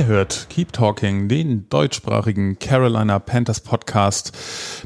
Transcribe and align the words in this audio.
Ihr 0.00 0.06
hört 0.06 0.46
Keep 0.48 0.72
Talking, 0.72 1.28
den 1.28 1.68
deutschsprachigen 1.68 2.58
Carolina 2.58 3.18
Panthers 3.18 3.60
Podcast 3.60 4.32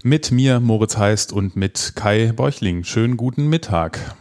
mit 0.03 0.33
mir, 0.33 0.59
Moritz 0.59 0.97
Heist 0.97 1.33
und 1.33 1.55
mit 1.55 1.93
Kai 1.95 2.33
Beuchling. 2.35 2.83
Schönen 2.83 3.17
guten 3.17 3.47
Mittag. 3.47 4.17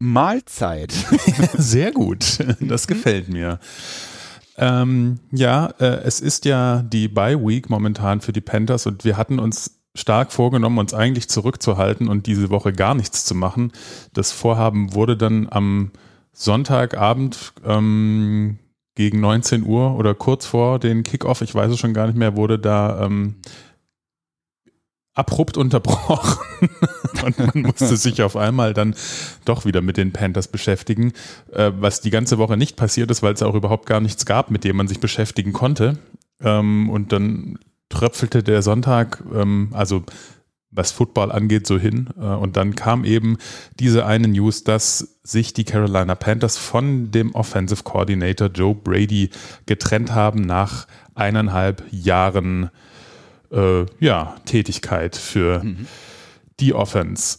Mahlzeit. 0.00 0.90
Sehr 1.52 1.92
gut, 1.92 2.44
das 2.58 2.88
gefällt 2.88 3.28
mir. 3.28 3.60
Ähm, 4.56 5.20
ja, 5.30 5.66
äh, 5.78 6.02
es 6.02 6.18
ist 6.18 6.44
ja 6.44 6.82
die 6.82 7.06
Bye 7.06 7.38
Week 7.38 7.70
momentan 7.70 8.20
für 8.20 8.32
die 8.32 8.40
Panthers 8.40 8.86
und 8.86 9.04
wir 9.04 9.16
hatten 9.16 9.38
uns 9.38 9.78
stark 9.94 10.32
vorgenommen, 10.32 10.78
uns 10.78 10.92
eigentlich 10.92 11.28
zurückzuhalten 11.28 12.08
und 12.08 12.26
diese 12.26 12.50
Woche 12.50 12.72
gar 12.72 12.96
nichts 12.96 13.24
zu 13.24 13.36
machen. 13.36 13.70
Das 14.12 14.32
Vorhaben 14.32 14.92
wurde 14.92 15.16
dann 15.16 15.46
am 15.48 15.92
Sonntagabend 16.32 17.52
ähm, 17.64 18.58
gegen 18.94 19.20
19 19.20 19.64
Uhr 19.64 19.96
oder 19.96 20.14
kurz 20.14 20.46
vor 20.46 20.78
den 20.78 21.02
Kickoff, 21.02 21.40
ich 21.40 21.54
weiß 21.54 21.72
es 21.72 21.78
schon 21.78 21.94
gar 21.94 22.06
nicht 22.06 22.18
mehr, 22.18 22.36
wurde 22.36 22.58
da 22.58 23.04
ähm, 23.04 23.36
abrupt 25.14 25.56
unterbrochen 25.56 26.68
und 27.24 27.38
man 27.38 27.62
musste 27.62 27.96
sich 27.96 28.22
auf 28.22 28.36
einmal 28.36 28.72
dann 28.72 28.94
doch 29.44 29.64
wieder 29.64 29.82
mit 29.82 29.96
den 29.96 30.12
Panthers 30.12 30.48
beschäftigen, 30.48 31.12
äh, 31.52 31.70
was 31.76 32.00
die 32.00 32.10
ganze 32.10 32.38
Woche 32.38 32.56
nicht 32.56 32.76
passiert 32.76 33.10
ist, 33.10 33.22
weil 33.22 33.34
es 33.34 33.42
auch 33.42 33.54
überhaupt 33.54 33.86
gar 33.86 34.00
nichts 34.00 34.26
gab, 34.26 34.50
mit 34.50 34.64
dem 34.64 34.76
man 34.76 34.88
sich 34.88 35.00
beschäftigen 35.00 35.52
konnte. 35.52 35.98
Ähm, 36.40 36.88
und 36.88 37.12
dann 37.12 37.58
tröpfelte 37.90 38.42
der 38.42 38.62
Sonntag, 38.62 39.22
ähm, 39.34 39.68
also 39.72 40.02
was 40.72 40.90
Football 40.90 41.30
angeht, 41.30 41.66
so 41.66 41.78
hin. 41.78 42.08
Äh, 42.18 42.24
und 42.24 42.56
dann 42.56 42.74
kam 42.74 43.04
eben 43.04 43.36
diese 43.78 44.06
eine 44.06 44.28
News, 44.28 44.64
dass 44.64 45.18
sich 45.22 45.52
die 45.52 45.64
Carolina 45.64 46.14
Panthers 46.14 46.56
von 46.58 47.10
dem 47.10 47.34
Offensive 47.34 47.84
Coordinator 47.84 48.48
Joe 48.48 48.74
Brady 48.74 49.30
getrennt 49.66 50.12
haben 50.12 50.40
nach 50.40 50.86
eineinhalb 51.14 51.84
Jahren 51.90 52.70
äh, 53.52 53.84
ja, 54.00 54.34
Tätigkeit 54.46 55.14
für 55.14 55.62
mhm. 55.62 55.86
die 56.58 56.74
Offense. 56.74 57.38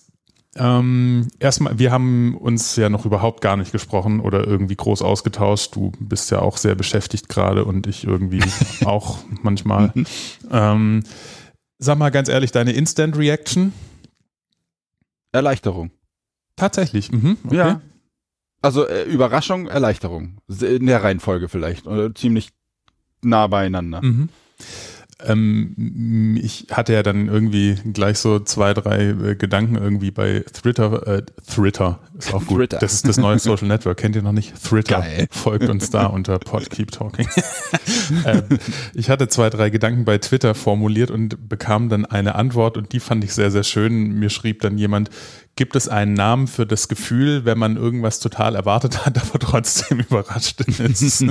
Ähm, 0.56 1.30
erstmal, 1.40 1.80
wir 1.80 1.92
haben 1.92 2.38
uns 2.38 2.76
ja 2.76 2.90
noch 2.90 3.06
überhaupt 3.06 3.42
gar 3.42 3.58
nicht 3.58 3.72
gesprochen 3.72 4.20
oder 4.20 4.46
irgendwie 4.46 4.76
groß 4.76 5.02
ausgetauscht. 5.02 5.76
Du 5.76 5.92
bist 6.00 6.30
ja 6.30 6.40
auch 6.40 6.58
sehr 6.58 6.76
beschäftigt 6.76 7.28
gerade 7.28 7.66
und 7.66 7.88
ich 7.88 8.06
irgendwie 8.06 8.44
auch 8.86 9.18
manchmal. 9.42 9.92
Mhm. 9.96 10.06
Ähm, 10.52 11.04
Sag 11.80 11.98
mal 11.98 12.12
ganz 12.12 12.30
ehrlich, 12.30 12.52
deine 12.52 12.72
Instant 12.74 13.18
Reaction? 13.18 13.74
Erleichterung. 15.32 15.92
Tatsächlich. 16.56 17.12
Mhm, 17.12 17.38
okay. 17.46 17.56
Ja. 17.56 17.82
Also 18.62 18.88
äh, 18.88 19.04
Überraschung, 19.04 19.68
Erleichterung. 19.68 20.38
In 20.62 20.86
der 20.86 21.04
Reihenfolge 21.04 21.50
vielleicht. 21.50 21.88
Oder 21.88 22.14
ziemlich 22.16 22.50
nah 23.22 23.48
beieinander. 23.48 24.02
Mhm. 24.02 24.30
Ähm, 25.26 26.38
ich 26.42 26.68
hatte 26.72 26.94
ja 26.94 27.04
dann 27.04 27.28
irgendwie 27.28 27.76
gleich 27.94 28.20
so 28.20 28.40
zwei, 28.40 28.74
drei 28.74 29.10
äh, 29.10 29.36
Gedanken 29.36 29.76
irgendwie 29.76 30.12
bei 30.12 30.44
Twitter. 30.54 31.08
Äh, 31.08 31.24
Twitter 31.48 32.00
ist 32.18 32.34
auch 32.34 32.46
gut. 32.46 32.58
Twitter. 32.58 32.80
Das 32.80 32.94
ist 32.94 33.08
das 33.08 33.18
neue 33.18 33.40
Social 33.40 33.68
Network. 33.68 33.98
Kennt 33.98 34.16
ihr 34.16 34.22
noch 34.22 34.32
nicht? 34.32 34.54
Twitter. 34.64 35.04
Folgt 35.32 35.70
uns 35.70 35.90
da 35.90 36.06
unter 36.08 36.40
Pod 36.40 36.70
Keep 36.70 36.92
Talking. 36.92 37.28
ähm, 38.26 38.44
ich 38.94 39.10
hatte 39.10 39.28
zwei, 39.28 39.50
drei 39.50 39.70
Gedanken 39.70 40.06
bei 40.06 40.18
Twitter 40.18 40.56
formuliert 40.56 41.12
und 41.12 41.50
bekam 41.50 41.90
dann 41.90 42.06
eine 42.06 42.36
Antwort 42.36 42.78
und 42.78 42.94
die 42.94 43.00
fand 43.00 43.24
ich 43.24 43.34
sehr, 43.34 43.52
sehr 43.52 43.64
schön. 43.64 44.14
Mir 44.14 44.30
schrieb 44.30 44.62
dann 44.62 44.78
jemand, 44.78 45.10
gibt 45.56 45.76
es 45.76 45.88
einen 45.88 46.14
Namen 46.14 46.48
für 46.48 46.66
das 46.66 46.88
Gefühl, 46.88 47.46
wenn 47.46 47.58
man 47.58 47.78
irgendwas 47.78 48.20
total 48.20 48.56
erwartet 48.56 49.06
hat, 49.06 49.18
aber 49.22 49.40
trotzdem 49.40 50.00
überrascht 50.10 50.62
ist? 50.62 51.24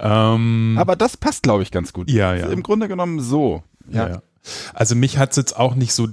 Ähm, 0.00 0.76
Aber 0.78 0.96
das 0.96 1.16
passt, 1.16 1.42
glaube 1.42 1.62
ich, 1.62 1.70
ganz 1.70 1.92
gut. 1.92 2.10
Ja, 2.10 2.34
ja. 2.34 2.48
Im 2.48 2.62
Grunde 2.62 2.88
genommen 2.88 3.20
so. 3.20 3.62
Ja. 3.88 4.06
ja, 4.06 4.14
ja. 4.14 4.22
Also 4.72 4.94
mich 4.94 5.18
hat 5.18 5.30
es 5.30 5.36
jetzt 5.36 5.56
auch 5.56 5.74
nicht 5.74 5.92
so 5.92 6.08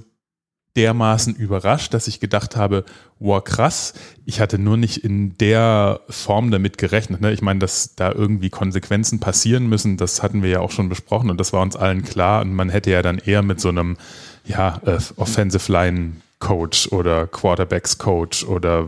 dermaßen 0.76 1.36
überrascht, 1.36 1.94
dass 1.94 2.08
ich 2.08 2.20
gedacht 2.20 2.56
habe, 2.56 2.86
wow, 3.20 3.44
krass. 3.44 3.94
Ich 4.26 4.40
hatte 4.40 4.60
nur 4.60 4.78
nicht 4.78 5.04
in 5.04 5.36
der 5.38 6.02
Form 6.08 6.52
damit 6.52 6.78
gerechnet. 6.78 7.20
Ne? 7.20 7.32
Ich 7.32 7.42
meine, 7.42 7.60
dass 7.60 7.96
da 7.96 8.12
irgendwie 8.12 8.52
Konsequenzen 8.52 9.20
passieren 9.20 9.68
müssen, 9.68 9.98
das 9.98 10.22
hatten 10.22 10.44
wir 10.44 10.50
ja 10.50 10.60
auch 10.60 10.70
schon 10.70 10.88
besprochen 10.88 11.32
und 11.32 11.40
das 11.40 11.52
war 11.52 11.62
uns 11.62 11.76
allen 11.76 12.04
klar. 12.04 12.42
Und 12.42 12.54
man 12.54 12.70
hätte 12.70 12.92
ja 12.92 13.02
dann 13.02 13.18
eher 13.18 13.42
mit 13.42 13.60
so 13.60 13.70
einem, 13.70 13.98
ja, 14.46 14.80
äh, 14.86 15.00
Offensive 15.16 15.72
Line 15.72 16.18
Coach 16.40 16.90
oder 16.92 17.26
Quarterbacks 17.26 17.98
Coach 17.98 18.44
oder 18.44 18.88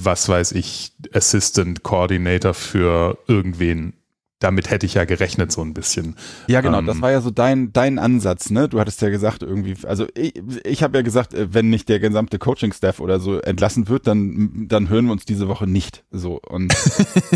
was 0.00 0.28
weiß 0.28 0.52
ich, 0.52 0.92
Assistant 1.12 1.82
Coordinator 1.82 2.54
für 2.54 3.18
irgendwen 3.26 3.94
damit 4.38 4.70
hätte 4.70 4.86
ich 4.86 4.94
ja 4.94 5.04
gerechnet 5.04 5.50
so 5.50 5.62
ein 5.62 5.74
bisschen. 5.74 6.14
Ja, 6.46 6.60
genau, 6.60 6.78
ähm, 6.78 6.86
das 6.86 7.00
war 7.00 7.10
ja 7.10 7.20
so 7.20 7.30
dein 7.30 7.72
dein 7.72 7.98
Ansatz, 7.98 8.50
ne? 8.50 8.68
Du 8.68 8.78
hattest 8.78 9.02
ja 9.02 9.08
gesagt 9.08 9.42
irgendwie, 9.42 9.74
also 9.86 10.06
ich, 10.14 10.34
ich 10.64 10.82
habe 10.82 10.98
ja 10.98 11.02
gesagt, 11.02 11.34
äh, 11.34 11.52
wenn 11.52 11.70
nicht 11.70 11.88
der 11.88 11.98
gesamte 11.98 12.38
Coaching 12.38 12.72
Staff 12.72 13.00
oder 13.00 13.18
so 13.18 13.40
entlassen 13.40 13.88
wird, 13.88 14.06
dann 14.06 14.66
dann 14.68 14.88
hören 14.88 15.06
wir 15.06 15.12
uns 15.12 15.24
diese 15.24 15.48
Woche 15.48 15.66
nicht 15.66 16.04
so 16.10 16.40
und 16.46 16.72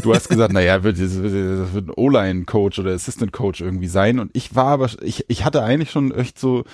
du 0.03 0.15
hast 0.15 0.29
gesagt, 0.29 0.53
naja, 0.53 0.85
wird 0.85 1.01
das 1.01 1.21
wird 1.21 1.89
ein 1.89 1.93
O-Line 1.97 2.45
Coach 2.45 2.79
oder 2.79 2.93
Assistant 2.93 3.33
Coach 3.33 3.61
irgendwie 3.61 3.89
sein 3.89 4.19
und 4.21 4.31
ich 4.35 4.55
war 4.55 4.67
aber 4.67 4.89
ich 5.03 5.25
ich 5.29 5.45
hatte 5.45 5.63
eigentlich 5.63 5.91
schon 5.91 6.13
echt 6.13 6.39
so 6.39 6.65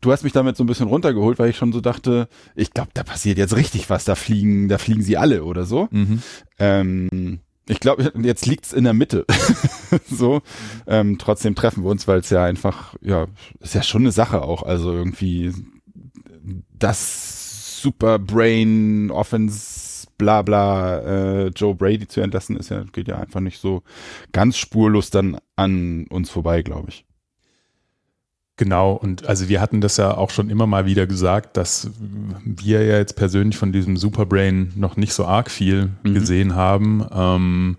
du 0.00 0.12
hast 0.12 0.22
mich 0.22 0.32
damit 0.32 0.56
so 0.56 0.64
ein 0.64 0.68
bisschen 0.68 0.88
runtergeholt, 0.88 1.38
weil 1.38 1.50
ich 1.50 1.56
schon 1.56 1.72
so 1.72 1.80
dachte, 1.80 2.28
ich 2.54 2.72
glaube, 2.72 2.90
da 2.92 3.04
passiert 3.04 3.38
jetzt 3.38 3.56
richtig 3.56 3.88
was, 3.88 4.04
da 4.04 4.14
fliegen 4.14 4.68
da 4.68 4.76
fliegen 4.76 5.02
sie 5.02 5.16
alle 5.16 5.44
oder 5.44 5.64
so. 5.64 5.88
Mhm. 5.90 6.22
Ähm, 6.58 7.40
ich 7.68 7.80
glaube, 7.80 8.12
jetzt 8.22 8.46
liegt's 8.46 8.72
in 8.72 8.84
der 8.84 8.94
Mitte. 8.94 9.24
so. 10.10 10.42
Ähm, 10.86 11.18
trotzdem 11.18 11.54
treffen 11.54 11.84
wir 11.84 11.90
uns, 11.90 12.08
weil 12.08 12.20
es 12.20 12.30
ja 12.30 12.44
einfach, 12.44 12.94
ja, 13.00 13.26
ist 13.60 13.74
ja 13.74 13.82
schon 13.82 14.02
eine 14.02 14.12
Sache 14.12 14.42
auch. 14.42 14.62
Also 14.62 14.92
irgendwie 14.92 15.52
das 16.78 17.80
Super 17.82 18.18
Brain 18.18 19.10
Offense 19.10 20.06
bla 20.18 20.42
bla 20.42 20.98
äh, 20.98 21.46
Joe 21.48 21.74
Brady 21.74 22.08
zu 22.08 22.20
entlassen, 22.20 22.56
ist 22.56 22.70
ja, 22.70 22.82
geht 22.92 23.08
ja 23.08 23.18
einfach 23.18 23.40
nicht 23.40 23.60
so 23.60 23.82
ganz 24.32 24.58
spurlos 24.58 25.10
dann 25.10 25.38
an 25.56 26.06
uns 26.08 26.28
vorbei, 26.28 26.62
glaube 26.62 26.88
ich. 26.88 27.07
Genau, 28.58 28.92
und 28.92 29.26
also 29.26 29.48
wir 29.48 29.60
hatten 29.60 29.80
das 29.80 29.98
ja 29.98 30.16
auch 30.16 30.30
schon 30.30 30.50
immer 30.50 30.66
mal 30.66 30.84
wieder 30.84 31.06
gesagt, 31.06 31.56
dass 31.56 31.92
wir 32.44 32.84
ja 32.84 32.98
jetzt 32.98 33.14
persönlich 33.14 33.56
von 33.56 33.70
diesem 33.70 33.96
Superbrain 33.96 34.72
noch 34.74 34.96
nicht 34.96 35.14
so 35.14 35.24
arg 35.24 35.48
viel 35.48 35.90
mhm. 36.02 36.14
gesehen 36.14 36.54
haben, 36.56 37.06
ähm, 37.12 37.76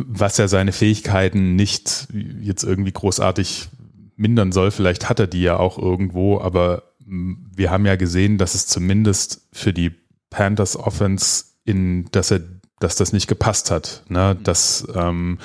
was 0.00 0.38
ja 0.38 0.48
seine 0.48 0.72
Fähigkeiten 0.72 1.56
nicht 1.56 2.08
jetzt 2.40 2.64
irgendwie 2.64 2.92
großartig 2.92 3.68
mindern 4.16 4.50
soll. 4.50 4.70
Vielleicht 4.70 5.10
hat 5.10 5.20
er 5.20 5.26
die 5.26 5.42
ja 5.42 5.58
auch 5.58 5.76
irgendwo, 5.76 6.40
aber 6.40 6.84
wir 7.04 7.70
haben 7.70 7.84
ja 7.84 7.96
gesehen, 7.96 8.38
dass 8.38 8.54
es 8.54 8.66
zumindest 8.66 9.42
für 9.52 9.74
die 9.74 9.92
Panthers 10.30 10.74
Offense 10.74 11.44
in, 11.66 12.06
dass 12.12 12.30
er, 12.30 12.40
dass 12.80 12.96
das 12.96 13.12
nicht 13.12 13.28
gepasst 13.28 13.70
hat, 13.70 14.04
ne, 14.08 14.36
mhm. 14.38 14.42
dass 14.42 14.88
ähm, 14.94 15.38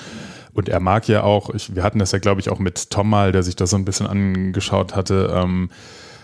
und 0.53 0.69
er 0.69 0.79
mag 0.79 1.07
ja 1.07 1.23
auch, 1.23 1.49
ich, 1.53 1.75
wir 1.75 1.83
hatten 1.83 1.99
das 1.99 2.11
ja, 2.11 2.19
glaube 2.19 2.41
ich, 2.41 2.49
auch 2.49 2.59
mit 2.59 2.89
Tom 2.89 3.09
mal, 3.09 3.31
der 3.31 3.43
sich 3.43 3.55
das 3.55 3.71
so 3.71 3.75
ein 3.75 3.85
bisschen 3.85 4.07
angeschaut 4.07 4.95
hatte, 4.95 5.33
ähm, 5.35 5.69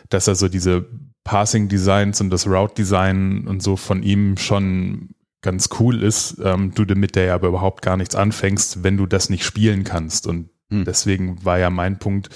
dass 0.10 0.28
er 0.28 0.36
so 0.36 0.48
diese 0.48 0.86
Passing 1.24 1.68
Designs 1.68 2.22
und 2.22 2.30
das 2.30 2.48
Route 2.48 2.76
Design 2.76 3.48
und 3.48 3.62
so 3.62 3.76
von 3.76 4.04
ihm 4.04 4.38
schon 4.38 5.10
ganz 5.42 5.70
cool 5.80 6.02
ist, 6.04 6.38
ähm, 6.44 6.74
du 6.74 6.86
damit 6.86 7.16
der 7.16 7.26
ja 7.26 7.36
aber 7.36 7.48
überhaupt 7.48 7.82
gar 7.82 7.98
nichts 7.98 8.16
anfängst, 8.16 8.84
wenn 8.84 8.98
du 8.98 9.06
das 9.06 9.30
nicht 9.30 9.44
spielen 9.44 9.84
kannst. 9.84 10.28
Und 10.28 10.50
hm. 10.70 10.86
deswegen 10.86 11.44
war 11.46 11.60
ja 11.60 11.70
mein 11.70 12.00
Punkt, 12.00 12.30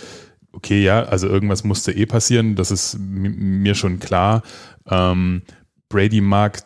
okay, 0.51 0.81
ja, 0.83 1.03
also 1.03 1.27
irgendwas 1.27 1.63
musste 1.63 1.91
eh 1.91 2.05
passieren, 2.05 2.55
das 2.55 2.71
ist 2.71 2.97
mir 2.99 3.75
schon 3.75 3.99
klar. 3.99 4.43
Ähm, 4.89 5.41
Brady 5.89 6.21
mag 6.21 6.63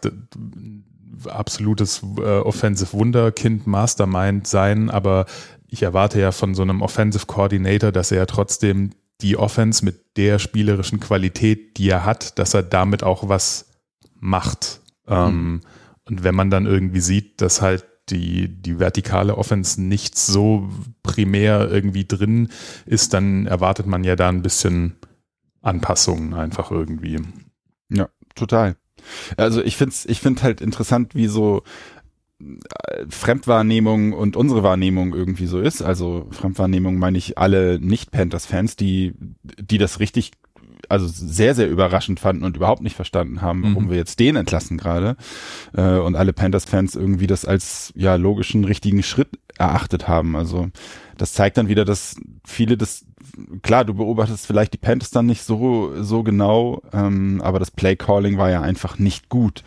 absolutes 1.30 2.02
äh, 2.18 2.40
Offensive 2.40 2.94
Wunderkind 2.94 3.68
Mastermind 3.68 4.48
sein, 4.48 4.90
aber 4.90 5.26
ich 5.68 5.84
erwarte 5.84 6.20
ja 6.20 6.32
von 6.32 6.56
so 6.56 6.62
einem 6.62 6.82
Offensive 6.82 7.26
Coordinator, 7.26 7.92
dass 7.92 8.12
er 8.12 8.20
ja 8.20 8.26
trotzdem 8.26 8.92
die 9.22 9.38
Offense 9.38 9.84
mit 9.84 10.18
der 10.18 10.40
spielerischen 10.40 11.00
Qualität, 11.00 11.78
die 11.78 11.90
er 11.90 12.06
hat, 12.06 12.38
dass 12.40 12.54
er 12.54 12.64
damit 12.64 13.04
auch 13.04 13.28
was 13.28 13.72
macht. 14.20 14.82
Ähm, 15.08 15.52
mhm. 15.52 15.62
und 16.06 16.24
wenn 16.24 16.36
man 16.36 16.50
dann 16.50 16.66
irgendwie 16.66 17.00
sieht, 17.00 17.40
dass 17.42 17.62
halt 17.62 17.86
die, 18.10 18.50
die 18.50 18.80
vertikale 18.80 19.38
Offense 19.38 19.82
nicht 19.82 20.18
so 20.18 20.70
primär 21.04 21.70
irgendwie 21.70 22.06
drin 22.06 22.50
ist, 22.86 23.14
dann 23.14 23.48
erwartet 23.48 23.86
man 23.86 24.04
ja 24.04 24.16
da 24.16 24.30
ein 24.30 24.42
bisschen 24.42 24.96
Anpassungen 25.62 26.34
einfach 26.34 26.72
irgendwie. 26.72 27.20
Ja, 27.90 28.10
total. 28.36 28.76
Also 29.38 29.64
ich 29.64 29.78
finde 29.78 29.96
ich 30.06 30.20
finde 30.20 30.44
halt 30.44 30.62
interessant, 30.62 31.16
wie 31.16 31.28
so 31.28 31.64
äh, 32.40 33.06
Fremdwahrnehmung 33.10 34.14
und 34.14 34.36
unsere 34.36 34.64
Wahrnehmung 34.64 35.14
irgendwie 35.14 35.48
so 35.48 35.60
ist. 35.60 35.82
Also 35.82 36.28
Fremdwahrnehmung 36.32 37.00
meine 37.00 37.18
ich 37.18 37.38
alle 37.38 37.80
Nicht-Panthers-Fans, 37.80 38.76
die, 38.76 39.14
die 39.44 39.78
das 39.78 40.00
richtig 40.00 40.32
also 40.90 41.08
sehr, 41.08 41.56
sehr 41.56 41.70
überraschend 41.70 42.20
fanden 42.20 42.44
und 42.44 42.58
überhaupt 42.58 42.82
nicht 42.82 42.96
verstanden 42.96 43.42
haben, 43.42 43.64
warum 43.64 43.86
mhm. 43.86 43.90
wir 43.90 43.98
jetzt 43.98 44.20
den 44.20 44.36
entlassen 44.36 44.78
gerade. 44.78 45.16
Äh, 45.76 45.98
und 45.98 46.16
alle 46.16 46.34
Panthers-Fans 46.34 46.96
irgendwie 46.96 47.28
das 47.28 47.46
als 47.46 47.94
ja 47.96 48.16
logischen, 48.16 48.64
richtigen 48.64 49.04
Schritt 49.04 49.40
erachtet 49.58 50.08
haben. 50.08 50.36
Also 50.36 50.70
das 51.18 51.34
zeigt 51.34 51.58
dann 51.58 51.68
wieder, 51.68 51.86
dass 51.86 52.16
viele 52.46 52.78
das 52.78 53.06
klar, 53.62 53.86
du 53.86 53.94
beobachtest 53.94 54.46
vielleicht 54.46 54.74
die 54.74 54.78
Panthers 54.78 55.12
dann 55.12 55.26
nicht 55.26 55.44
so, 55.44 55.92
so 56.02 56.24
genau, 56.24 56.82
ähm, 56.94 57.42
aber 57.42 57.60
das 57.60 57.72
Play-Calling 57.72 58.38
war 58.38 58.50
ja 58.50 58.62
einfach 58.62 59.00
nicht 59.00 59.30
gut. 59.30 59.64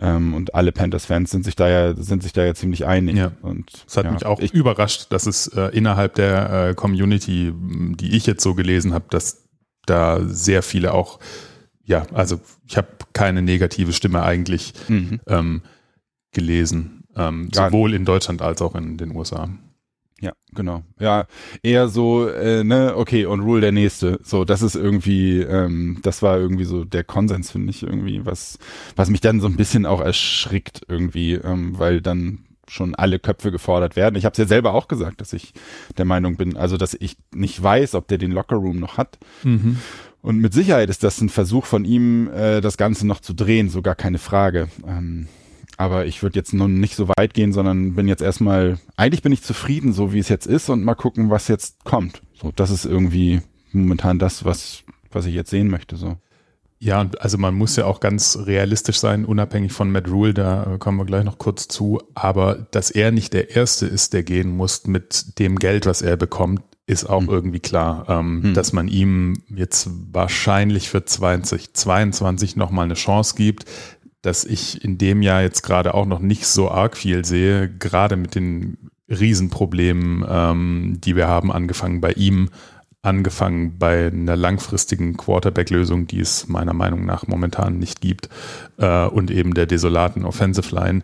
Ähm, 0.00 0.34
und 0.34 0.54
alle 0.54 0.72
Panthers-Fans 0.72 1.30
sind 1.30 1.44
sich 1.44 1.54
da 1.54 1.68
ja, 1.68 1.94
sind 1.94 2.22
sich 2.22 2.32
da 2.32 2.44
ja 2.44 2.54
ziemlich 2.54 2.84
einig. 2.84 3.16
Ja. 3.16 3.32
Und 3.42 3.70
es 3.86 3.96
hat 3.96 4.06
ja, 4.06 4.10
mich 4.10 4.26
auch 4.26 4.40
ich, 4.40 4.52
überrascht, 4.52 5.06
dass 5.10 5.26
es 5.26 5.46
äh, 5.48 5.68
innerhalb 5.68 6.14
der 6.14 6.70
äh, 6.70 6.74
Community, 6.74 7.52
die 7.54 8.16
ich 8.16 8.26
jetzt 8.26 8.42
so 8.42 8.54
gelesen 8.54 8.92
habe, 8.92 9.04
dass 9.10 9.43
da 9.86 10.20
sehr 10.24 10.62
viele 10.62 10.94
auch, 10.94 11.18
ja, 11.84 12.06
also 12.12 12.40
ich 12.66 12.76
habe 12.76 12.88
keine 13.12 13.42
negative 13.42 13.92
Stimme 13.92 14.22
eigentlich 14.22 14.72
mhm. 14.88 15.20
ähm, 15.26 15.62
gelesen, 16.32 17.04
ähm, 17.16 17.50
sowohl 17.52 17.94
in 17.94 18.04
Deutschland 18.04 18.42
als 18.42 18.62
auch 18.62 18.74
in 18.74 18.96
den 18.96 19.14
USA. 19.14 19.48
Ja, 20.20 20.32
genau. 20.54 20.82
Ja, 20.98 21.26
eher 21.62 21.88
so, 21.88 22.28
äh, 22.28 22.64
ne, 22.64 22.94
okay, 22.96 23.26
und 23.26 23.40
Rule 23.40 23.60
der 23.60 23.72
nächste. 23.72 24.20
So, 24.22 24.44
das 24.44 24.62
ist 24.62 24.74
irgendwie, 24.74 25.40
ähm, 25.40 25.98
das 26.02 26.22
war 26.22 26.38
irgendwie 26.38 26.64
so 26.64 26.84
der 26.84 27.04
Konsens, 27.04 27.50
finde 27.50 27.70
ich, 27.70 27.82
irgendwie, 27.82 28.24
was, 28.24 28.58
was 28.96 29.10
mich 29.10 29.20
dann 29.20 29.40
so 29.40 29.48
ein 29.48 29.56
bisschen 29.56 29.84
auch 29.84 30.00
erschrickt, 30.00 30.82
irgendwie, 30.88 31.34
ähm, 31.34 31.78
weil 31.78 32.00
dann 32.00 32.46
schon 32.68 32.94
alle 32.94 33.18
Köpfe 33.18 33.50
gefordert 33.50 33.96
werden. 33.96 34.16
Ich 34.16 34.24
habe 34.24 34.32
es 34.32 34.38
ja 34.38 34.46
selber 34.46 34.74
auch 34.74 34.88
gesagt, 34.88 35.20
dass 35.20 35.32
ich 35.32 35.52
der 35.96 36.04
Meinung 36.04 36.36
bin, 36.36 36.56
also 36.56 36.76
dass 36.76 36.94
ich 36.94 37.16
nicht 37.34 37.62
weiß, 37.62 37.94
ob 37.94 38.08
der 38.08 38.18
den 38.18 38.32
Lockerroom 38.32 38.78
noch 38.78 38.98
hat. 38.98 39.18
Mhm. 39.42 39.78
Und 40.22 40.38
mit 40.38 40.54
Sicherheit 40.54 40.88
ist 40.88 41.04
das 41.04 41.20
ein 41.20 41.28
Versuch 41.28 41.66
von 41.66 41.84
ihm, 41.84 42.30
äh, 42.32 42.60
das 42.60 42.76
Ganze 42.76 43.06
noch 43.06 43.20
zu 43.20 43.34
drehen, 43.34 43.68
so 43.68 43.82
gar 43.82 43.94
keine 43.94 44.18
Frage. 44.18 44.68
Ähm, 44.86 45.28
aber 45.76 46.06
ich 46.06 46.22
würde 46.22 46.38
jetzt 46.38 46.54
nun 46.54 46.80
nicht 46.80 46.96
so 46.96 47.08
weit 47.16 47.34
gehen, 47.34 47.52
sondern 47.52 47.94
bin 47.94 48.08
jetzt 48.08 48.22
erstmal, 48.22 48.78
eigentlich 48.96 49.22
bin 49.22 49.32
ich 49.32 49.42
zufrieden, 49.42 49.92
so 49.92 50.12
wie 50.12 50.18
es 50.18 50.28
jetzt 50.28 50.46
ist 50.46 50.68
und 50.68 50.84
mal 50.84 50.94
gucken, 50.94 51.30
was 51.30 51.48
jetzt 51.48 51.84
kommt. 51.84 52.22
So, 52.40 52.52
das 52.54 52.70
ist 52.70 52.84
irgendwie 52.84 53.42
momentan 53.72 54.18
das, 54.18 54.44
was, 54.44 54.84
was 55.10 55.26
ich 55.26 55.34
jetzt 55.34 55.50
sehen 55.50 55.68
möchte, 55.68 55.96
so. 55.96 56.16
Ja, 56.84 57.08
also 57.18 57.38
man 57.38 57.54
muss 57.54 57.76
ja 57.76 57.86
auch 57.86 57.98
ganz 57.98 58.40
realistisch 58.44 58.98
sein, 58.98 59.24
unabhängig 59.24 59.72
von 59.72 59.90
Matt 59.90 60.06
Rule, 60.06 60.34
da 60.34 60.76
kommen 60.78 60.98
wir 60.98 61.06
gleich 61.06 61.24
noch 61.24 61.38
kurz 61.38 61.66
zu. 61.66 62.02
Aber 62.14 62.66
dass 62.72 62.90
er 62.90 63.10
nicht 63.10 63.32
der 63.32 63.56
Erste 63.56 63.86
ist, 63.86 64.12
der 64.12 64.22
gehen 64.22 64.54
muss 64.54 64.86
mit 64.86 65.38
dem 65.38 65.58
Geld, 65.58 65.86
was 65.86 66.02
er 66.02 66.18
bekommt, 66.18 66.60
ist 66.86 67.06
auch 67.06 67.22
hm. 67.22 67.30
irgendwie 67.30 67.60
klar, 67.60 68.04
ähm, 68.10 68.42
hm. 68.42 68.54
dass 68.54 68.74
man 68.74 68.88
ihm 68.88 69.42
jetzt 69.48 69.88
wahrscheinlich 70.12 70.90
für 70.90 71.06
2022 71.06 72.56
nochmal 72.56 72.84
eine 72.84 72.94
Chance 72.94 73.34
gibt 73.34 73.64
dass 74.20 74.46
ich 74.46 74.82
in 74.82 74.96
dem 74.96 75.20
Jahr 75.20 75.42
jetzt 75.42 75.60
gerade 75.60 75.92
auch 75.92 76.06
noch 76.06 76.18
nicht 76.18 76.46
so 76.46 76.70
arg 76.70 76.96
viel 76.96 77.26
sehe, 77.26 77.68
gerade 77.68 78.16
mit 78.16 78.34
den 78.34 78.78
Riesenproblemen, 79.06 80.24
ähm, 80.26 80.98
die 81.04 81.14
wir 81.14 81.28
haben, 81.28 81.52
angefangen 81.52 82.00
bei 82.00 82.12
ihm, 82.12 82.48
angefangen 83.04 83.78
bei 83.78 84.06
einer 84.06 84.36
langfristigen 84.36 85.16
Quarterback-Lösung, 85.16 86.06
die 86.06 86.20
es 86.20 86.48
meiner 86.48 86.72
Meinung 86.72 87.04
nach 87.04 87.26
momentan 87.26 87.78
nicht 87.78 88.00
gibt, 88.00 88.28
äh, 88.78 89.06
und 89.06 89.30
eben 89.30 89.54
der 89.54 89.66
desolaten 89.66 90.24
Offensive 90.24 90.74
Line. 90.74 91.02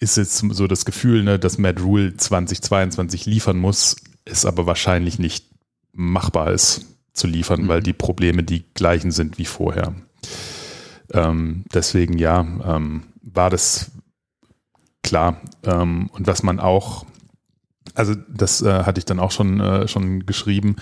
Ist 0.00 0.16
jetzt 0.16 0.38
so 0.38 0.66
das 0.66 0.84
Gefühl, 0.84 1.22
ne, 1.22 1.38
dass 1.38 1.58
Matt 1.58 1.80
Rule 1.80 2.16
2022 2.16 3.26
liefern 3.26 3.58
muss, 3.58 3.96
ist 4.24 4.46
aber 4.46 4.66
wahrscheinlich 4.66 5.18
nicht 5.18 5.46
machbar 5.92 6.52
ist 6.52 6.86
zu 7.12 7.26
liefern, 7.26 7.62
mhm. 7.62 7.68
weil 7.68 7.82
die 7.82 7.92
Probleme 7.92 8.42
die 8.42 8.64
gleichen 8.74 9.10
sind 9.10 9.38
wie 9.38 9.44
vorher. 9.44 9.94
Ähm, 11.12 11.64
deswegen 11.72 12.18
ja, 12.18 12.40
ähm, 12.40 13.04
war 13.22 13.50
das 13.50 13.90
klar. 15.02 15.40
Ähm, 15.64 16.10
und 16.12 16.26
was 16.26 16.42
man 16.42 16.60
auch, 16.60 17.06
also 17.98 18.14
das 18.28 18.62
äh, 18.62 18.84
hatte 18.84 18.98
ich 18.98 19.04
dann 19.04 19.20
auch 19.20 19.30
schon, 19.30 19.60
äh, 19.60 19.88
schon 19.88 20.26
geschrieben, 20.26 20.76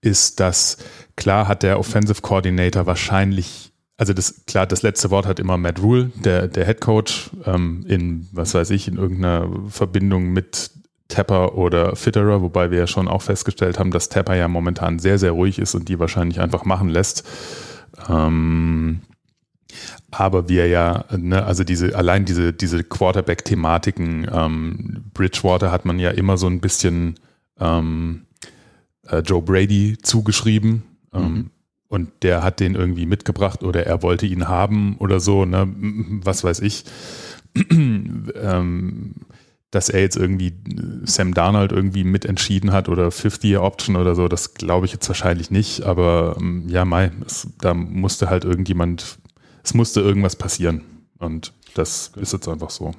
ist, 0.00 0.40
dass 0.40 0.76
klar 1.16 1.48
hat 1.48 1.62
der 1.62 1.78
Offensive 1.78 2.22
Coordinator 2.22 2.86
wahrscheinlich 2.86 3.72
also 3.96 4.12
das 4.12 4.44
klar, 4.46 4.66
das 4.66 4.82
letzte 4.82 5.10
Wort 5.10 5.26
hat 5.26 5.38
immer 5.38 5.56
Matt 5.56 5.80
Rule, 5.80 6.10
der, 6.16 6.48
der 6.48 6.66
Head 6.66 6.80
Coach, 6.80 7.30
ähm, 7.46 7.84
in, 7.86 8.28
was 8.32 8.52
weiß 8.54 8.70
ich, 8.70 8.88
in 8.88 8.96
irgendeiner 8.96 9.48
Verbindung 9.68 10.32
mit 10.32 10.72
Tapper 11.08 11.56
oder 11.56 11.94
Fitterer, 11.94 12.42
wobei 12.42 12.70
wir 12.70 12.78
ja 12.78 12.86
schon 12.86 13.08
auch 13.08 13.22
festgestellt 13.22 13.78
haben, 13.78 13.90
dass 13.90 14.08
Tapper 14.08 14.34
ja 14.34 14.48
momentan 14.48 14.98
sehr, 14.98 15.18
sehr 15.18 15.32
ruhig 15.32 15.58
ist 15.58 15.74
und 15.74 15.88
die 15.88 16.00
wahrscheinlich 16.00 16.40
einfach 16.40 16.64
machen 16.64 16.88
lässt. 16.88 17.24
Ähm, 18.08 19.02
aber 20.10 20.48
wir 20.48 20.68
ja, 20.68 21.04
ne, 21.16 21.44
also 21.44 21.64
diese, 21.64 21.96
allein 21.96 22.24
diese, 22.24 22.52
diese 22.52 22.84
Quarterback-Thematiken, 22.84 24.28
ähm, 24.32 25.04
Bridgewater 25.14 25.70
hat 25.70 25.84
man 25.84 25.98
ja 25.98 26.10
immer 26.10 26.36
so 26.36 26.46
ein 26.46 26.60
bisschen 26.60 27.16
ähm, 27.60 28.22
äh, 29.08 29.18
Joe 29.18 29.42
Brady 29.42 29.98
zugeschrieben. 30.02 30.82
Ähm, 31.12 31.22
mhm. 31.22 31.50
Und 31.88 32.10
der 32.22 32.42
hat 32.42 32.60
den 32.60 32.74
irgendwie 32.74 33.06
mitgebracht 33.06 33.62
oder 33.62 33.86
er 33.86 34.02
wollte 34.02 34.26
ihn 34.26 34.48
haben 34.48 34.96
oder 34.98 35.20
so, 35.20 35.44
ne, 35.44 35.68
was 36.24 36.42
weiß 36.42 36.60
ich. 36.60 36.84
ähm, 37.70 39.14
dass 39.74 39.88
er 39.88 40.00
jetzt 40.00 40.16
irgendwie 40.16 40.54
Sam 41.04 41.34
Darnold 41.34 41.72
irgendwie 41.72 42.04
mitentschieden 42.04 42.72
hat 42.72 42.88
oder 42.88 43.08
50-Year-Option 43.08 43.96
oder 43.96 44.14
so, 44.14 44.28
das 44.28 44.54
glaube 44.54 44.86
ich 44.86 44.92
jetzt 44.92 45.08
wahrscheinlich 45.08 45.50
nicht. 45.50 45.82
Aber 45.82 46.36
ähm, 46.40 46.68
ja, 46.68 46.84
Mai, 46.84 47.10
es, 47.26 47.48
da 47.60 47.74
musste 47.74 48.30
halt 48.30 48.44
irgendjemand 48.44 49.18
es 49.64 49.74
musste 49.74 50.00
irgendwas 50.00 50.36
passieren. 50.36 50.82
Und 51.18 51.52
das 51.74 52.12
ist 52.16 52.32
jetzt 52.32 52.48
einfach 52.48 52.70
so. 52.70 52.92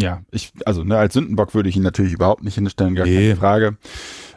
Ja, 0.00 0.22
ich, 0.30 0.52
also 0.64 0.84
ne, 0.84 0.96
als 0.96 1.14
Sündenbock 1.14 1.54
würde 1.54 1.68
ich 1.68 1.76
ihn 1.76 1.82
natürlich 1.82 2.12
überhaupt 2.12 2.44
nicht 2.44 2.54
hinstellen, 2.54 2.94
gar 2.94 3.04
nee. 3.04 3.16
keine 3.16 3.36
Frage. 3.36 3.76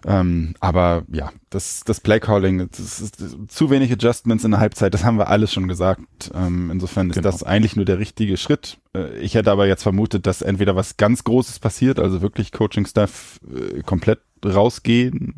Ähm, 0.04 0.56
aber 0.60 1.04
ja, 1.12 1.32
das, 1.52 1.84
das 1.84 2.00
Playcalling, 2.00 2.68
das 2.72 3.00
ist 3.00 3.24
zu 3.48 3.70
wenig 3.70 3.92
Adjustments 3.92 4.44
in 4.44 4.52
der 4.52 4.60
Halbzeit, 4.60 4.96
das 4.96 5.04
haben 5.04 5.20
wir 5.20 5.28
alles 5.28 5.54
schon 5.54 5.68
gesagt. 5.68 6.32
Ähm, 6.34 6.72
insofern 6.72 7.12
ist 7.12 7.18
genau. 7.18 7.30
das 7.30 7.44
eigentlich 7.44 7.76
nur 7.76 7.86
der 7.86 8.00
richtige 8.00 8.38
Schritt. 8.38 8.80
Äh, 8.96 9.20
ich 9.20 9.36
hätte 9.36 9.52
aber 9.52 9.68
jetzt 9.68 9.84
vermutet, 9.84 10.26
dass 10.26 10.42
entweder 10.42 10.76
was 10.76 10.98
ganz 10.98 11.24
Großes 11.24 11.60
passiert, 11.60 12.00
also 12.00 12.24
wirklich 12.24 12.52
Coaching-Staff 12.52 13.40
äh, 13.54 13.84
komplett 13.84 14.22
rausgehen 14.44 15.36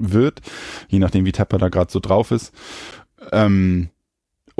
wird, 0.00 0.40
je 0.88 1.00
nachdem, 1.00 1.26
wie 1.26 1.32
Tapper 1.32 1.58
da 1.58 1.68
gerade 1.68 1.92
so 1.92 2.00
drauf 2.00 2.30
ist. 2.30 2.54
Ähm, 3.30 3.90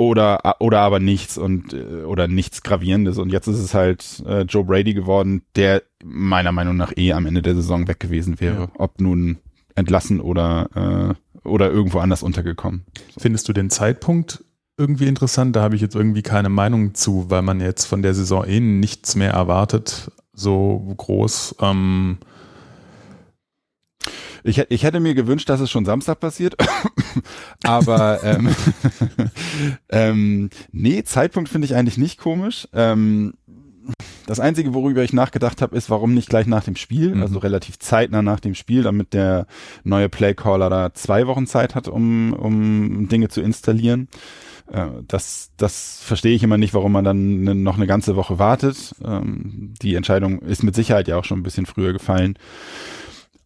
oder 0.01 0.55
oder 0.59 0.79
aber 0.79 0.99
nichts 0.99 1.37
und 1.37 1.73
äh, 1.73 2.03
oder 2.03 2.27
nichts 2.27 2.63
gravierendes 2.63 3.17
und 3.17 3.31
jetzt 3.31 3.47
ist 3.47 3.59
es 3.59 3.73
halt 3.73 4.23
äh, 4.25 4.41
Joe 4.41 4.63
Brady 4.63 4.93
geworden, 4.93 5.43
der 5.55 5.83
meiner 6.03 6.51
Meinung 6.51 6.75
nach 6.75 6.91
eh 6.97 7.13
am 7.13 7.25
Ende 7.25 7.41
der 7.41 7.55
Saison 7.55 7.87
weg 7.87 7.99
gewesen 7.99 8.39
wäre, 8.39 8.61
ja. 8.61 8.71
ob 8.77 8.99
nun 8.99 9.37
entlassen 9.75 10.19
oder 10.19 11.15
äh, 11.45 11.47
oder 11.47 11.71
irgendwo 11.71 11.99
anders 11.99 12.23
untergekommen. 12.23 12.85
Findest 13.17 13.47
du 13.47 13.53
den 13.53 13.69
Zeitpunkt 13.69 14.43
irgendwie 14.77 15.07
interessant? 15.07 15.55
Da 15.55 15.61
habe 15.61 15.75
ich 15.75 15.81
jetzt 15.81 15.95
irgendwie 15.95 16.23
keine 16.23 16.49
Meinung 16.49 16.95
zu, 16.95 17.29
weil 17.29 17.41
man 17.43 17.61
jetzt 17.61 17.85
von 17.85 18.01
der 18.01 18.13
Saison 18.13 18.45
eh 18.45 18.59
nichts 18.59 19.15
mehr 19.15 19.31
erwartet, 19.31 20.11
so 20.33 20.93
groß. 20.97 21.55
Ähm, 21.61 22.17
ich, 24.43 24.59
ich 24.69 24.83
hätte 24.83 24.99
mir 24.99 25.13
gewünscht, 25.13 25.49
dass 25.49 25.59
es 25.59 25.71
schon 25.71 25.85
Samstag 25.85 26.19
passiert. 26.19 26.55
Aber 27.63 28.23
ähm, 28.23 28.49
ähm, 29.89 30.49
nee, 30.71 31.03
Zeitpunkt 31.03 31.49
finde 31.49 31.65
ich 31.65 31.75
eigentlich 31.75 31.97
nicht 31.97 32.19
komisch. 32.19 32.67
Ähm, 32.73 33.33
das 34.27 34.39
Einzige, 34.39 34.73
worüber 34.73 35.03
ich 35.03 35.13
nachgedacht 35.13 35.61
habe, 35.61 35.75
ist, 35.75 35.89
warum 35.89 36.13
nicht 36.13 36.29
gleich 36.29 36.45
nach 36.47 36.63
dem 36.63 36.75
Spiel, 36.75 37.15
mhm. 37.15 37.21
also 37.21 37.39
relativ 37.39 37.79
zeitnah 37.79 38.21
nach 38.21 38.39
dem 38.39 38.55
Spiel, 38.55 38.83
damit 38.83 39.13
der 39.13 39.47
neue 39.83 40.09
Playcaller 40.09 40.69
da 40.69 40.93
zwei 40.93 41.27
Wochen 41.27 41.47
Zeit 41.47 41.75
hat, 41.75 41.87
um, 41.87 42.33
um 42.33 43.09
Dinge 43.09 43.29
zu 43.29 43.41
installieren. 43.41 44.07
Äh, 44.71 44.87
das, 45.07 45.51
das 45.57 46.01
verstehe 46.01 46.35
ich 46.35 46.43
immer 46.43 46.57
nicht, 46.57 46.73
warum 46.73 46.91
man 46.91 47.03
dann 47.03 47.41
ne, 47.41 47.55
noch 47.55 47.75
eine 47.75 47.87
ganze 47.87 48.15
Woche 48.15 48.39
wartet. 48.39 48.95
Ähm, 49.03 49.73
die 49.81 49.95
Entscheidung 49.95 50.39
ist 50.39 50.63
mit 50.63 50.75
Sicherheit 50.75 51.07
ja 51.07 51.17
auch 51.17 51.25
schon 51.25 51.39
ein 51.39 51.43
bisschen 51.43 51.65
früher 51.65 51.93
gefallen. 51.93 52.37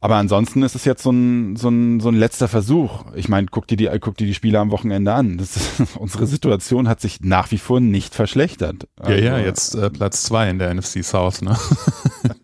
Aber 0.01 0.17
ansonsten 0.17 0.61
ist 0.61 0.75
es 0.75 0.85
jetzt 0.85 1.01
so 1.01 1.11
ein, 1.11 1.55
so 1.55 1.69
ein, 1.69 1.99
so 1.99 2.09
ein 2.09 2.15
letzter 2.15 2.47
Versuch. 2.47 3.05
Ich 3.15 3.27
meine, 3.27 3.47
guck 3.49 3.65
dir 3.67 3.75
die, 3.75 3.89
guck 3.99 4.17
dir 4.17 4.27
die 4.27 4.35
Spiele 4.35 4.59
am 4.59 4.69
Wochenende 4.69 5.13
an. 5.13 5.39
Ist, 5.39 5.81
unsere 5.97 6.27
Situation 6.27 6.87
hat 6.87 7.01
sich 7.01 7.21
nach 7.21 7.49
wie 7.51 7.57
vor 7.57 7.79
nicht 7.79 8.13
verschlechtert. 8.13 8.87
Also, 8.99 9.13
ja, 9.13 9.17
ja, 9.17 9.33
also, 9.33 9.45
jetzt 9.45 9.75
äh, 9.75 9.89
Platz 9.89 10.23
zwei 10.23 10.49
in 10.49 10.59
der 10.59 10.73
NFC 10.73 11.03
South, 11.03 11.41
ne? 11.41 11.57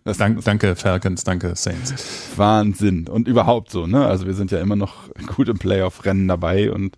Dank, 0.17 0.43
danke 0.43 0.75
Falcons, 0.75 1.23
danke 1.23 1.55
Saints. 1.55 1.93
Wahnsinn. 2.35 3.07
Und 3.07 3.27
überhaupt 3.27 3.69
so, 3.69 3.85
ne? 3.85 4.05
Also 4.05 4.25
wir 4.25 4.33
sind 4.33 4.51
ja 4.51 4.59
immer 4.59 4.75
noch 4.75 5.09
gut 5.35 5.47
im 5.47 5.59
Playoff-Rennen 5.59 6.27
dabei 6.27 6.71
und 6.71 6.95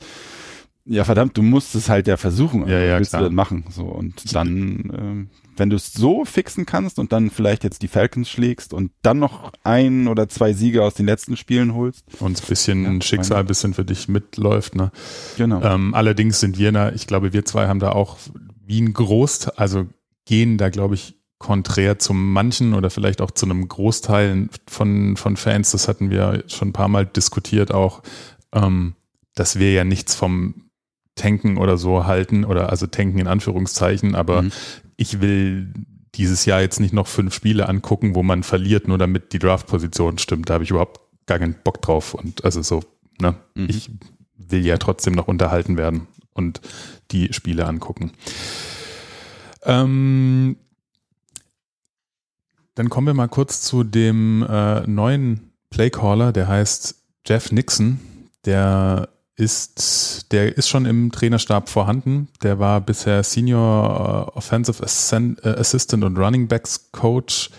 Ja, 0.86 1.04
verdammt, 1.04 1.38
du 1.38 1.42
musst 1.42 1.76
es 1.76 1.90
halt 1.90 2.08
ja 2.08 2.18
versuchen. 2.18 2.68
Ja, 2.68 2.80
ja, 2.80 2.98
willst 2.98 3.12
klar. 3.12 3.24
du 3.24 3.28
das 3.30 3.36
machen. 3.36 3.66
So 3.70 3.84
und 3.84 4.34
dann, 4.36 4.92
ähm, 4.98 5.30
wenn 5.58 5.70
du 5.70 5.76
es 5.76 5.94
so 5.94 6.26
fixen 6.26 6.66
kannst 6.66 7.00
und 7.00 7.12
dann 7.12 7.30
vielleicht 7.30 7.64
jetzt 7.64 7.82
die 7.82 7.88
Falcons 7.88 8.30
schlägst 8.30 8.74
und 8.74 8.92
dann 9.02 9.20
noch 9.20 9.52
ein 9.64 10.08
oder 10.08 10.28
zwei 10.30 10.54
Siege 10.54 10.84
aus 10.84 10.94
den 10.94 11.06
letzten 11.06 11.38
Spielen 11.38 11.74
holst. 11.74 12.04
Und 12.20 12.42
ein 12.42 12.48
bisschen 12.48 12.84
Ja, 12.96 13.02
Schicksal 13.02 13.40
ein 13.40 13.46
bisschen 13.46 13.74
für 13.74 13.86
dich 13.86 14.08
mitläuft. 14.08 14.76
Ne? 14.76 14.92
Genau. 15.38 15.62
Ähm, 15.62 15.94
allerdings 15.94 16.40
sind 16.40 16.58
wir 16.58 16.72
da, 16.72 16.92
ich 16.92 17.08
glaube, 17.08 17.34
wir 17.34 17.46
zwei 17.46 17.68
haben 17.68 17.80
da 17.80 17.92
auch 17.92 18.18
wie 18.66 18.82
ein 18.82 18.94
Großteil, 18.94 19.54
also 19.58 19.88
gehen 20.26 20.58
da, 20.58 20.70
glaube 20.70 20.96
ich, 20.96 21.16
konträr 21.38 22.00
zu 22.00 22.14
manchen 22.14 22.74
oder 22.74 22.90
vielleicht 22.90 23.20
auch 23.22 23.32
zu 23.32 23.46
einem 23.46 23.68
Großteil 23.68 24.48
von, 24.68 25.18
von 25.18 25.36
Fans, 25.36 25.72
das 25.72 25.90
hatten 25.90 26.10
wir 26.10 26.46
schon 26.48 26.70
ein 26.70 26.74
paar 26.74 26.88
Mal 26.88 27.06
diskutiert 27.06 27.74
auch, 27.74 28.02
ähm, 28.54 28.96
dass 29.36 29.60
wir 29.60 29.74
ja 29.74 29.84
nichts 29.84 30.16
vom 30.16 30.70
Tanken 31.16 31.58
oder 31.58 31.78
so 31.78 32.06
halten 32.06 32.46
oder 32.46 32.70
also 32.70 32.88
Tanken 32.88 33.20
in 33.20 33.28
Anführungszeichen, 33.28 34.16
aber 34.16 34.44
Mhm. 34.44 34.52
Ich 34.98 35.22
will 35.22 35.74
dieses 36.16 36.46
Jahr 36.46 36.62
jetzt 36.62 36.80
nicht 36.80 36.94
noch 36.94 37.08
fünf 37.08 37.34
Spiele 37.34 37.68
angucken, 37.68 38.16
wo 38.16 38.24
man 38.24 38.44
verliert, 38.44 38.88
nur 38.88 38.98
damit 38.98 39.34
die 39.34 39.40
Draftposition 39.40 40.18
stimmt. 40.20 40.50
Da 40.50 40.56
habe 40.56 40.64
ich 40.64 40.70
überhaupt 40.70 41.02
gar 41.26 41.40
keinen 41.40 41.56
Bock 41.64 41.82
drauf. 41.82 42.14
Und 42.14 42.44
also 42.46 42.62
so, 42.62 42.84
ne, 43.20 43.36
Mhm. 43.56 43.70
ich 43.70 43.90
will 44.38 44.66
ja 44.66 44.78
trotzdem 44.78 45.14
noch 45.14 45.28
unterhalten 45.28 45.78
werden 45.78 46.08
und 46.34 46.62
die 47.12 47.34
Spiele 47.34 47.66
angucken. 47.66 48.12
Ähm, 49.64 50.58
dann 52.76 52.90
kommen 52.90 53.08
wir 53.08 53.14
mal 53.14 53.28
kurz 53.30 53.62
zu 53.62 53.84
dem 53.84 54.46
äh, 54.48 54.82
neuen 54.88 55.52
Playcaller, 55.70 56.32
der 56.32 56.48
heißt 56.48 56.96
Jeff 57.26 57.52
Nixon. 57.52 58.00
Der 58.46 59.10
ist, 59.36 60.32
der 60.32 60.58
ist 60.58 60.70
schon 60.70 60.86
im 60.86 61.12
Trainerstab 61.12 61.70
vorhanden. 61.70 62.28
Der 62.44 62.60
war 62.60 62.82
bisher 62.82 63.24
Senior 63.24 64.32
äh, 64.34 64.38
Offensive 64.38 64.84
äh, 64.84 65.50
Assistant 65.50 66.04
und 66.04 66.18
Running 66.18 66.48
Backs 66.48 66.92
Coach. 66.92 67.50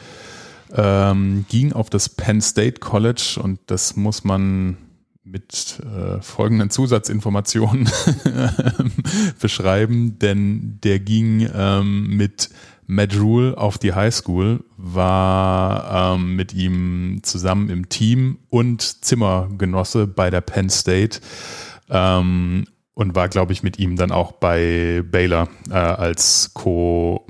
Ähm, 0.73 1.45
ging 1.49 1.73
auf 1.73 1.91
das 1.91 2.09
Penn 2.09 2.41
State 2.41 2.81
College 2.81 3.39
und 3.43 3.61
das 3.67 3.97
muss 3.97 4.25
man 4.25 4.77
mit 5.25 5.81
äh, 5.81 6.21
folgenden 6.21 6.71
Zusatzinformationen 6.71 7.89
beschreiben, 9.41 10.19
denn 10.19 10.79
der 10.83 11.01
ging 11.01 11.49
ähm, 11.55 12.17
mit 12.17 12.51
Matt 12.87 13.19
Rule 13.19 13.57
auf 13.57 13.79
die 13.79 13.95
High 13.95 14.15
School, 14.15 14.65
war 14.77 16.15
ähm, 16.17 16.37
mit 16.37 16.53
ihm 16.53 17.21
zusammen 17.23 17.71
im 17.71 17.89
Team 17.89 18.39
und 18.51 19.05
Zimmergenosse 19.05 20.07
bei 20.07 20.31
der 20.31 20.41
Penn 20.43 20.69
State 20.71 21.21
ähm, 21.91 22.67
und 22.95 23.15
war, 23.15 23.29
glaube 23.29 23.53
ich, 23.53 23.63
mit 23.63 23.79
ihm 23.79 23.97
dann 23.97 24.13
auch 24.13 24.33
bei 24.33 25.03
Baylor 25.11 25.49
äh, 25.71 25.75
als 25.75 26.51
Co- 26.55 27.27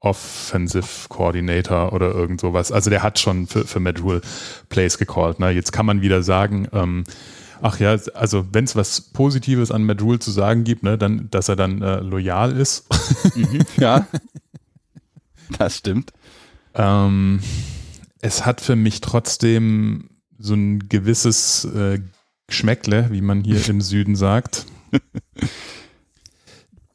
Offensive 0.00 1.08
Coordinator 1.08 1.92
oder 1.94 2.12
irgend 2.12 2.40
sowas. 2.40 2.70
Also 2.70 2.90
der 2.90 3.02
hat 3.02 3.18
schon 3.18 3.46
für, 3.46 3.66
für 3.66 3.80
Matt 3.80 4.02
Rule 4.02 4.20
Plays 4.68 4.98
gecallt. 4.98 5.40
Ne? 5.40 5.50
Jetzt 5.50 5.72
kann 5.72 5.86
man 5.86 6.02
wieder 6.02 6.22
sagen, 6.22 6.68
ähm, 6.72 7.04
ach 7.62 7.80
ja, 7.80 7.96
also 8.14 8.44
wenn 8.52 8.64
es 8.64 8.76
was 8.76 9.00
Positives 9.00 9.70
an 9.70 9.84
Matt 9.84 10.02
Rule 10.02 10.18
zu 10.18 10.30
sagen 10.30 10.64
gibt, 10.64 10.82
ne, 10.82 10.98
dann, 10.98 11.28
dass 11.30 11.48
er 11.48 11.56
dann 11.56 11.80
äh, 11.80 12.00
loyal 12.00 12.52
ist. 12.52 12.86
Mhm. 13.34 13.60
Ja. 13.78 14.06
Das 15.58 15.76
stimmt. 15.76 16.12
ähm, 16.74 17.40
es 18.20 18.46
hat 18.46 18.60
für 18.60 18.76
mich 18.76 19.00
trotzdem 19.00 20.10
so 20.38 20.54
ein 20.54 20.88
gewisses 20.88 21.64
äh, 21.66 22.00
Geschmäckle, 22.46 23.08
wie 23.10 23.20
man 23.20 23.44
hier 23.44 23.66
im 23.68 23.80
Süden 23.80 24.16
sagt. 24.16 24.66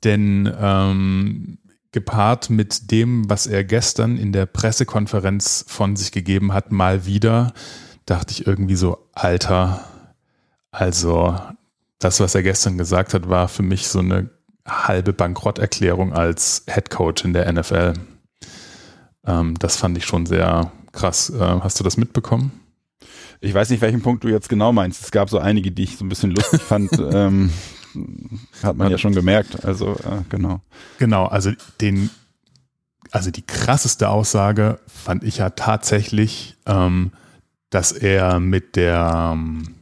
Denn 0.03 0.51
ähm, 0.59 1.59
gepaart 1.91 2.49
mit 2.49 2.91
dem, 2.91 3.29
was 3.29 3.47
er 3.47 3.63
gestern 3.63 4.17
in 4.17 4.31
der 4.31 4.45
Pressekonferenz 4.45 5.65
von 5.67 5.95
sich 5.95 6.11
gegeben 6.11 6.53
hat, 6.53 6.71
mal 6.71 7.05
wieder, 7.05 7.53
dachte 8.05 8.31
ich 8.31 8.47
irgendwie 8.47 8.75
so, 8.75 9.09
Alter, 9.13 9.83
also 10.71 11.39
das, 11.99 12.19
was 12.19 12.35
er 12.35 12.43
gestern 12.43 12.77
gesagt 12.77 13.13
hat, 13.13 13.29
war 13.29 13.47
für 13.47 13.63
mich 13.63 13.87
so 13.87 13.99
eine 13.99 14.29
halbe 14.65 15.13
Bankrotterklärung 15.13 16.13
als 16.13 16.63
Head 16.69 16.89
Coach 16.89 17.25
in 17.25 17.33
der 17.33 17.51
NFL. 17.51 17.93
Ähm, 19.29 19.55
das 19.59 19.77
fand 19.77 19.97
ich 19.97 20.05
schon 20.05 20.25
sehr 20.25 20.71
krass. 20.91 21.29
Äh, 21.29 21.39
hast 21.39 21.79
du 21.79 21.83
das 21.83 21.97
mitbekommen? 21.97 22.51
Ich 23.41 23.53
weiß 23.53 23.69
nicht, 23.69 23.81
welchen 23.81 24.01
Punkt 24.01 24.23
du 24.23 24.27
jetzt 24.27 24.49
genau 24.49 24.73
meinst. 24.73 25.01
Es 25.01 25.11
gab 25.11 25.29
so 25.29 25.39
einige, 25.39 25.71
die 25.71 25.83
ich 25.83 25.97
so 25.97 26.03
ein 26.03 26.09
bisschen 26.09 26.31
lustig 26.31 26.61
fand. 26.61 26.91
ähm, 27.13 27.51
hat 28.63 28.75
man 28.75 28.91
ja 28.91 28.97
schon 28.97 29.13
gemerkt. 29.13 29.63
Also, 29.63 29.93
äh, 29.93 30.23
genau. 30.29 30.61
Genau, 30.97 31.25
also 31.25 31.51
den, 31.79 32.09
also 33.11 33.31
die 33.31 33.45
krasseste 33.45 34.09
Aussage 34.09 34.79
fand 34.87 35.23
ich 35.23 35.37
ja 35.37 35.51
tatsächlich, 35.51 36.57
ähm, 36.65 37.11
dass 37.69 37.91
er 37.91 38.39
mit 38.39 38.75
der 38.75 39.31
ähm, 39.33 39.63
äh, 39.67 39.78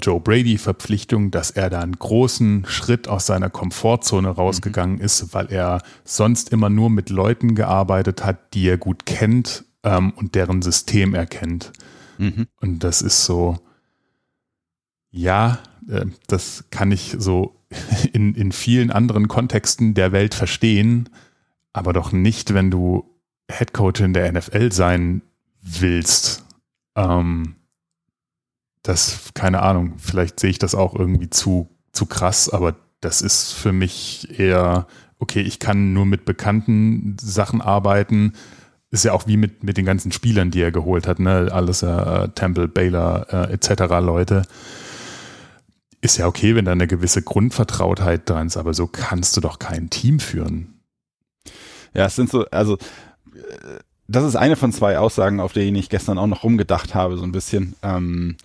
Joe 0.00 0.20
Brady-Verpflichtung, 0.20 1.30
dass 1.30 1.50
er 1.50 1.70
da 1.70 1.80
einen 1.80 1.98
großen 1.98 2.66
Schritt 2.66 3.06
aus 3.06 3.26
seiner 3.26 3.48
Komfortzone 3.48 4.28
rausgegangen 4.28 4.98
ist, 4.98 5.34
weil 5.34 5.52
er 5.52 5.82
sonst 6.04 6.50
immer 6.50 6.68
nur 6.68 6.90
mit 6.90 7.10
Leuten 7.10 7.54
gearbeitet 7.54 8.24
hat, 8.24 8.54
die 8.54 8.68
er 8.68 8.76
gut 8.76 9.06
kennt 9.06 9.64
ähm, 9.84 10.12
und 10.16 10.34
deren 10.34 10.62
System 10.62 11.14
er 11.14 11.26
kennt. 11.26 11.72
Mhm. 12.18 12.48
Und 12.60 12.82
das 12.82 13.02
ist 13.02 13.24
so, 13.24 13.58
ja, 15.10 15.60
äh, 15.88 16.06
das 16.26 16.64
kann 16.70 16.90
ich 16.90 17.16
so 17.18 17.54
in, 18.12 18.34
in 18.34 18.52
vielen 18.52 18.90
anderen 18.90 19.28
Kontexten 19.28 19.94
der 19.94 20.12
Welt 20.12 20.34
verstehen, 20.34 21.08
aber 21.72 21.92
doch 21.92 22.10
nicht, 22.12 22.54
wenn 22.54 22.70
du 22.70 23.08
Headcoach 23.48 24.00
in 24.00 24.12
der 24.12 24.32
NFL 24.32 24.72
sein 24.72 25.22
willst. 25.62 26.44
Ähm, 26.96 27.54
das, 28.82 29.30
keine 29.34 29.62
Ahnung, 29.62 29.94
vielleicht 29.98 30.40
sehe 30.40 30.50
ich 30.50 30.58
das 30.58 30.74
auch 30.74 30.94
irgendwie 30.94 31.30
zu, 31.30 31.68
zu 31.92 32.06
krass, 32.06 32.48
aber 32.48 32.76
das 33.00 33.22
ist 33.22 33.52
für 33.52 33.72
mich 33.72 34.38
eher, 34.38 34.86
okay, 35.18 35.40
ich 35.40 35.58
kann 35.58 35.92
nur 35.92 36.06
mit 36.06 36.24
bekannten 36.24 37.16
Sachen 37.20 37.60
arbeiten. 37.60 38.32
Ist 38.90 39.04
ja 39.04 39.12
auch 39.12 39.26
wie 39.26 39.36
mit, 39.36 39.62
mit 39.62 39.76
den 39.76 39.84
ganzen 39.84 40.12
Spielern, 40.12 40.50
die 40.50 40.62
er 40.62 40.72
geholt 40.72 41.06
hat, 41.06 41.18
ne? 41.18 41.48
Alles 41.52 41.82
äh, 41.82 42.28
Temple, 42.30 42.68
Baylor, 42.68 43.26
äh, 43.30 43.52
etc. 43.52 43.82
Leute. 44.00 44.42
Ist 46.00 46.16
ja 46.16 46.26
okay, 46.26 46.54
wenn 46.54 46.64
da 46.64 46.72
eine 46.72 46.86
gewisse 46.86 47.22
Grundvertrautheit 47.22 48.28
dran 48.28 48.46
ist, 48.46 48.56
aber 48.56 48.72
so 48.72 48.86
kannst 48.86 49.36
du 49.36 49.40
doch 49.40 49.58
kein 49.58 49.90
Team 49.90 50.20
führen. 50.20 50.80
Ja, 51.92 52.06
es 52.06 52.16
sind 52.16 52.30
so, 52.30 52.46
also 52.46 52.74
äh, 53.34 53.78
das 54.08 54.24
ist 54.24 54.36
eine 54.36 54.56
von 54.56 54.72
zwei 54.72 54.98
Aussagen, 54.98 55.38
auf 55.38 55.52
denen 55.52 55.76
ich 55.76 55.90
gestern 55.90 56.18
auch 56.18 56.26
noch 56.26 56.42
rumgedacht 56.42 56.94
habe, 56.94 57.16
so 57.18 57.24
ein 57.24 57.32
bisschen. 57.32 57.74
Ähm, 57.82 58.36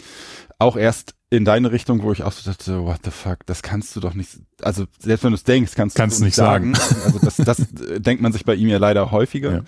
auch 0.60 0.76
erst 0.78 1.16
in 1.30 1.46
deine 1.46 1.72
Richtung, 1.72 2.04
wo 2.04 2.12
ich 2.12 2.22
auch 2.22 2.32
so 2.32 2.50
dachte, 2.50 2.84
what 2.84 3.00
the 3.04 3.12
fuck, 3.12 3.40
das 3.48 3.64
kannst 3.64 3.96
du 3.96 4.00
doch 4.00 4.14
nicht, 4.14 4.30
also 4.62 4.86
selbst 5.00 5.24
wenn 5.24 5.32
du 5.32 5.36
es 5.36 5.44
denkst, 5.44 5.74
kannst, 5.76 5.96
Kannst 5.96 6.20
du 6.20 6.26
nicht 6.26 6.36
sagen. 6.36 6.76
Also 7.06 7.20
das, 7.20 7.38
das 7.38 7.58
denkt 7.98 8.22
man 8.22 8.32
sich 8.32 8.46
bei 8.46 8.54
ihm 8.54 8.68
ja 8.68 8.78
leider 8.78 9.10
häufiger. 9.10 9.52
Ja. 9.52 9.64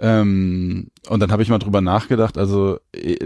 Ähm, 0.00 0.88
und 1.08 1.20
dann 1.20 1.30
habe 1.30 1.42
ich 1.42 1.48
mal 1.48 1.58
drüber 1.58 1.80
nachgedacht, 1.80 2.36
also 2.38 2.78
äh, 2.92 3.16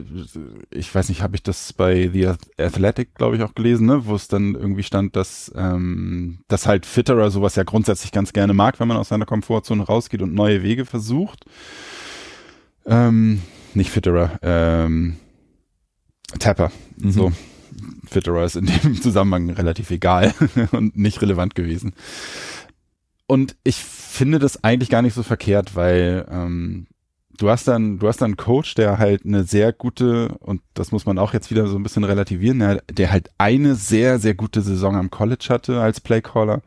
ich 0.70 0.94
weiß 0.94 1.08
nicht, 1.08 1.22
habe 1.22 1.36
ich 1.36 1.42
das 1.42 1.72
bei 1.72 2.10
The 2.12 2.32
Athletic, 2.58 3.14
glaube 3.14 3.36
ich, 3.36 3.42
auch 3.42 3.54
gelesen, 3.54 3.86
ne, 3.86 4.06
wo 4.06 4.14
es 4.14 4.28
dann 4.28 4.54
irgendwie 4.54 4.82
stand, 4.82 5.16
dass, 5.16 5.50
ähm, 5.56 6.40
dass 6.48 6.66
halt 6.66 6.86
Fitterer 6.86 7.30
sowas 7.30 7.56
ja 7.56 7.62
grundsätzlich 7.62 8.12
ganz 8.12 8.32
gerne 8.32 8.52
mag, 8.52 8.78
wenn 8.78 8.88
man 8.88 8.98
aus 8.98 9.08
seiner 9.08 9.26
Komfortzone 9.26 9.84
rausgeht 9.84 10.22
und 10.22 10.34
neue 10.34 10.62
Wege 10.62 10.84
versucht. 10.84 11.44
Ähm, 12.86 13.42
nicht 13.74 13.90
Fitterer, 13.90 14.38
ähm, 14.42 15.16
Tapper. 16.38 16.70
Mhm. 16.96 17.10
So. 17.10 17.32
Fitterer 18.08 18.44
ist 18.44 18.56
in 18.56 18.66
dem 18.66 19.00
Zusammenhang 19.02 19.50
relativ 19.50 19.90
egal 19.90 20.34
und 20.72 20.96
nicht 20.96 21.22
relevant 21.22 21.54
gewesen. 21.54 21.94
Und 23.26 23.56
ich 23.62 23.76
finde 23.76 24.40
das 24.40 24.64
eigentlich 24.64 24.90
gar 24.90 25.02
nicht 25.02 25.14
so 25.14 25.22
verkehrt, 25.22 25.76
weil 25.76 26.26
ähm, 26.30 26.88
du 27.38 27.48
hast 27.48 27.68
dann, 27.68 27.98
du 27.98 28.08
hast 28.08 28.20
dann 28.20 28.30
einen 28.30 28.36
Coach, 28.36 28.74
der 28.74 28.98
halt 28.98 29.24
eine 29.24 29.44
sehr 29.44 29.72
gute, 29.72 30.36
und 30.40 30.62
das 30.74 30.90
muss 30.90 31.06
man 31.06 31.18
auch 31.18 31.32
jetzt 31.32 31.50
wieder 31.50 31.68
so 31.68 31.76
ein 31.76 31.82
bisschen 31.82 32.04
relativieren, 32.04 32.58
der, 32.58 32.82
der 32.90 33.12
halt 33.12 33.30
eine 33.38 33.76
sehr, 33.76 34.18
sehr 34.18 34.34
gute 34.34 34.62
Saison 34.62 34.96
am 34.96 35.10
College 35.10 35.46
hatte 35.48 35.80
als 35.80 36.00
Playcaller 36.00 36.62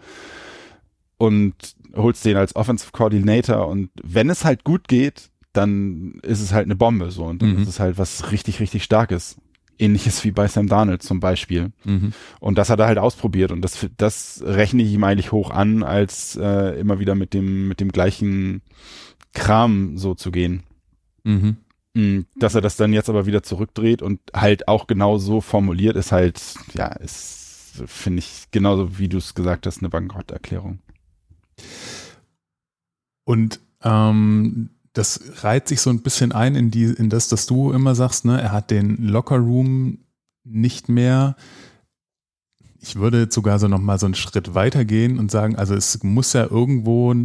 und 1.18 1.54
holst 1.96 2.26
den 2.26 2.38
als 2.38 2.56
Offensive 2.56 2.92
Coordinator 2.92 3.68
und 3.68 3.90
wenn 4.02 4.30
es 4.30 4.46
halt 4.46 4.64
gut 4.64 4.88
geht, 4.88 5.30
dann 5.54 6.20
ist 6.24 6.42
es 6.42 6.52
halt 6.54 6.66
eine 6.66 6.76
Bombe 6.76 7.12
so 7.12 7.24
und 7.26 7.42
dann 7.42 7.54
Mhm. 7.56 7.62
ist 7.62 7.68
es 7.70 7.80
halt 7.80 7.98
was 7.98 8.32
richtig, 8.32 8.60
richtig 8.60 8.84
Starkes. 8.84 9.38
Ähnliches 9.80 10.24
wie 10.24 10.32
bei 10.32 10.48
Sam 10.48 10.68
Darnold 10.68 11.02
zum 11.02 11.20
Beispiel. 11.20 11.72
Mhm. 11.84 12.14
Und 12.40 12.58
das 12.60 12.70
hat 12.70 12.80
er 12.80 12.86
halt 12.86 13.00
ausprobiert 13.00 13.52
und 13.52 13.62
das, 13.62 13.88
das 13.98 14.44
rechne 14.46 14.84
ich 14.84 14.94
ihm 14.94 15.04
eigentlich 15.04 15.32
hoch 15.32 15.50
an, 15.50 15.82
als 15.82 16.36
äh, 16.36 16.80
immer 16.80 17.00
wieder 17.00 17.16
mit 17.16 17.34
dem, 17.34 17.68
mit 17.68 17.80
dem 17.80 17.92
gleichen 17.92 18.62
Kram 19.34 19.98
so 19.98 20.14
zu 20.14 20.30
gehen. 20.32 20.62
Mhm. 21.24 21.58
Mm, 21.96 22.20
Dass 22.36 22.54
er 22.56 22.62
das 22.62 22.76
dann 22.78 22.94
jetzt 22.94 23.10
aber 23.10 23.26
wieder 23.26 23.42
zurückdreht 23.42 24.02
und 24.04 24.20
halt 24.34 24.68
auch 24.68 24.86
genau 24.88 25.18
so 25.18 25.42
formuliert, 25.42 25.96
ist 25.96 26.12
halt, 26.12 26.40
ja, 26.76 26.88
ist 26.88 27.42
finde 27.88 28.20
ich 28.20 28.46
genauso, 28.52 29.00
wie 29.00 29.10
du 29.10 29.18
es 29.18 29.34
gesagt 29.34 29.66
hast, 29.66 29.80
eine 29.80 29.90
Bankrotterklärung. 29.90 30.78
Und 33.26 33.60
ähm, 33.84 34.70
das 34.94 35.44
reiht 35.44 35.68
sich 35.68 35.82
so 35.82 35.90
ein 35.90 36.02
bisschen 36.02 36.32
ein 36.32 36.56
in 36.56 36.72
die, 36.72 36.86
in 36.86 37.10
das, 37.10 37.28
dass 37.28 37.48
du 37.48 37.72
immer 37.72 37.96
sagst, 37.96 38.26
ne, 38.26 38.40
er 38.40 38.52
hat 38.52 38.70
den 38.70 39.04
Lockerroom 39.08 40.00
nicht 40.44 40.88
mehr. 40.88 41.36
Ich 42.80 42.96
würde 42.96 43.22
jetzt 43.22 43.36
sogar 43.36 43.58
so 43.60 43.68
nochmal 43.68 43.98
so 43.98 44.06
einen 44.06 44.16
Schritt 44.16 44.54
weiter 44.54 44.86
gehen 44.86 45.18
und 45.18 45.32
sagen, 45.32 45.56
also 45.56 45.74
es 45.74 46.04
muss 46.04 46.34
ja 46.34 46.46
irgendwo, 46.46 47.16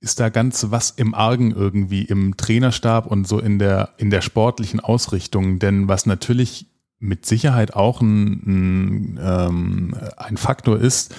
ist 0.00 0.20
da 0.20 0.28
ganz 0.28 0.66
was 0.70 0.90
im 0.90 1.14
Argen 1.14 1.50
irgendwie 1.50 2.02
im 2.02 2.36
Trainerstab 2.36 3.06
und 3.06 3.26
so 3.26 3.40
in 3.40 3.58
der, 3.58 3.94
in 3.96 4.10
der 4.10 4.20
sportlichen 4.20 4.78
Ausrichtung. 4.78 5.58
Denn 5.58 5.88
was 5.88 6.06
natürlich 6.06 6.70
mit 7.00 7.26
Sicherheit 7.26 7.74
auch 7.74 8.00
ein, 8.00 9.16
ein, 9.16 9.20
ähm, 9.20 9.94
ein 10.16 10.36
Faktor 10.36 10.78
ist, 10.78 11.14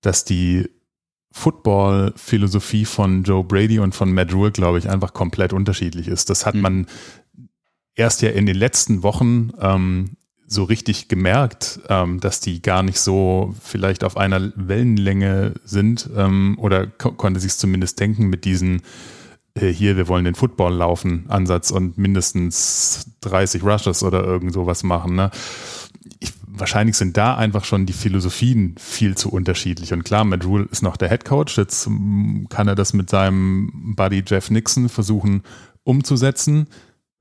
dass 0.00 0.24
die 0.24 0.68
Football-Philosophie 1.36 2.86
von 2.86 3.22
Joe 3.22 3.44
Brady 3.44 3.78
und 3.78 3.94
von 3.94 4.10
Matt 4.10 4.32
Rule, 4.32 4.52
glaube 4.52 4.78
ich, 4.78 4.88
einfach 4.88 5.12
komplett 5.12 5.52
unterschiedlich 5.52 6.08
ist. 6.08 6.30
Das 6.30 6.46
hat 6.46 6.54
mhm. 6.54 6.60
man 6.62 6.86
erst 7.94 8.22
ja 8.22 8.30
in 8.30 8.46
den 8.46 8.56
letzten 8.56 9.02
Wochen 9.02 9.50
ähm, 9.60 10.16
so 10.46 10.64
richtig 10.64 11.08
gemerkt, 11.08 11.80
ähm, 11.90 12.20
dass 12.20 12.40
die 12.40 12.62
gar 12.62 12.82
nicht 12.82 12.98
so 12.98 13.54
vielleicht 13.60 14.02
auf 14.02 14.16
einer 14.16 14.50
Wellenlänge 14.56 15.54
sind 15.62 16.08
ähm, 16.16 16.56
oder 16.58 16.86
ko 16.86 17.12
konnte 17.12 17.38
sich 17.38 17.54
zumindest 17.56 18.00
denken 18.00 18.28
mit 18.28 18.46
diesen 18.46 18.80
äh, 19.54 19.68
hier, 19.68 19.98
wir 19.98 20.08
wollen 20.08 20.24
den 20.24 20.36
Football 20.36 20.72
laufen 20.72 21.26
Ansatz 21.28 21.70
und 21.70 21.98
mindestens 21.98 23.10
30 23.20 23.62
Rushes 23.62 24.02
oder 24.02 24.24
irgend 24.24 24.54
sowas 24.54 24.82
machen. 24.84 25.16
Ne? 25.16 25.30
Ich, 26.18 26.32
wahrscheinlich 26.58 26.96
sind 26.96 27.16
da 27.16 27.36
einfach 27.36 27.64
schon 27.64 27.86
die 27.86 27.92
Philosophien 27.92 28.74
viel 28.78 29.16
zu 29.16 29.30
unterschiedlich. 29.30 29.92
Und 29.92 30.04
klar, 30.04 30.24
Matt 30.24 30.44
Rule 30.44 30.68
ist 30.70 30.82
noch 30.82 30.96
der 30.96 31.08
Head 31.08 31.24
Coach. 31.24 31.58
Jetzt 31.58 31.88
mm, 31.88 32.46
kann 32.48 32.68
er 32.68 32.74
das 32.74 32.92
mit 32.92 33.10
seinem 33.10 33.94
Buddy 33.96 34.22
Jeff 34.26 34.50
Nixon 34.50 34.88
versuchen 34.88 35.42
umzusetzen. 35.84 36.68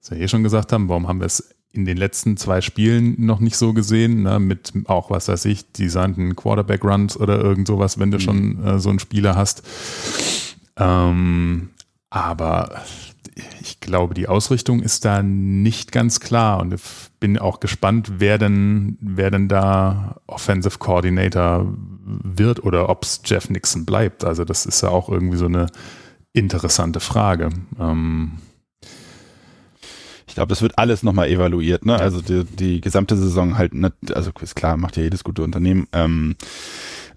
Was 0.01 0.11
wir 0.11 0.19
eh 0.19 0.27
schon 0.27 0.43
gesagt 0.43 0.71
haben, 0.71 0.89
warum 0.89 1.07
haben 1.07 1.19
wir 1.19 1.25
es 1.25 1.55
in 1.71 1.85
den 1.85 1.97
letzten 1.97 2.37
zwei 2.37 2.61
Spielen 2.61 3.15
noch 3.25 3.39
nicht 3.39 3.57
so 3.57 3.73
gesehen, 3.73 4.23
ne, 4.23 4.39
mit 4.39 4.71
auch, 4.85 5.09
was 5.09 5.27
weiß 5.27 5.45
ich, 5.45 5.71
designten 5.73 6.35
Quarterback-Runs 6.35 7.19
oder 7.19 7.39
irgend 7.41 7.67
sowas, 7.67 7.99
wenn 7.99 8.11
du 8.11 8.17
mhm. 8.17 8.21
schon 8.21 8.63
äh, 8.63 8.79
so 8.79 8.89
einen 8.89 8.99
Spieler 8.99 9.35
hast. 9.35 9.63
Ähm, 10.77 11.69
aber 12.09 12.81
ich 13.61 13.81
glaube, 13.81 14.13
die 14.13 14.27
Ausrichtung 14.27 14.81
ist 14.81 15.03
da 15.03 15.21
nicht 15.21 15.91
ganz 15.91 16.19
klar 16.19 16.61
und 16.61 16.73
ich 16.73 16.81
bin 17.19 17.37
auch 17.37 17.59
gespannt, 17.59 18.13
wer 18.17 18.37
denn, 18.37 18.97
wer 19.01 19.29
denn 19.29 19.49
da 19.49 20.21
Offensive 20.27 20.77
Coordinator 20.79 21.67
wird 22.05 22.63
oder 22.63 22.87
ob 22.89 23.03
es 23.03 23.21
Jeff 23.25 23.49
Nixon 23.49 23.85
bleibt. 23.85 24.23
Also 24.23 24.45
das 24.45 24.65
ist 24.65 24.81
ja 24.81 24.89
auch 24.89 25.09
irgendwie 25.09 25.37
so 25.37 25.45
eine 25.45 25.67
interessante 26.33 26.99
Frage. 26.99 27.49
Ähm 27.79 28.39
ich 30.27 30.35
glaube, 30.35 30.49
das 30.49 30.61
wird 30.61 30.77
alles 30.77 31.01
nochmal 31.01 31.29
evaluiert, 31.29 31.85
ne? 31.85 31.97
Also 31.97 32.21
die, 32.21 32.43
die 32.43 32.81
gesamte 32.81 33.15
Saison 33.15 33.57
halt, 33.57 33.73
nicht, 33.73 33.93
also 34.13 34.31
ist 34.41 34.55
klar, 34.55 34.75
macht 34.75 34.97
ja 34.97 35.03
jedes 35.03 35.23
gute 35.23 35.43
Unternehmen. 35.43 35.87
Ähm, 35.93 36.35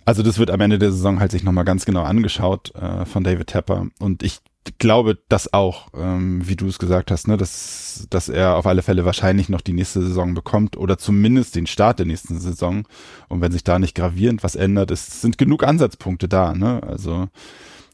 also 0.05 0.23
das 0.23 0.39
wird 0.39 0.51
am 0.51 0.61
Ende 0.61 0.79
der 0.79 0.93
Saison 0.93 1.19
halt 1.19 1.33
sich 1.33 1.43
nochmal 1.43 1.65
ganz 1.65 1.85
genau 1.85 2.05
angeschaut 2.05 2.73
äh, 2.77 3.05
von 3.07 3.25
David 3.25 3.49
Tepper. 3.49 3.89
Und 3.99 4.23
ich 4.23 4.39
glaube 4.79 5.19
das 5.29 5.53
auch, 5.53 5.89
ähm, 5.95 6.47
wie 6.47 6.57
du 6.57 6.67
es 6.67 6.79
gesagt 6.79 7.11
hast, 7.11 7.29
ne, 7.29 7.37
dass, 7.37 8.07
dass 8.11 8.29
er 8.29 8.57
auf 8.57 8.67
alle 8.67 8.83
Fälle 8.83 9.05
wahrscheinlich 9.05 9.49
noch 9.49 9.61
die 9.61 9.73
nächste 9.73 10.03
Saison 10.03 10.35
bekommt 10.35 10.77
oder 10.77 10.99
zumindest 10.99 11.57
den 11.57 11.67
Start 11.67 11.99
der 11.99 12.07
nächsten 12.07 12.39
Saison. 12.39 12.87
Und 13.29 13.41
wenn 13.41 13.53
sich 13.53 13.65
da 13.65 13.79
nicht 13.79 13.95
gravierend 13.95 14.45
was 14.45 14.57
ändert, 14.57 14.91
es 14.91 15.23
sind 15.23 15.39
genug 15.39 15.65
Ansatzpunkte 15.65 16.29
da. 16.29 16.55
Ne? 16.55 16.83
Also 16.83 17.29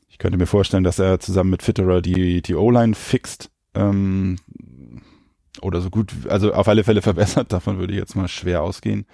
ich 0.08 0.18
könnte 0.18 0.38
mir 0.38 0.46
vorstellen, 0.46 0.84
dass 0.84 0.98
er 0.98 1.20
zusammen 1.20 1.50
mit 1.50 1.62
Fitterer 1.62 2.02
die, 2.02 2.42
die 2.42 2.54
O-Line 2.54 2.94
fixt. 2.94 3.50
Ähm, 3.74 4.36
oder 5.60 5.80
so 5.80 5.90
gut, 5.90 6.12
also 6.28 6.52
auf 6.52 6.68
alle 6.68 6.84
Fälle 6.84 7.02
verbessert, 7.02 7.52
davon 7.52 7.78
würde 7.78 7.92
ich 7.92 7.98
jetzt 7.98 8.16
mal 8.16 8.28
schwer 8.28 8.62
ausgehen. 8.62 9.06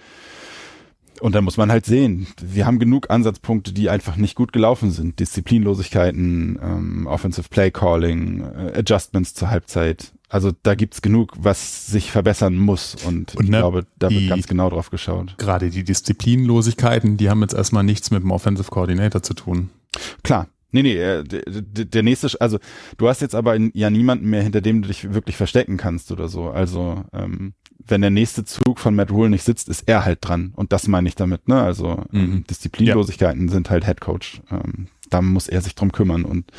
Und 1.21 1.35
dann 1.35 1.45
muss 1.45 1.57
man 1.57 1.71
halt 1.71 1.87
sehen, 1.87 2.27
wir 2.41 2.67
haben 2.67 2.79
genug 2.79 3.11
Ansatzpunkte, 3.11 3.73
die 3.73 3.91
einfach 3.91 4.17
nicht 4.17 4.35
gut 4.35 4.53
gelaufen 4.53 4.91
sind. 4.91 5.21
Disziplinlosigkeiten, 5.21 6.59
ähm, 6.63 7.07
Offensive 7.07 7.49
Play 7.49 7.71
Calling, 7.71 8.41
äh, 8.41 8.79
Adjustments 8.79 9.35
zur 9.35 9.51
Halbzeit. 9.51 10.13
Also 10.29 10.53
da 10.63 10.75
gibt's 10.75 11.03
genug, 11.03 11.33
was 11.39 11.89
sich 11.89 12.11
verbessern 12.11 12.57
muss. 12.57 12.97
Und, 13.05 13.35
und 13.35 13.45
ich 13.45 13.51
ne, 13.51 13.59
glaube, 13.59 13.87
da 13.99 14.11
wird 14.11 14.29
ganz 14.29 14.47
genau 14.47 14.71
drauf 14.71 14.91
geschaut. 14.91 15.35
Gerade 15.39 15.71
die 15.71 15.85
Disziplinlosigkeiten, 15.85 17.17
die 17.17 17.29
haben 17.29 17.43
jetzt 17.43 17.55
erstmal 17.55 17.83
nichts 17.83 18.11
mit 18.11 18.23
dem 18.23 18.31
Offensive 18.31 18.71
Coordinator 18.71 19.23
zu 19.23 19.35
tun. 19.35 19.71
Klar, 20.23 20.49
Nee, 20.73 20.83
nee, 20.83 20.97
äh, 20.97 21.25
der, 21.25 21.43
der 21.85 22.03
nächste, 22.03 22.29
also 22.41 22.59
du 22.97 23.09
hast 23.09 23.21
jetzt 23.21 23.35
aber 23.35 23.57
ja 23.75 23.91
niemanden 23.91 24.31
mehr, 24.31 24.43
hinter 24.43 24.61
dem 24.61 24.83
du 24.83 24.89
dich 24.89 25.13
wirklich 25.13 25.37
verstecken 25.37 25.77
kannst 25.77 26.13
oder 26.13 26.29
so. 26.29 26.49
Also 26.51 27.05
ähm, 27.13 27.55
wenn 27.87 28.01
der 28.01 28.11
nächste 28.11 28.45
Zug 28.45 28.79
von 28.79 28.95
Matt 28.95 29.11
Rule 29.11 29.31
nicht 29.31 29.45
sitzt, 29.45 29.69
ist 29.69 29.89
er 29.89 30.05
halt 30.05 30.19
dran. 30.21 30.53
Und 30.57 30.73
das 30.73 30.89
meine 30.89 31.09
ich 31.09 31.15
damit, 31.15 31.49
ne? 31.49 31.61
Also 31.61 32.05
ähm, 32.13 32.21
mhm. 32.21 32.47
Disziplinlosigkeiten 32.49 33.47
ja. 33.47 33.53
sind 33.53 33.71
halt 33.71 33.85
Head 33.85 34.01
Coach. 34.01 34.43
Ähm, 34.51 34.89
da 35.09 35.23
muss 35.23 35.49
er 35.49 35.61
sich 35.61 35.75
drum 35.75 35.93
kümmern. 35.93 36.25
Und 36.25 36.53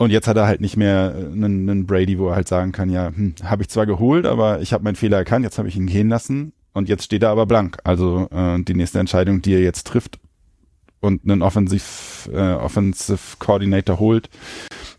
und 0.00 0.08
jetzt 0.08 0.28
hat 0.28 0.38
er 0.38 0.46
halt 0.46 0.62
nicht 0.62 0.78
mehr 0.78 1.14
einen, 1.14 1.68
einen 1.68 1.86
Brady, 1.86 2.18
wo 2.18 2.28
er 2.28 2.36
halt 2.36 2.48
sagen 2.48 2.72
kann, 2.72 2.88
ja, 2.88 3.08
hm, 3.08 3.34
habe 3.42 3.62
ich 3.62 3.68
zwar 3.68 3.84
geholt, 3.84 4.24
aber 4.24 4.62
ich 4.62 4.72
habe 4.72 4.82
meinen 4.82 4.96
Fehler 4.96 5.18
erkannt, 5.18 5.44
jetzt 5.44 5.58
habe 5.58 5.68
ich 5.68 5.76
ihn 5.76 5.88
gehen 5.88 6.08
lassen 6.08 6.54
und 6.72 6.88
jetzt 6.88 7.04
steht 7.04 7.22
er 7.22 7.28
aber 7.28 7.44
blank. 7.44 7.76
Also 7.84 8.26
äh, 8.30 8.62
die 8.62 8.72
nächste 8.72 8.98
Entscheidung, 8.98 9.42
die 9.42 9.52
er 9.52 9.60
jetzt 9.60 9.86
trifft 9.86 10.18
und 11.00 11.24
einen 11.24 11.42
Offensive, 11.42 12.32
äh, 12.32 12.54
Offensive 12.54 13.36
Coordinator 13.38 13.98
holt, 13.98 14.30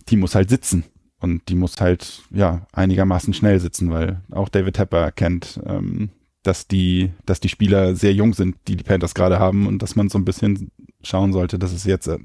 die 0.10 0.18
muss 0.18 0.36
halt 0.36 0.52
sitzen. 0.52 0.84
Und 1.22 1.48
die 1.50 1.56
muss 1.56 1.80
halt, 1.80 2.24
ja, 2.32 2.66
einigermaßen 2.74 3.34
schnell 3.34 3.60
sitzen, 3.60 3.92
weil 3.92 4.22
auch 4.32 4.50
David 4.50 4.76
Tepper 4.76 5.00
erkennt, 5.00 5.60
ähm, 5.66 6.10
dass 6.44 6.68
die, 6.68 7.12
dass 7.26 7.40
die 7.40 7.50
Spieler 7.50 7.96
sehr 7.96 8.14
jung 8.14 8.34
sind, 8.34 8.56
die 8.68 8.76
die 8.76 8.84
Panthers 8.84 9.14
gerade 9.14 9.40
haben 9.40 9.68
und 9.68 9.84
dass 9.84 9.96
man 9.96 10.10
so 10.10 10.18
ein 10.18 10.26
bisschen 10.26 10.72
schauen 11.04 11.32
sollte, 11.32 11.60
dass 11.60 11.72
es 11.72 11.84
jetzt 11.84 12.08
äh, 12.08 12.18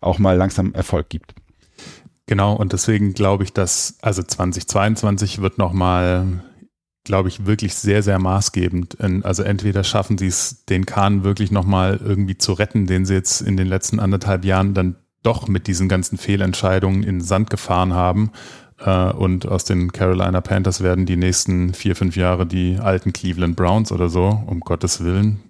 auch 0.00 0.18
mal 0.18 0.36
langsam 0.36 0.72
Erfolg 0.72 1.10
gibt. 1.10 1.34
Genau, 2.26 2.54
und 2.54 2.72
deswegen 2.72 3.12
glaube 3.12 3.44
ich, 3.44 3.52
dass, 3.52 3.98
also 4.00 4.22
2022 4.22 5.42
wird 5.42 5.58
nochmal, 5.58 6.42
glaube 7.04 7.28
ich, 7.28 7.44
wirklich 7.44 7.74
sehr, 7.74 8.02
sehr 8.02 8.18
maßgebend. 8.18 8.96
Also 9.24 9.42
entweder 9.42 9.84
schaffen 9.84 10.16
sie 10.16 10.28
es, 10.28 10.64
den 10.64 10.86
Kahn 10.86 11.22
wirklich 11.22 11.50
nochmal 11.50 12.00
irgendwie 12.02 12.38
zu 12.38 12.54
retten, 12.54 12.86
den 12.86 13.04
sie 13.04 13.12
jetzt 13.12 13.42
in 13.42 13.58
den 13.58 13.66
letzten 13.66 14.00
anderthalb 14.00 14.46
Jahren 14.46 14.72
dann 14.72 14.96
doch 15.24 15.48
mit 15.48 15.66
diesen 15.66 15.88
ganzen 15.88 16.18
Fehlentscheidungen 16.18 17.02
in 17.02 17.20
Sand 17.20 17.50
gefahren 17.50 17.92
haben. 17.92 18.30
Äh, 18.78 19.10
und 19.12 19.46
aus 19.46 19.64
den 19.64 19.90
Carolina 19.90 20.40
Panthers 20.40 20.82
werden 20.82 21.06
die 21.06 21.16
nächsten 21.16 21.74
vier, 21.74 21.96
fünf 21.96 22.16
Jahre 22.16 22.46
die 22.46 22.78
alten 22.80 23.12
Cleveland 23.12 23.56
Browns 23.56 23.90
oder 23.90 24.08
so, 24.08 24.42
um 24.46 24.60
Gottes 24.60 25.02
Willen. 25.02 25.40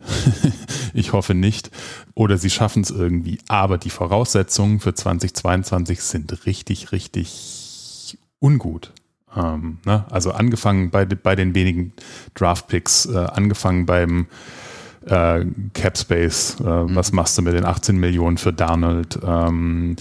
ich 0.94 1.12
hoffe 1.12 1.34
nicht. 1.34 1.70
Oder 2.14 2.38
sie 2.38 2.50
schaffen 2.50 2.82
es 2.82 2.90
irgendwie. 2.90 3.38
Aber 3.48 3.78
die 3.78 3.90
Voraussetzungen 3.90 4.80
für 4.80 4.94
2022 4.94 6.00
sind 6.00 6.46
richtig, 6.46 6.92
richtig 6.92 8.18
ungut. 8.38 8.92
Ähm, 9.36 9.78
ne? 9.84 10.04
Also 10.10 10.32
angefangen 10.32 10.90
bei, 10.90 11.04
bei 11.04 11.36
den 11.36 11.54
wenigen 11.54 11.92
Draft-Picks, 12.34 13.06
äh, 13.06 13.16
angefangen 13.16 13.86
beim 13.86 14.26
äh, 15.06 15.44
Cap 15.74 15.96
Space, 15.98 16.56
äh, 16.60 16.64
mhm. 16.64 16.94
was 16.94 17.12
machst 17.12 17.38
du 17.38 17.42
mit 17.42 17.54
den 17.54 17.64
18 17.64 17.96
Millionen 17.98 18.38
für 18.38 18.52
Darnold? 18.52 19.18
Ähm, 19.24 19.96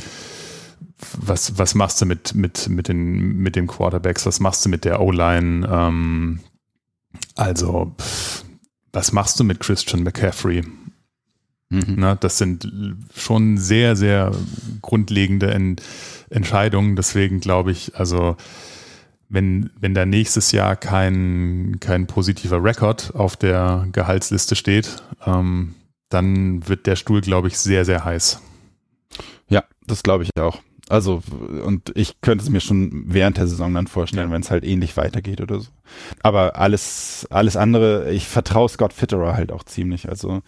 was, 1.14 1.58
was 1.58 1.76
machst 1.76 2.02
du 2.02 2.06
mit, 2.06 2.34
mit, 2.34 2.70
mit, 2.70 2.88
den, 2.88 3.38
mit 3.38 3.56
den 3.56 3.68
Quarterbacks? 3.68 4.26
Was 4.26 4.40
machst 4.40 4.66
du 4.66 4.70
mit 4.70 4.84
der 4.84 5.00
O-Line? 5.00 5.68
Ähm, 5.70 6.40
also, 7.36 7.94
pff, 8.00 8.44
was 8.94 9.12
machst 9.12 9.40
du 9.40 9.44
mit 9.44 9.60
Christian 9.60 10.04
McCaffrey? 10.04 10.64
Mhm. 11.70 11.96
Na, 11.98 12.16
das 12.16 12.38
sind 12.38 12.72
schon 13.16 13.58
sehr, 13.58 13.96
sehr 13.96 14.32
grundlegende 14.82 15.52
Ent 15.52 15.82
Entscheidungen. 16.30 16.96
Deswegen 16.96 17.40
glaube 17.40 17.72
ich, 17.72 17.96
also 17.96 18.36
wenn, 19.30 19.70
wenn 19.80 19.94
da 19.94 20.06
nächstes 20.06 20.52
Jahr 20.52 20.76
kein, 20.76 21.78
kein 21.80 22.08
positiver 22.08 22.64
Rekord 22.64 23.14
auf 23.16 23.36
der 23.36 23.88
Gehaltsliste 23.92 24.56
steht, 24.56 25.04
ähm, 25.26 25.76
dann 26.10 26.68
wird 26.68 26.88
der 26.88 26.96
Stuhl, 26.96 27.22
glaube 27.22 27.50
ich, 27.50 27.58
sehr, 27.58 27.84
sehr 27.84 28.06
heiß. 28.06 28.42
Ja, 29.50 29.64
das 29.86 30.04
glaube 30.04 30.24
ich 30.24 30.30
auch. 30.40 30.60
Also, 30.90 31.22
und 31.66 31.92
ich 31.96 32.22
könnte 32.22 32.44
es 32.44 32.50
mir 32.50 32.62
schon 32.62 33.04
während 33.08 33.38
der 33.38 33.48
Saison 33.48 33.74
dann 33.74 33.88
vorstellen, 33.88 34.30
ja. 34.30 34.34
wenn 34.34 34.42
es 34.42 34.52
halt 34.52 34.64
ähnlich 34.64 34.96
weitergeht 34.96 35.42
oder 35.42 35.60
so. 35.60 35.68
Aber 36.24 36.58
alles, 36.58 37.28
alles 37.30 37.58
andere, 37.58 38.12
ich 38.12 38.28
vertraue 38.28 38.70
Scott 38.70 38.94
Fitterer 38.94 39.34
halt 39.34 39.52
auch 39.52 39.64
ziemlich. 39.64 40.08
Also, 40.08 40.42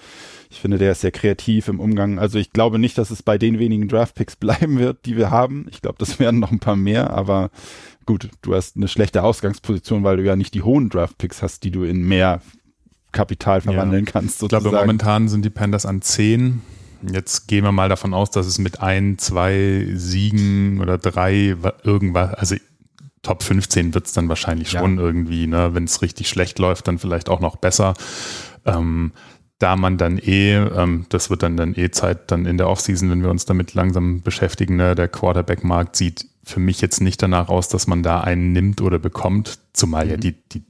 ich 0.50 0.60
finde, 0.60 0.78
der 0.78 0.94
ist 0.94 1.02
sehr 1.02 1.12
kreativ 1.12 1.68
im 1.68 1.80
Umgang. 1.82 2.20
Also, 2.20 2.40
ich 2.40 2.52
glaube 2.54 2.80
nicht, 2.80 2.98
dass 2.98 3.12
es 3.12 3.22
bei 3.22 3.38
den 3.38 3.60
wenigen 3.60 3.88
Draftpicks 3.90 4.36
bleiben 4.38 4.80
wird, 4.80 5.06
die 5.06 5.18
wir 5.18 5.30
haben. 5.30 5.68
Ich 5.72 5.82
glaube, 5.82 5.98
das 6.00 6.20
werden 6.20 6.40
noch 6.40 6.52
ein 6.52 6.60
paar 6.60 6.78
mehr, 6.78 7.10
aber 7.12 7.50
gut, 8.06 8.30
du 8.42 8.56
hast 8.56 8.78
eine 8.78 8.88
schlechte 8.88 9.24
Ausgangsposition, 9.24 10.04
weil 10.04 10.18
du 10.18 10.24
ja 10.24 10.36
nicht 10.36 10.54
die 10.54 10.64
hohen 10.64 10.90
Draftpicks 10.90 11.42
hast, 11.42 11.64
die 11.64 11.72
du 11.72 11.84
in 11.84 12.08
mehr 12.08 12.42
Kapital 13.12 13.62
verwandeln 13.62 14.06
Ja. 14.06 14.12
kannst. 14.12 14.42
Ich 14.42 14.50
glaube, 14.50 14.64
Sozusagen. 14.64 14.88
momentan 14.88 15.28
sind 15.28 15.44
die 15.44 15.50
Panthers 15.50 15.86
an 15.86 16.02
10. 16.02 16.62
Jetzt 17.02 17.48
gehen 17.48 17.64
wir 17.64 17.72
mal 17.72 17.90
davon 17.90 18.14
aus, 18.14 18.32
dass 18.32 18.46
es 18.46 18.60
mit 18.60 18.82
ein, 18.82 19.18
zwei 19.18 19.88
Siegen 19.94 20.82
oder 20.82 20.98
drei 20.98 21.56
wa- 21.62 21.74
irgendwas, 21.84 22.34
also 22.34 22.56
Top 23.22 23.44
15 23.44 23.94
wird 23.94 24.06
es 24.06 24.14
dann 24.14 24.30
wahrscheinlich 24.30 24.72
Ja. 24.72 24.80
schon 24.80 24.98
irgendwie, 24.98 25.46
ne? 25.46 25.74
wenn 25.74 25.84
es 25.84 26.02
richtig 26.02 26.30
schlecht 26.30 26.58
läuft, 26.58 26.88
dann 26.88 27.00
vielleicht 27.00 27.28
auch 27.30 27.42
noch 27.42 27.58
besser. 27.58 27.94
Ähm, 28.66 29.12
da 29.60 29.76
man 29.76 29.98
dann 29.98 30.18
eh, 30.20 30.56
ähm, 30.56 31.06
das 31.10 31.30
wird 31.30 31.44
dann 31.44 31.58
dann 31.58 31.74
eh 31.76 31.92
Zeit 31.92 32.32
dann 32.32 32.46
in 32.46 32.58
der 32.58 32.70
Offseason, 32.70 33.10
wenn 33.12 33.22
wir 33.22 33.30
uns 33.30 33.44
damit 33.46 33.74
langsam 33.74 34.22
beschäftigen, 34.22 34.78
ne? 34.78 34.96
der 34.96 35.10
Quarterback-Markt 35.10 35.98
sieht 35.98 36.28
für 36.46 36.62
mich 36.62 36.80
jetzt 36.80 37.02
nicht 37.02 37.22
danach 37.22 37.50
aus, 37.50 37.68
dass 37.68 37.88
man 37.88 38.04
da 38.04 38.22
einen 38.22 38.54
nimmt 38.54 38.82
oder 38.82 39.00
bekommt, 39.00 39.60
zumal 39.74 40.10
ja 40.10 40.16
Mhm. 40.16 40.22
die, 40.22 40.36
die, 40.54 40.64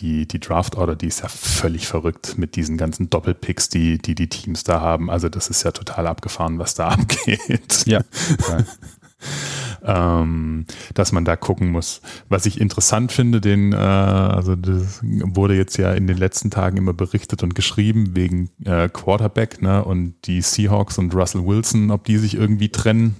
die, 0.00 0.26
die 0.26 0.40
Draft-Order, 0.40 0.96
die 0.96 1.06
ist 1.06 1.22
ja 1.22 1.28
völlig 1.28 1.86
verrückt 1.86 2.38
mit 2.38 2.56
diesen 2.56 2.76
ganzen 2.76 3.10
Doppelpicks, 3.10 3.68
die, 3.68 3.98
die 3.98 4.14
die 4.14 4.28
Teams 4.28 4.64
da 4.64 4.80
haben. 4.80 5.10
Also 5.10 5.28
das 5.28 5.48
ist 5.48 5.62
ja 5.62 5.72
total 5.72 6.06
abgefahren, 6.06 6.58
was 6.58 6.74
da 6.74 6.88
abgeht 6.90 7.84
Ja. 7.86 8.00
ähm, 9.84 10.66
dass 10.94 11.12
man 11.12 11.24
da 11.24 11.36
gucken 11.36 11.70
muss. 11.70 12.00
Was 12.28 12.46
ich 12.46 12.60
interessant 12.60 13.12
finde, 13.12 13.40
den, 13.40 13.72
äh, 13.72 13.76
also 13.76 14.54
das 14.56 15.00
wurde 15.02 15.56
jetzt 15.56 15.76
ja 15.76 15.92
in 15.92 16.06
den 16.06 16.16
letzten 16.16 16.50
Tagen 16.50 16.76
immer 16.76 16.92
berichtet 16.92 17.42
und 17.42 17.54
geschrieben 17.54 18.14
wegen 18.14 18.50
äh, 18.64 18.88
Quarterback, 18.88 19.62
ne, 19.62 19.84
und 19.84 20.14
die 20.24 20.40
Seahawks 20.40 20.98
und 20.98 21.14
Russell 21.14 21.44
Wilson, 21.46 21.90
ob 21.90 22.04
die 22.04 22.18
sich 22.18 22.34
irgendwie 22.34 22.68
trennen. 22.68 23.16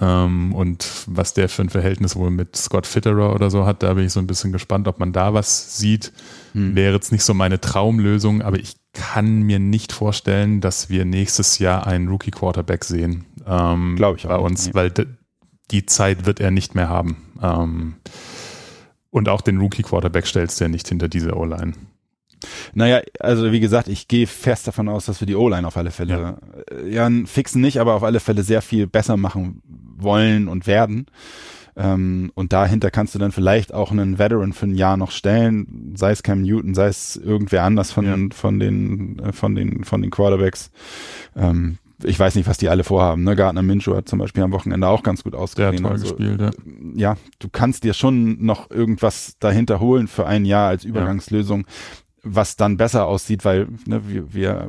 Ähm, 0.00 0.54
und 0.54 0.86
was 1.06 1.34
der 1.34 1.48
für 1.48 1.62
ein 1.62 1.70
Verhältnis 1.70 2.14
wohl 2.14 2.30
mit 2.30 2.56
Scott 2.56 2.86
Fitterer 2.86 3.34
oder 3.34 3.50
so 3.50 3.64
hat, 3.64 3.82
da 3.82 3.94
bin 3.94 4.04
ich 4.04 4.12
so 4.12 4.20
ein 4.20 4.26
bisschen 4.26 4.52
gespannt, 4.52 4.86
ob 4.86 4.98
man 4.98 5.12
da 5.12 5.32
was 5.34 5.78
sieht. 5.78 6.12
Hm. 6.52 6.74
Wäre 6.74 6.94
jetzt 6.94 7.12
nicht 7.12 7.24
so 7.24 7.34
meine 7.34 7.60
Traumlösung, 7.60 8.42
aber 8.42 8.58
ich 8.58 8.76
kann 8.92 9.42
mir 9.42 9.58
nicht 9.58 9.92
vorstellen, 9.92 10.60
dass 10.60 10.90
wir 10.90 11.04
nächstes 11.04 11.58
Jahr 11.58 11.86
einen 11.86 12.08
Rookie 12.08 12.30
Quarterback 12.30 12.84
sehen. 12.84 13.24
Ähm, 13.46 13.96
Glaub 13.96 14.16
ich 14.16 14.26
auch 14.26 14.30
bei 14.30 14.36
nicht, 14.36 14.44
uns, 14.44 14.66
nee. 14.66 14.74
weil 14.74 14.92
die 15.70 15.86
Zeit 15.86 16.26
wird 16.26 16.40
er 16.40 16.50
nicht 16.50 16.74
mehr 16.74 16.88
haben. 16.88 17.16
Ähm, 17.42 17.94
und 19.10 19.28
auch 19.28 19.40
den 19.40 19.58
Rookie 19.58 19.82
Quarterback 19.82 20.26
stellst 20.26 20.60
du 20.60 20.64
ja 20.64 20.68
nicht 20.68 20.88
hinter 20.88 21.08
diese 21.08 21.34
O-Line. 21.34 21.72
Naja, 22.74 23.00
also 23.20 23.52
wie 23.52 23.60
gesagt, 23.60 23.88
ich 23.88 24.08
gehe 24.08 24.26
fest 24.26 24.66
davon 24.66 24.88
aus, 24.88 25.06
dass 25.06 25.20
wir 25.20 25.26
die 25.26 25.34
O-Line 25.36 25.66
auf 25.66 25.76
alle 25.76 25.90
Fälle, 25.90 26.38
äh, 26.70 26.88
ja, 26.92 27.08
fixen 27.26 27.60
nicht, 27.60 27.78
aber 27.80 27.94
auf 27.94 28.02
alle 28.02 28.20
Fälle 28.20 28.42
sehr 28.42 28.62
viel 28.62 28.86
besser 28.86 29.16
machen 29.16 29.62
wollen 29.96 30.48
und 30.48 30.66
werden. 30.66 31.06
Ähm, 31.76 32.32
und 32.34 32.52
dahinter 32.52 32.90
kannst 32.90 33.14
du 33.14 33.18
dann 33.20 33.30
vielleicht 33.32 33.72
auch 33.72 33.92
einen 33.92 34.18
Veteran 34.18 34.52
für 34.52 34.66
ein 34.66 34.74
Jahr 34.74 34.96
noch 34.96 35.12
stellen, 35.12 35.92
sei 35.96 36.10
es 36.10 36.22
Cam 36.24 36.42
Newton, 36.42 36.74
sei 36.74 36.88
es 36.88 37.16
irgendwer 37.16 37.62
anders 37.62 37.92
von, 37.92 38.04
Ja. 38.04 38.16
von 38.34 38.58
den, 38.58 39.18
äh, 39.20 39.32
von 39.32 39.54
den, 39.54 39.84
von 39.84 40.02
den 40.02 40.10
Quarterbacks. 40.10 40.70
Ähm, 41.36 41.78
ich 42.04 42.18
weiß 42.18 42.34
nicht, 42.36 42.48
was 42.48 42.58
die 42.58 42.68
alle 42.68 42.84
vorhaben. 42.84 43.24
Ne? 43.24 43.34
Gardner 43.36 43.62
Minshew 43.62 43.94
hat 43.96 44.08
zum 44.08 44.18
Beispiel 44.20 44.42
am 44.44 44.52
Wochenende 44.52 44.86
auch 44.88 45.02
ganz 45.02 45.24
gut 45.24 45.34
ausgesehen. 45.34 45.82
toll 45.82 45.92
Also, 45.92 46.14
gespielt, 46.14 46.40
ja. 46.40 46.50
ja, 46.94 47.16
du 47.40 47.48
kannst 47.48 47.82
dir 47.84 47.92
schon 47.94 48.44
noch 48.44 48.70
irgendwas 48.70 49.34
dahinter 49.40 49.80
holen 49.80 50.06
für 50.08 50.26
ein 50.26 50.44
Jahr 50.44 50.68
als 50.68 50.84
Übergangslösung, 50.84 51.64
was 52.34 52.56
dann 52.56 52.76
besser 52.76 53.06
aussieht, 53.06 53.44
weil 53.44 53.68
ne, 53.86 54.02
wir, 54.06 54.32
wir, 54.32 54.68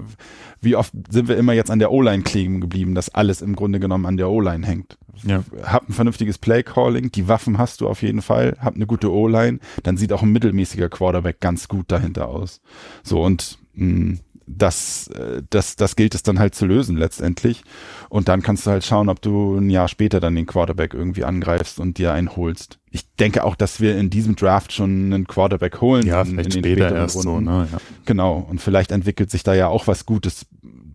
wie 0.62 0.76
oft 0.76 0.94
sind 1.10 1.28
wir 1.28 1.38
immer 1.38 1.54
jetzt 1.54 1.72
an 1.72 1.80
der 1.80 1.92
O-Line 1.92 2.24
kleben 2.24 2.62
geblieben, 2.62 2.96
dass 2.96 3.10
alles 3.10 3.42
im 3.42 3.56
Grunde 3.56 3.80
genommen 3.80 4.06
an 4.06 4.18
der 4.18 4.30
O-Line 4.30 4.66
hängt. 4.66 4.98
Ja. 5.24 5.44
Hab 5.64 5.90
ein 5.90 5.94
vernünftiges 5.94 6.38
Play-Calling, 6.38 7.12
die 7.12 7.28
Waffen 7.28 7.58
hast 7.58 7.82
du 7.82 7.88
auf 7.88 8.02
jeden 8.02 8.22
Fall, 8.22 8.58
hab 8.60 8.76
eine 8.76 8.86
gute 8.88 9.12
O-Line, 9.12 9.60
dann 9.84 9.98
sieht 9.98 10.14
auch 10.14 10.24
ein 10.24 10.32
mittelmäßiger 10.32 10.90
Quarterback 10.90 11.40
ganz 11.40 11.68
gut 11.68 11.92
dahinter 11.92 12.30
aus. 12.30 12.62
So 13.04 13.22
und 13.22 13.60
mh, 13.74 14.20
das, 14.52 15.08
äh, 15.10 15.44
das, 15.50 15.76
das 15.76 15.96
gilt 15.96 16.16
es 16.16 16.24
dann 16.24 16.40
halt 16.40 16.56
zu 16.56 16.66
lösen 16.66 16.98
letztendlich. 16.98 17.64
Und 18.10 18.28
dann 18.28 18.42
kannst 18.42 18.66
du 18.66 18.72
halt 18.72 18.84
schauen, 18.84 19.10
ob 19.10 19.22
du 19.22 19.56
ein 19.56 19.70
Jahr 19.70 19.88
später 19.88 20.20
dann 20.20 20.36
den 20.36 20.48
Quarterback 20.48 20.94
irgendwie 20.94 21.24
angreifst 21.24 21.80
und 21.80 21.98
dir 21.98 22.14
einen 22.14 22.36
holst. 22.36 22.80
Ich 22.90 23.14
denke 23.16 23.44
auch, 23.44 23.56
dass 23.56 23.80
wir 23.80 23.96
in 23.98 24.10
diesem 24.10 24.36
Draft 24.36 24.74
schon 24.74 25.14
einen 25.14 25.28
Quarterback 25.28 25.82
holen. 25.82 26.06
Ja, 26.06 26.22
in, 26.22 26.30
vielleicht 26.30 26.56
in 26.56 26.64
später 26.64 26.96
erst 26.96 27.22
so, 27.22 27.36
Runden. 27.36 27.52
ne? 27.52 27.68
Ja. 27.72 27.78
Genau. 28.06 28.46
Und 28.50 28.60
vielleicht 28.60 28.92
entwickelt 28.92 29.30
sich 29.30 29.44
da 29.44 29.54
ja 29.54 29.68
auch 29.68 29.86
was 29.88 30.06
Gutes 30.06 30.48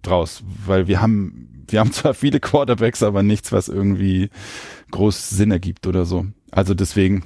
draus, 0.02 0.42
weil 0.66 0.88
wir 0.88 1.00
haben, 1.00 1.64
wir 1.68 1.80
haben 1.80 1.92
zwar 1.92 2.14
viele 2.14 2.40
Quarterbacks, 2.40 3.02
aber 3.02 3.22
nichts, 3.22 3.52
was 3.52 3.68
irgendwie 3.68 4.30
groß 4.90 5.30
Sinn 5.30 5.52
ergibt 5.52 5.86
oder 5.86 6.04
so. 6.04 6.26
Also 6.50 6.74
deswegen, 6.74 7.24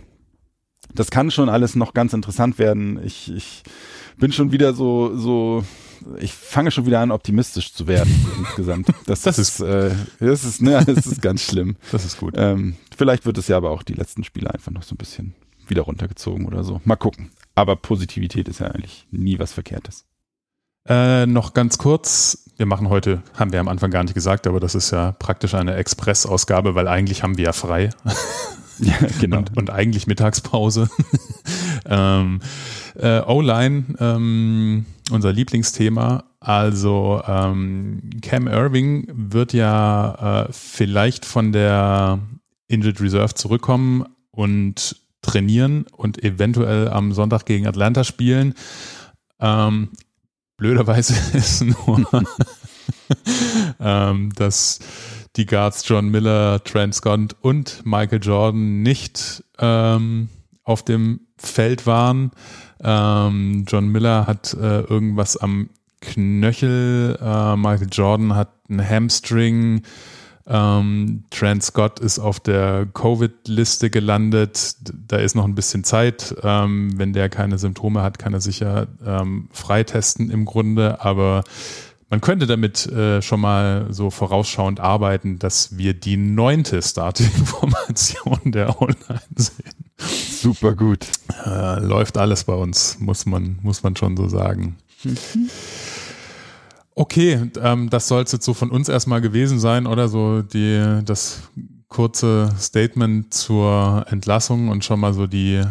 das 0.95 1.11
kann 1.11 1.31
schon 1.31 1.49
alles 1.49 1.75
noch 1.75 1.95
ganz 1.95 2.13
interessant 2.13 2.59
werden. 2.59 3.01
Ich, 3.03 3.35
ich 3.35 3.63
bin 4.19 4.33
schon 4.33 4.53
wieder 4.53 4.75
so, 4.75 5.17
so, 5.17 5.65
ich 6.19 6.33
fange 6.33 6.71
schon 6.71 6.87
wieder 6.87 7.01
an, 7.01 7.11
optimistisch 7.11 7.73
zu 7.73 7.87
werden 7.87 8.15
insgesamt. 8.39 8.89
Das, 9.07 9.23
Das 9.23 9.39
ist, 9.39 9.61
äh, 9.61 9.91
das 10.21 10.45
ist, 10.45 10.63
ne, 10.63 10.85
das 10.85 11.07
ist 11.07 11.23
ganz 11.23 11.43
schlimm. 11.43 11.77
Das 11.93 12.05
ist 12.05 12.19
gut. 12.19 12.35
Ähm, 12.37 12.77
vielleicht 12.97 13.27
wird 13.27 13.39
es 13.39 13.49
ja 13.49 13.57
aber 13.57 13.71
auch 13.71 13.83
die 13.83 13.95
letzten 13.95 14.25
Spiele 14.25 14.53
einfach 14.53 14.71
noch 14.73 14.83
so 14.83 14.95
ein 14.95 14.99
bisschen 14.99 15.35
wieder 15.67 15.83
runtergezogen 15.83 16.47
oder 16.47 16.65
so. 16.65 16.81
Mal 16.85 16.97
gucken. 16.97 17.31
Aber 17.55 17.77
Positivität 17.77 18.49
ist 18.49 18.61
ja 18.61 18.69
eigentlich 18.69 19.07
nie 19.11 19.39
was 19.39 19.53
Verkehrtes. 19.53 20.05
Äh, 20.87 21.27
noch 21.27 21.53
ganz 21.53 21.77
kurz, 21.77 22.45
wir 22.57 22.67
machen 22.67 22.89
heute, 22.89 23.23
haben 23.35 23.53
wir 23.53 23.61
am 23.61 23.69
Anfang 23.69 23.91
gar 23.91 24.03
nicht 24.03 24.15
gesagt, 24.15 24.47
aber 24.47 24.59
das 24.61 24.75
ist 24.75 24.91
ja 24.91 25.13
praktisch 25.13 25.55
eine 25.55 25.75
Express-Ausgabe, 25.75 26.75
weil 26.75 26.89
eigentlich 26.89 27.23
haben 27.23 27.37
wir 27.37 27.45
ja 27.47 27.53
frei 27.53 27.91
Ja, 28.81 28.95
genau. 29.21 29.39
und, 29.39 29.57
und 29.57 29.71
eigentlich 29.71 30.07
Mittagspause. 30.07 30.89
ähm, 31.87 32.41
äh, 32.95 33.21
O-Line, 33.21 33.85
ähm, 33.99 34.87
unser 35.11 35.33
Lieblingsthema. 35.33 36.25
Also 36.41 37.23
ähm, 37.27 38.11
Cam 38.23 38.47
Irving 38.47 39.07
wird 39.13 39.53
ja 39.53 40.45
äh, 40.45 40.53
vielleicht 40.53 41.25
von 41.25 41.53
der 41.53 42.21
Injured 42.69 43.01
Reserve 43.01 43.35
zurückkommen 43.35 44.05
und 44.31 44.97
trainieren 45.23 45.87
und 45.97 46.23
eventuell 46.23 46.89
am 46.89 47.13
Sonntag 47.13 47.45
gegen 47.45 47.67
Atlanta 47.67 48.05
spielen. 48.05 48.55
Ähm, 49.41 49.89
blöderweise 50.57 51.15
ist 51.37 51.63
nur, 51.63 52.07
ähm, 53.81 54.33
dass 54.35 54.79
die 55.37 55.47
Guards 55.47 55.87
John 55.87 56.09
Miller, 56.09 56.63
Trent 56.65 56.95
Scott 56.95 57.37
und 57.41 57.85
Michael 57.85 58.21
Jordan 58.23 58.83
nicht 58.83 59.45
ähm, 59.59 60.29
auf 60.65 60.85
dem 60.85 61.21
Feld 61.37 61.87
waren. 61.87 62.33
Ähm, 62.83 63.65
John 63.67 63.89
Miller 63.89 64.27
hat 64.27 64.55
äh, 64.55 64.81
irgendwas 64.81 65.37
am 65.37 65.71
Knöchel, 66.01 67.19
äh, 67.21 67.57
Michael 67.57 67.89
Jordan 67.91 68.37
hat 68.37 68.51
einen 68.69 68.89
Hamstring, 68.89 69.83
ähm, 70.51 71.25
Trent 71.31 71.63
Scott 71.63 72.01
ist 72.01 72.19
auf 72.19 72.41
der 72.41 72.87
Covid-Liste 72.87 73.91
gelandet. 73.91 74.77
Da 75.07 75.19
ist 75.19 75.35
noch 75.35 75.45
ein 75.45 75.55
bisschen 75.55 75.85
Zeit. 75.85 76.35
Ähm, 76.43 76.99
wenn 76.99 77.13
der 77.13 77.29
keine 77.29 77.59
Symptome 77.59 78.03
hat, 78.03 78.19
kann 78.19 78.33
er 78.33 78.41
sich 78.41 78.61
ja 78.61 78.87
ähm, 79.05 79.49
freitesten 79.53 80.31
im 80.31 80.47
Grunde. 80.47 81.05
Aber 81.05 81.45
man 82.11 82.21
könnte 82.21 82.47
damit 82.47 82.87
äh, 82.87 83.21
schon 83.21 83.41
mal 83.41 83.87
so 83.91 84.11
vorausschauend 84.11 84.81
arbeiten, 84.81 85.39
dass 85.39 85.77
wir 85.77 85.95
die 85.95 86.17
neunte 86.17 86.81
Starting-Formation 86.81 88.53
der 88.53 88.81
Online 88.81 89.21
sehen. 89.37 89.75
Super 89.99 90.75
gut. 90.75 91.07
Äh, 91.45 91.81
läuft 91.81 92.17
alles 92.17 92.45
bei 92.45 92.55
uns, 92.55 92.99
muss 93.01 93.27
man, 93.27 93.59
muss 93.63 93.83
man 93.83 93.97
schon 93.97 94.17
so 94.17 94.29
sagen. 94.29 94.77
Okay, 96.95 97.51
ähm, 97.63 97.91
das 97.91 98.09
soll 98.09 98.23
es 98.23 98.33
jetzt 98.33 98.45
so 98.45 98.55
von 98.55 98.71
uns 98.71 98.89
erstmal 98.89 99.21
gewesen 99.21 99.59
sein, 99.59 99.87
oder 99.87 100.09
so 100.09 100.43
die, 100.43 101.01
das 101.05 101.43
kurze 101.89 102.55
Statement 102.59 103.33
zur 103.33 104.05
Entlassung 104.09 104.69
und 104.69 104.85
schon 104.85 105.01
mal 105.01 105.15
so 105.15 105.27
die 105.27 105.63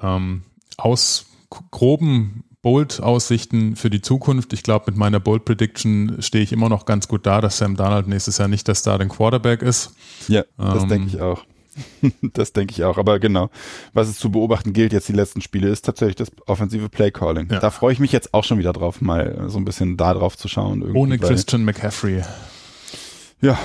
ähm, 0.00 0.42
aus 0.76 1.26
groben 1.70 2.44
Bold-Aussichten 2.62 3.76
für 3.76 3.90
die 3.90 4.00
Zukunft. 4.00 4.52
Ich 4.52 4.62
glaube, 4.62 4.84
mit 4.88 4.96
meiner 4.96 5.20
Bold-Prediction 5.20 6.16
stehe 6.20 6.44
ich 6.44 6.52
immer 6.52 6.68
noch 6.68 6.86
ganz 6.86 7.08
gut 7.08 7.26
da, 7.26 7.40
dass 7.40 7.58
Sam 7.58 7.76
Darnold 7.76 8.06
nächstes 8.06 8.38
Jahr 8.38 8.48
nicht 8.48 8.66
der 8.68 8.76
Starting 8.76 9.08
Quarterback 9.08 9.62
ist. 9.62 9.94
Ja, 10.28 10.44
das 10.56 10.84
Ähm, 10.84 10.88
denke 10.88 11.08
ich 11.08 11.20
auch. 11.20 11.44
das 12.22 12.52
denke 12.52 12.72
ich 12.72 12.84
auch. 12.84 12.98
Aber 12.98 13.18
genau, 13.18 13.50
was 13.92 14.08
es 14.08 14.18
zu 14.18 14.30
beobachten 14.30 14.72
gilt 14.72 14.92
jetzt 14.92 15.08
die 15.08 15.12
letzten 15.14 15.40
Spiele, 15.40 15.68
ist 15.68 15.84
tatsächlich 15.84 16.16
das 16.16 16.30
offensive 16.46 16.88
Play 16.88 17.10
Calling. 17.10 17.48
Ja. 17.50 17.58
Da 17.58 17.70
freue 17.70 17.92
ich 17.92 17.98
mich 17.98 18.12
jetzt 18.12 18.32
auch 18.32 18.44
schon 18.44 18.58
wieder 18.58 18.72
drauf, 18.72 19.00
mal 19.00 19.44
so 19.48 19.58
ein 19.58 19.64
bisschen 19.64 19.96
da 19.96 20.14
drauf 20.14 20.36
zu 20.36 20.48
schauen. 20.48 20.82
irgendwie, 20.82 20.98
Ohne 20.98 21.18
Christian 21.18 21.64
McCaffrey. 21.64 22.22
Ja, 23.40 23.58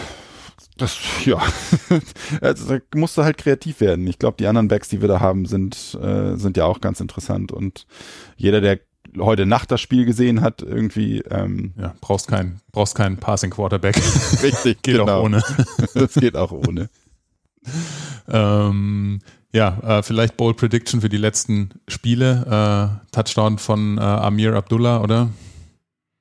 das, 0.78 0.98
ja. 1.26 1.42
also, 2.42 2.78
da 2.78 2.80
musst 2.96 3.18
du 3.18 3.24
halt 3.24 3.38
kreativ 3.38 3.82
werden. 3.82 4.06
Ich 4.08 4.20
glaube, 4.20 4.38
die 4.40 4.48
anderen 4.48 4.68
Backs, 4.68 4.90
die 4.90 5.02
wir 5.02 5.08
da 5.08 5.20
haben, 5.20 5.46
sind, 5.46 5.98
äh, 6.02 6.36
sind 6.36 6.56
ja 6.58 6.66
auch 6.66 6.82
ganz 6.82 7.00
interessant. 7.00 7.52
Und 7.52 7.88
jeder, 8.36 8.62
der 8.62 8.80
heute 9.18 9.46
Nacht 9.46 9.72
das 9.72 9.82
Spiel 9.82 10.06
gesehen 10.06 10.42
hat, 10.42 10.62
irgendwie, 10.62 11.20
ähm, 11.30 11.74
Ja, 11.80 11.94
brauchst 12.02 12.28
keinen 12.28 12.62
brauchst 12.72 12.96
keinen 12.96 13.18
Passing 13.18 13.52
Quarterback. 13.52 13.96
richtig, 14.44 14.82
Geht 14.82 14.98
genau. 14.98 15.20
auch 15.20 15.24
ohne. 15.24 15.44
Das 15.94 16.14
geht 16.14 16.36
auch 16.36 16.52
ohne. 16.52 16.90
Ähm, 18.28 19.20
ja, 19.54 20.00
äh, 20.00 20.04
vielleicht 20.04 20.38
Bold 20.38 20.58
Prediction 20.58 21.02
für 21.02 21.10
die 21.10 21.18
letzten 21.18 21.72
Spiele. 21.88 23.00
Äh, 23.12 23.12
Touchdown 23.12 23.58
von 23.58 23.98
äh, 23.98 24.02
Amir 24.02 24.54
Abdullah, 24.54 25.02
oder? 25.02 25.30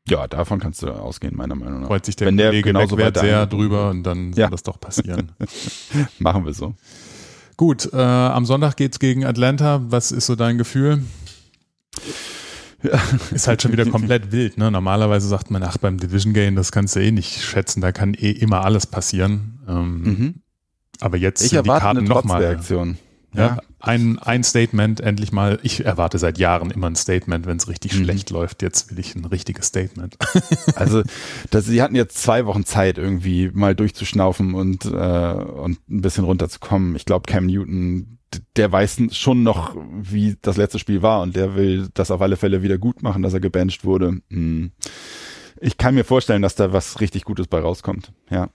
Ja, 0.09 0.29
davon 0.29 0.61
kannst 0.61 0.83
du 0.83 0.88
ausgehen, 0.88 1.37
meiner 1.37 1.57
Meinung 1.57 1.81
nach. 1.81 1.88
Freut 1.88 2.07
sich 2.07 2.14
der 2.14 2.29
Wenn 2.29 2.37
der 2.37 2.51
Kollege 2.51 2.72
genauso 2.72 2.96
weit 2.96 3.18
sehr 3.18 3.46
drüber 3.46 3.90
und 3.90 4.05
dann 4.05 4.33
ja. 4.33 4.44
soll 4.44 4.51
das 4.51 4.62
doch 4.62 4.79
passieren. 4.79 5.33
Machen 6.18 6.44
wir 6.46 6.55
so. 6.55 6.75
Gut, 7.57 7.92
äh, 7.92 7.96
am 7.96 8.44
Sonntag 8.44 8.77
geht's 8.77 9.01
gegen 9.01 9.25
Atlanta. 9.25 9.81
Was 9.88 10.12
ist 10.12 10.27
so 10.27 10.37
dein 10.37 10.59
Gefühl? 10.59 11.03
Ja. 12.92 13.01
Ist 13.35 13.49
halt 13.49 13.62
schon 13.62 13.72
wieder 13.72 13.87
komplett 13.87 14.33
wild. 14.33 14.59
Ne? 14.59 14.70
Normalerweise 14.70 15.29
sagt 15.29 15.51
man, 15.51 15.62
ach, 15.62 15.79
beim 15.79 15.99
Division 15.99 16.33
Game, 16.33 16.57
das 16.57 16.72
kannst 16.72 16.96
du 16.96 17.01
eh 17.01 17.11
nicht 17.11 17.42
schätzen, 17.42 17.81
da 17.81 17.92
kann 17.92 18.14
eh 18.14 18.31
immer 18.31 18.64
alles 18.64 18.87
passieren. 18.87 19.61
Ähm, 19.68 20.03
mhm. 20.03 20.35
Aber 21.01 21.16
jetzt 21.16 21.42
ich 21.42 21.51
sind 21.51 21.64
die 21.64 21.70
Karten 21.70 22.05
nochmal. 22.05 22.59
Ja, 23.37 23.59
ein, 23.81 24.18
ein 24.18 24.42
Statement 24.42 25.01
endlich 25.01 25.33
mal. 25.33 25.59
Ich 25.62 25.85
erwarte 25.85 26.18
seit 26.18 26.38
Jahren 26.38 26.70
immer 26.70 26.88
ein 26.88 26.96
Statement, 26.96 27.46
wenn 27.46 27.57
es 27.57 27.68
richtig 27.68 27.94
mhm. 27.94 28.05
schlecht 28.05 28.31
läuft. 28.31 28.62
Jetzt 28.62 28.90
will 28.90 28.99
ich 28.99 29.14
ein 29.14 29.25
richtiges 29.25 29.66
Statement. 29.66 30.16
also, 30.75 31.03
das, 31.51 31.66
sie 31.66 31.83
hatten 31.83 31.94
jetzt 31.94 32.18
zwei 32.22 32.46
Wochen 32.46 32.64
Zeit, 32.64 32.99
irgendwie 32.99 33.51
mal 33.53 33.75
durchzuschnaufen 33.75 34.55
und, 34.55 34.85
äh, 34.87 34.88
und 34.88 35.79
ein 35.88 36.03
bisschen 36.03 36.25
runterzukommen. 36.25 36.96
Ich 36.96 37.05
glaube, 37.05 37.27
Cam 37.27 37.46
Newton, 37.46 38.18
der 38.57 38.72
weiß 38.72 39.03
schon 39.12 39.42
noch, 39.42 39.77
wie 40.01 40.37
das 40.42 40.57
letzte 40.57 40.79
Spiel 40.79 41.03
war 41.03 41.22
und 41.22 41.37
der 41.37 41.55
will 41.55 41.88
das 41.94 42.11
auf 42.11 42.20
alle 42.20 42.37
Fälle 42.37 42.62
wieder 42.62 42.79
gut 42.79 43.03
machen, 43.03 43.22
dass 43.22 43.35
er 43.35 43.40
gebancht 43.40 43.85
wurde. 43.85 44.20
Hm. 44.31 44.72
Ich 45.61 45.79
kann 45.79 45.94
mir 45.94 46.05
vorstellen, 46.05 46.42
dass 46.42 46.55
da 46.55 46.72
was 46.72 47.01
richtig 47.01 47.25
Gutes 47.25 47.46
bei 47.46 47.61
rauskommt. 47.61 48.12
Ja. 48.31 48.51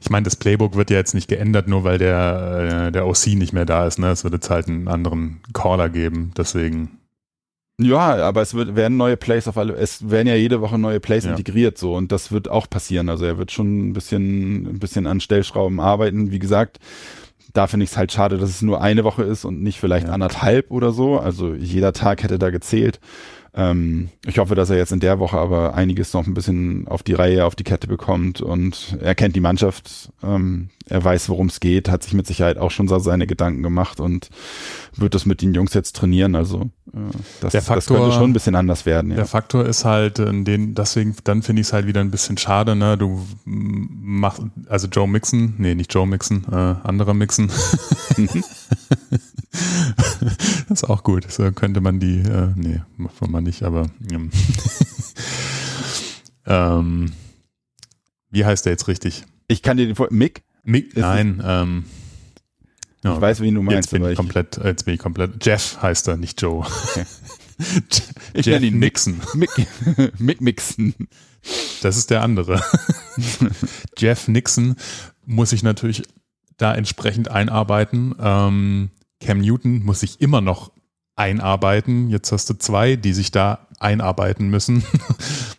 Ich 0.00 0.10
meine, 0.10 0.24
das 0.24 0.36
Playbook 0.36 0.74
wird 0.74 0.90
ja 0.90 0.96
jetzt 0.96 1.14
nicht 1.14 1.28
geändert, 1.28 1.68
nur 1.68 1.84
weil 1.84 1.98
der, 1.98 2.86
äh, 2.88 2.92
der 2.92 3.06
OC 3.06 3.34
nicht 3.34 3.52
mehr 3.52 3.66
da 3.66 3.86
ist. 3.86 3.98
Ne? 3.98 4.10
Es 4.10 4.24
wird 4.24 4.34
jetzt 4.34 4.50
halt 4.50 4.68
einen 4.68 4.88
anderen 4.88 5.40
Caller 5.52 5.88
geben, 5.88 6.32
deswegen. 6.36 6.98
Ja, 7.78 8.16
aber 8.24 8.40
es 8.40 8.54
wird, 8.54 8.74
werden 8.74 8.96
neue 8.96 9.18
Plays 9.18 9.48
auf 9.48 9.58
alle, 9.58 9.74
es 9.74 10.08
werden 10.08 10.28
ja 10.28 10.34
jede 10.34 10.62
Woche 10.62 10.78
neue 10.78 10.98
Plays 10.98 11.24
ja. 11.24 11.30
integriert, 11.32 11.76
so, 11.76 11.94
und 11.94 12.10
das 12.10 12.32
wird 12.32 12.48
auch 12.48 12.70
passieren. 12.70 13.10
Also 13.10 13.26
er 13.26 13.36
wird 13.36 13.52
schon 13.52 13.90
ein 13.90 13.92
bisschen, 13.92 14.66
ein 14.66 14.78
bisschen 14.78 15.06
an 15.06 15.20
Stellschrauben 15.20 15.78
arbeiten. 15.78 16.30
Wie 16.30 16.38
gesagt, 16.38 16.78
da 17.52 17.66
finde 17.66 17.84
ich 17.84 17.90
es 17.90 17.96
halt 17.96 18.12
schade, 18.12 18.38
dass 18.38 18.48
es 18.48 18.62
nur 18.62 18.80
eine 18.80 19.04
Woche 19.04 19.24
ist 19.24 19.44
und 19.44 19.62
nicht 19.62 19.78
vielleicht 19.78 20.06
ja. 20.06 20.12
anderthalb 20.12 20.70
oder 20.70 20.92
so. 20.92 21.18
Also 21.18 21.54
jeder 21.54 21.92
Tag 21.92 22.22
hätte 22.22 22.38
da 22.38 22.48
gezählt. 22.50 22.98
Ähm, 23.58 24.10
ich 24.26 24.38
hoffe, 24.38 24.54
dass 24.54 24.68
er 24.68 24.76
jetzt 24.76 24.92
in 24.92 25.00
der 25.00 25.18
Woche 25.18 25.38
aber 25.38 25.74
einiges 25.74 26.12
noch 26.12 26.26
ein 26.26 26.34
bisschen 26.34 26.86
auf 26.88 27.02
die 27.02 27.14
Reihe, 27.14 27.46
auf 27.46 27.54
die 27.54 27.64
Kette 27.64 27.86
bekommt 27.86 28.42
und 28.42 28.98
er 29.00 29.14
kennt 29.14 29.34
die 29.34 29.40
Mannschaft, 29.40 30.12
ähm, 30.22 30.68
er 30.88 31.02
weiß, 31.02 31.30
worum 31.30 31.46
es 31.46 31.58
geht, 31.58 31.88
hat 31.88 32.02
sich 32.02 32.12
mit 32.12 32.26
Sicherheit 32.26 32.58
auch 32.58 32.70
schon 32.70 32.86
seine 32.86 33.26
Gedanken 33.26 33.62
gemacht 33.62 33.98
und 33.98 34.28
wird 34.94 35.14
das 35.14 35.24
mit 35.24 35.40
den 35.40 35.54
Jungs 35.54 35.72
jetzt 35.72 35.96
trainieren. 35.96 36.34
Also 36.34 36.70
äh, 36.92 36.98
das, 37.40 37.52
der 37.52 37.62
Faktor, 37.62 37.96
das 37.96 38.04
könnte 38.04 38.16
schon 38.16 38.30
ein 38.30 38.34
bisschen 38.34 38.56
anders 38.56 38.84
werden. 38.84 39.10
Ja. 39.10 39.16
Der 39.16 39.26
Faktor 39.26 39.64
ist 39.64 39.86
halt, 39.86 40.18
in 40.18 40.44
den, 40.44 40.74
deswegen, 40.74 41.16
dann 41.24 41.42
finde 41.42 41.62
ich 41.62 41.68
es 41.68 41.72
halt 41.72 41.86
wieder 41.86 42.02
ein 42.02 42.10
bisschen 42.10 42.36
schade, 42.36 42.76
ne? 42.76 42.98
Du 42.98 43.26
machst, 43.46 44.42
also 44.68 44.86
Joe 44.86 45.08
Mixon, 45.08 45.54
nee, 45.56 45.74
nicht 45.74 45.94
Joe 45.94 46.06
Mixon, 46.06 46.44
äh, 46.52 46.54
anderer 46.54 47.14
Mixon. 47.14 47.50
ist 50.82 50.88
auch 50.88 51.02
gut. 51.02 51.30
So 51.30 51.50
könnte 51.52 51.80
man 51.80 52.00
die, 52.00 52.20
äh, 52.20 52.52
nee, 52.54 52.80
macht 52.96 53.26
man 53.28 53.44
nicht, 53.44 53.62
aber 53.62 53.88
ähm, 54.10 54.30
ähm, 56.46 57.12
wie 58.30 58.44
heißt 58.44 58.66
der 58.66 58.72
jetzt 58.72 58.88
richtig? 58.88 59.24
Ich 59.48 59.62
kann 59.62 59.76
dir 59.76 59.92
den 59.92 60.06
Mick? 60.10 60.42
Mick, 60.64 60.96
nein, 60.96 61.42
ähm, 61.44 61.84
ja, 63.04 63.14
ich 63.14 63.20
weiß, 63.20 63.40
wie 63.40 63.52
du 63.52 63.62
meinst. 63.62 63.92
Jetzt 63.92 64.00
bin, 64.00 64.10
ich 64.10 64.16
komplett, 64.16 64.60
jetzt 64.62 64.84
bin 64.84 64.94
ich 64.94 65.00
komplett, 65.00 65.44
Jeff 65.44 65.80
heißt 65.80 66.08
er, 66.08 66.16
nicht 66.16 66.42
Joe. 66.42 66.66
Okay. 66.66 67.06
ich 68.34 68.46
Jeff 68.46 68.62
ihn 68.62 68.78
Nixon. 68.78 69.20
Mick, 69.34 69.50
Mick 70.18 70.40
Mixon. 70.40 70.94
Das 71.82 71.96
ist 71.96 72.10
der 72.10 72.22
andere. 72.22 72.60
Jeff 73.96 74.26
Nixon 74.26 74.74
muss 75.24 75.52
ich 75.52 75.62
natürlich 75.62 76.02
da 76.56 76.74
entsprechend 76.74 77.30
einarbeiten. 77.30 78.14
Ähm, 78.18 78.90
Cam 79.20 79.38
Newton 79.38 79.84
muss 79.84 80.00
sich 80.00 80.20
immer 80.20 80.40
noch 80.40 80.72
einarbeiten. 81.16 82.10
Jetzt 82.10 82.30
hast 82.32 82.50
du 82.50 82.54
zwei, 82.54 82.96
die 82.96 83.12
sich 83.12 83.30
da 83.30 83.66
einarbeiten 83.78 84.48
müssen. 84.48 84.84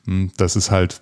Hm, 0.06 0.32
das 0.38 0.56
ist 0.56 0.72
halt 0.72 1.02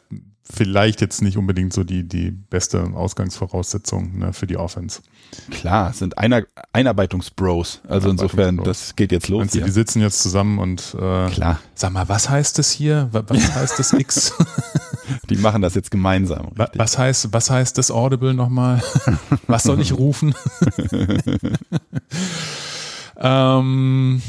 vielleicht 0.51 1.01
jetzt 1.01 1.21
nicht 1.21 1.37
unbedingt 1.37 1.73
so 1.73 1.83
die, 1.83 2.07
die 2.07 2.31
beste 2.31 2.81
Ausgangsvoraussetzung 2.93 4.17
ne, 4.17 4.33
für 4.33 4.47
die 4.47 4.57
Offense. 4.57 5.01
Klar, 5.49 5.89
es 5.89 5.99
sind 5.99 6.17
Einer 6.17 6.43
Einarbeitungsbros. 6.71 7.81
Also 7.87 8.09
insofern, 8.09 8.57
das 8.57 8.95
geht 8.95 9.11
jetzt 9.11 9.27
los. 9.27 9.39
Meinst 9.39 9.55
die 9.55 9.71
sitzen 9.71 10.01
jetzt 10.01 10.21
zusammen 10.21 10.59
und 10.59 10.95
äh, 10.99 11.29
Klar. 11.29 11.59
sag 11.73 11.91
mal, 11.91 12.07
was 12.07 12.29
heißt 12.29 12.57
das 12.59 12.71
hier? 12.71 13.09
Was 13.11 13.29
heißt 13.55 13.79
das 13.79 13.93
X? 13.93 14.33
die 15.29 15.37
machen 15.37 15.61
das 15.61 15.73
jetzt 15.73 15.89
gemeinsam. 15.89 16.47
Richtig. 16.47 16.79
Was 16.79 16.97
heißt, 16.97 17.33
was 17.33 17.49
heißt 17.49 17.77
das 17.77 17.89
Audible 17.89 18.33
nochmal? 18.33 18.83
was 19.47 19.63
soll 19.63 19.81
ich 19.81 19.93
rufen? 19.93 20.35
Ähm, 23.25 24.21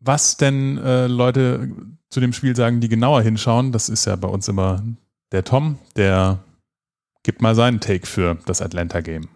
was 0.00 0.38
denn 0.38 0.78
äh, 0.78 1.06
Leute 1.08 1.68
zu 2.08 2.20
dem 2.20 2.32
Spiel 2.32 2.56
sagen, 2.56 2.80
die 2.80 2.88
genauer 2.88 3.20
hinschauen, 3.20 3.70
das 3.70 3.90
ist 3.90 4.06
ja 4.06 4.16
bei 4.16 4.28
uns 4.28 4.48
immer 4.48 4.82
der 5.30 5.44
Tom, 5.44 5.78
der 5.96 6.38
gibt 7.22 7.42
mal 7.42 7.54
seinen 7.54 7.80
Take 7.80 8.06
für 8.06 8.38
das 8.46 8.62
Atlanta 8.62 9.00
Game. 9.00 9.28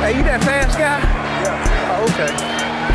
Hey, 0.00 0.16
you 0.16 0.22
that 0.24 0.42
fast 0.42 0.76
guy? 0.78 0.98
Yeah. 1.44 2.00
Oh, 2.00 2.04
okay. 2.04 2.32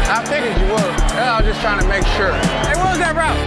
I 0.09 0.25
figured 0.25 0.57
you 0.57 0.67
were. 0.73 0.91
I 1.15 1.37
was 1.37 1.45
just 1.45 1.61
trying 1.61 1.79
to 1.79 1.87
make 1.87 2.05
sure. 2.17 2.33
Hey, 2.33 2.75
what 2.75 2.89
was 2.89 2.99
that 2.99 3.15
route? 3.15 3.37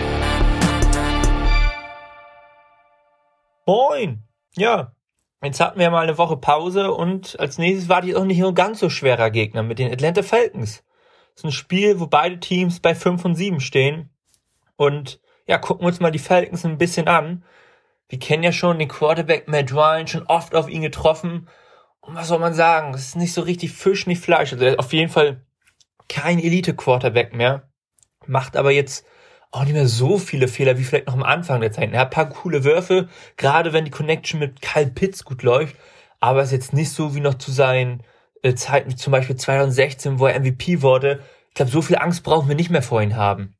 Moin. 3.66 4.22
Ja, 4.56 4.92
jetzt 5.42 5.60
hatten 5.60 5.78
wir 5.78 5.90
mal 5.90 6.02
eine 6.02 6.18
Woche 6.18 6.36
Pause 6.36 6.92
und 6.92 7.38
als 7.40 7.58
nächstes 7.58 7.88
war 7.88 8.02
die 8.02 8.14
auch 8.14 8.24
nicht 8.24 8.38
nur 8.38 8.54
ganz 8.54 8.80
so 8.80 8.90
schwerer 8.90 9.30
Gegner 9.30 9.62
mit 9.62 9.78
den 9.78 9.92
Atlanta 9.92 10.22
Falcons. 10.22 10.84
Das 11.34 11.40
ist 11.40 11.44
ein 11.44 11.52
Spiel, 11.52 12.00
wo 12.00 12.06
beide 12.06 12.40
Teams 12.40 12.80
bei 12.80 12.94
5 12.94 13.24
und 13.24 13.34
7 13.34 13.60
stehen. 13.60 14.10
Und 14.76 15.20
ja, 15.46 15.58
gucken 15.58 15.84
wir 15.84 15.88
uns 15.88 16.00
mal 16.00 16.10
die 16.10 16.18
Falcons 16.18 16.64
ein 16.64 16.78
bisschen 16.78 17.08
an. 17.08 17.44
Wir 18.08 18.18
kennen 18.18 18.42
ja 18.42 18.52
schon 18.52 18.78
den 18.78 18.88
Quarterback 18.88 19.48
Matt 19.48 19.72
Ryan, 19.72 20.06
schon 20.06 20.26
oft 20.26 20.54
auf 20.54 20.68
ihn 20.68 20.82
getroffen. 20.82 21.48
Und 22.00 22.14
was 22.14 22.28
soll 22.28 22.38
man 22.38 22.54
sagen? 22.54 22.92
Das 22.92 23.02
ist 23.02 23.16
nicht 23.16 23.32
so 23.32 23.42
richtig 23.42 23.72
Fisch, 23.72 24.06
nicht 24.06 24.22
Fleisch. 24.22 24.52
Also 24.52 24.76
auf 24.76 24.92
jeden 24.92 25.10
Fall 25.10 25.44
kein 26.08 26.38
Elite-Quarterback 26.38 27.34
mehr. 27.34 27.70
Macht 28.26 28.56
aber 28.56 28.72
jetzt 28.72 29.06
auch 29.50 29.64
nicht 29.64 29.72
mehr 29.72 29.88
so 29.88 30.18
viele 30.18 30.48
Fehler 30.48 30.78
wie 30.78 30.84
vielleicht 30.84 31.06
noch 31.06 31.14
am 31.14 31.22
Anfang 31.22 31.60
der 31.60 31.72
Zeit. 31.72 31.92
Er 31.92 32.00
hat 32.00 32.08
ein 32.08 32.14
paar 32.14 32.28
coole 32.28 32.64
Würfe, 32.64 33.08
gerade 33.36 33.72
wenn 33.72 33.84
die 33.84 33.90
Connection 33.90 34.38
mit 34.38 34.62
Kyle 34.62 34.90
Pitts 34.90 35.24
gut 35.24 35.42
läuft. 35.42 35.76
Aber 36.20 36.42
ist 36.42 36.52
jetzt 36.52 36.72
nicht 36.72 36.90
so 36.90 37.14
wie 37.14 37.20
noch 37.20 37.34
zu 37.34 37.50
seinen 37.50 38.02
äh, 38.42 38.54
Zeiten, 38.54 38.90
wie 38.90 38.96
zum 38.96 39.10
Beispiel 39.10 39.36
2016, 39.36 40.18
wo 40.18 40.26
er 40.26 40.38
MVP 40.38 40.82
wurde. 40.82 41.20
Ich 41.48 41.54
glaube, 41.54 41.70
so 41.70 41.82
viel 41.82 41.96
Angst 41.96 42.22
brauchen 42.22 42.48
wir 42.48 42.54
nicht 42.54 42.70
mehr 42.70 42.82
vor 42.82 43.02
ihm 43.02 43.16
haben. 43.16 43.56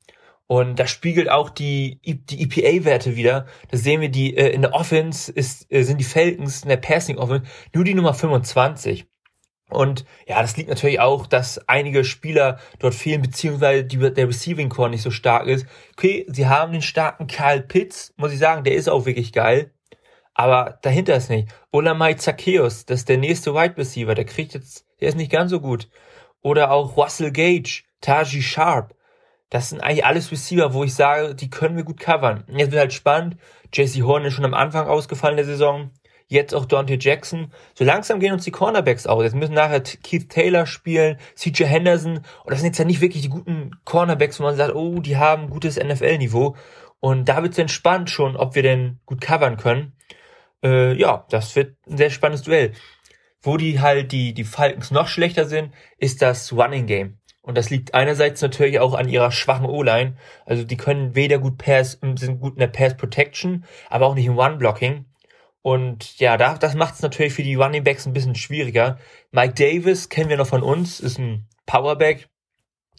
Und 0.47 0.79
das 0.79 0.89
spiegelt 0.89 1.29
auch 1.29 1.49
die, 1.49 1.99
die 2.03 2.41
EPA-Werte 2.43 3.15
wieder. 3.15 3.45
Da 3.69 3.77
sehen 3.77 4.01
wir 4.01 4.09
die, 4.09 4.35
äh, 4.35 4.49
in 4.49 4.61
der 4.61 4.73
Offense 4.73 5.31
ist, 5.31 5.71
äh, 5.71 5.83
sind 5.83 5.97
die 5.97 6.05
Falcons 6.05 6.63
in 6.63 6.69
der 6.69 6.77
Passing 6.77 7.17
Offense 7.17 7.45
nur 7.73 7.83
die 7.83 7.93
Nummer 7.93 8.13
25. 8.13 9.05
Und 9.71 10.05
ja, 10.27 10.41
das 10.41 10.57
liegt 10.57 10.69
natürlich 10.69 10.99
auch, 10.99 11.25
dass 11.25 11.67
einige 11.67 12.03
Spieler 12.03 12.59
dort 12.79 12.93
fehlen, 12.93 13.21
beziehungsweise 13.21 13.85
die, 13.85 13.97
der 13.97 14.27
Receiving 14.27 14.69
Core 14.69 14.89
nicht 14.89 15.01
so 15.01 15.11
stark 15.11 15.47
ist. 15.47 15.65
Okay, 15.93 16.25
sie 16.29 16.47
haben 16.47 16.73
den 16.73 16.81
starken 16.81 17.27
Kyle 17.27 17.61
Pitts, 17.61 18.13
muss 18.17 18.33
ich 18.33 18.39
sagen, 18.39 18.63
der 18.63 18.75
ist 18.75 18.89
auch 18.89 19.05
wirklich 19.05 19.31
geil. 19.31 19.71
Aber 20.33 20.79
dahinter 20.81 21.15
ist 21.15 21.29
nicht. 21.29 21.49
Mike 21.71 22.19
Zacchaeus, 22.19 22.85
das 22.85 22.99
ist 22.99 23.09
der 23.09 23.17
nächste 23.17 23.53
Wide 23.53 23.77
Receiver, 23.77 24.13
der 24.13 24.25
kriegt 24.25 24.53
jetzt, 24.53 24.85
der 24.99 25.09
ist 25.09 25.15
nicht 25.15 25.31
ganz 25.31 25.51
so 25.51 25.59
gut. 25.61 25.89
Oder 26.41 26.71
auch 26.71 26.97
Russell 26.97 27.31
Gage, 27.31 27.83
Taji 28.01 28.41
Sharp. 28.41 28.95
Das 29.49 29.69
sind 29.69 29.81
eigentlich 29.81 30.05
alles 30.05 30.31
Receiver, 30.31 30.73
wo 30.73 30.83
ich 30.83 30.95
sage, 30.95 31.35
die 31.35 31.49
können 31.49 31.75
wir 31.75 31.83
gut 31.83 31.99
covern. 31.99 32.45
Jetzt 32.47 32.71
wird 32.71 32.79
halt 32.79 32.93
spannend. 32.93 33.37
JC 33.73 34.03
Horn 34.03 34.25
ist 34.25 34.33
schon 34.33 34.45
am 34.45 34.53
Anfang 34.53 34.87
ausgefallen 34.87 35.35
der 35.35 35.45
Saison. 35.45 35.91
Jetzt 36.31 36.55
auch 36.55 36.63
Dante 36.63 36.97
Jackson. 36.97 37.51
So 37.73 37.83
langsam 37.83 38.21
gehen 38.21 38.31
uns 38.31 38.45
die 38.45 38.51
Cornerbacks 38.51 39.05
aus. 39.05 39.21
Jetzt 39.21 39.35
müssen 39.35 39.53
nachher 39.53 39.81
Keith 39.81 40.29
Taylor 40.29 40.65
spielen, 40.65 41.17
CJ 41.35 41.65
Henderson. 41.65 42.19
Und 42.19 42.25
das 42.45 42.59
sind 42.59 42.67
jetzt 42.67 42.77
ja 42.77 42.85
nicht 42.85 43.01
wirklich 43.01 43.21
die 43.21 43.27
guten 43.27 43.71
Cornerbacks, 43.83 44.39
wo 44.39 44.43
man 44.43 44.55
sagt, 44.55 44.73
oh, 44.73 45.01
die 45.01 45.17
haben 45.17 45.49
gutes 45.49 45.75
NFL-Niveau. 45.75 46.55
Und 47.01 47.27
da 47.27 47.43
wird 47.43 47.51
es 47.51 47.59
entspannt 47.59 48.09
schon, 48.09 48.37
ob 48.37 48.55
wir 48.55 48.63
denn 48.63 49.01
gut 49.05 49.19
covern 49.19 49.57
können. 49.57 49.91
Äh, 50.63 50.93
ja, 50.97 51.25
das 51.29 51.53
wird 51.57 51.75
ein 51.89 51.97
sehr 51.97 52.09
spannendes 52.09 52.43
Duell. 52.43 52.71
Wo 53.41 53.57
die 53.57 53.81
halt 53.81 54.13
die, 54.13 54.33
die 54.33 54.45
Falcons 54.45 54.89
noch 54.89 55.09
schlechter 55.09 55.43
sind, 55.43 55.73
ist 55.97 56.21
das 56.21 56.53
Running 56.53 56.85
Game. 56.85 57.17
Und 57.41 57.57
das 57.57 57.69
liegt 57.69 57.93
einerseits 57.93 58.41
natürlich 58.41 58.79
auch 58.79 58.93
an 58.93 59.09
ihrer 59.09 59.31
schwachen 59.31 59.65
O-Line. 59.65 60.15
Also 60.45 60.63
die 60.63 60.77
können 60.77 61.13
weder 61.13 61.39
gut 61.39 61.57
Pass, 61.57 61.99
sind 62.01 62.39
gut 62.39 62.53
in 62.53 62.59
der 62.59 62.67
Pass 62.67 62.95
Protection, 62.95 63.65
aber 63.89 64.05
auch 64.05 64.15
nicht 64.15 64.27
im 64.27 64.37
One-Blocking. 64.37 65.03
Und 65.61 66.19
ja, 66.19 66.37
da, 66.37 66.57
das 66.57 66.75
macht 66.75 66.95
es 66.95 67.01
natürlich 67.01 67.33
für 67.33 67.43
die 67.43 67.55
Running 67.55 67.83
Backs 67.83 68.05
ein 68.05 68.13
bisschen 68.13 68.35
schwieriger. 68.35 68.97
Mike 69.31 69.53
Davis 69.53 70.09
kennen 70.09 70.29
wir 70.29 70.37
noch 70.37 70.47
von 70.47 70.63
uns, 70.63 70.99
ist 70.99 71.19
ein 71.19 71.47
Powerback. 71.65 72.27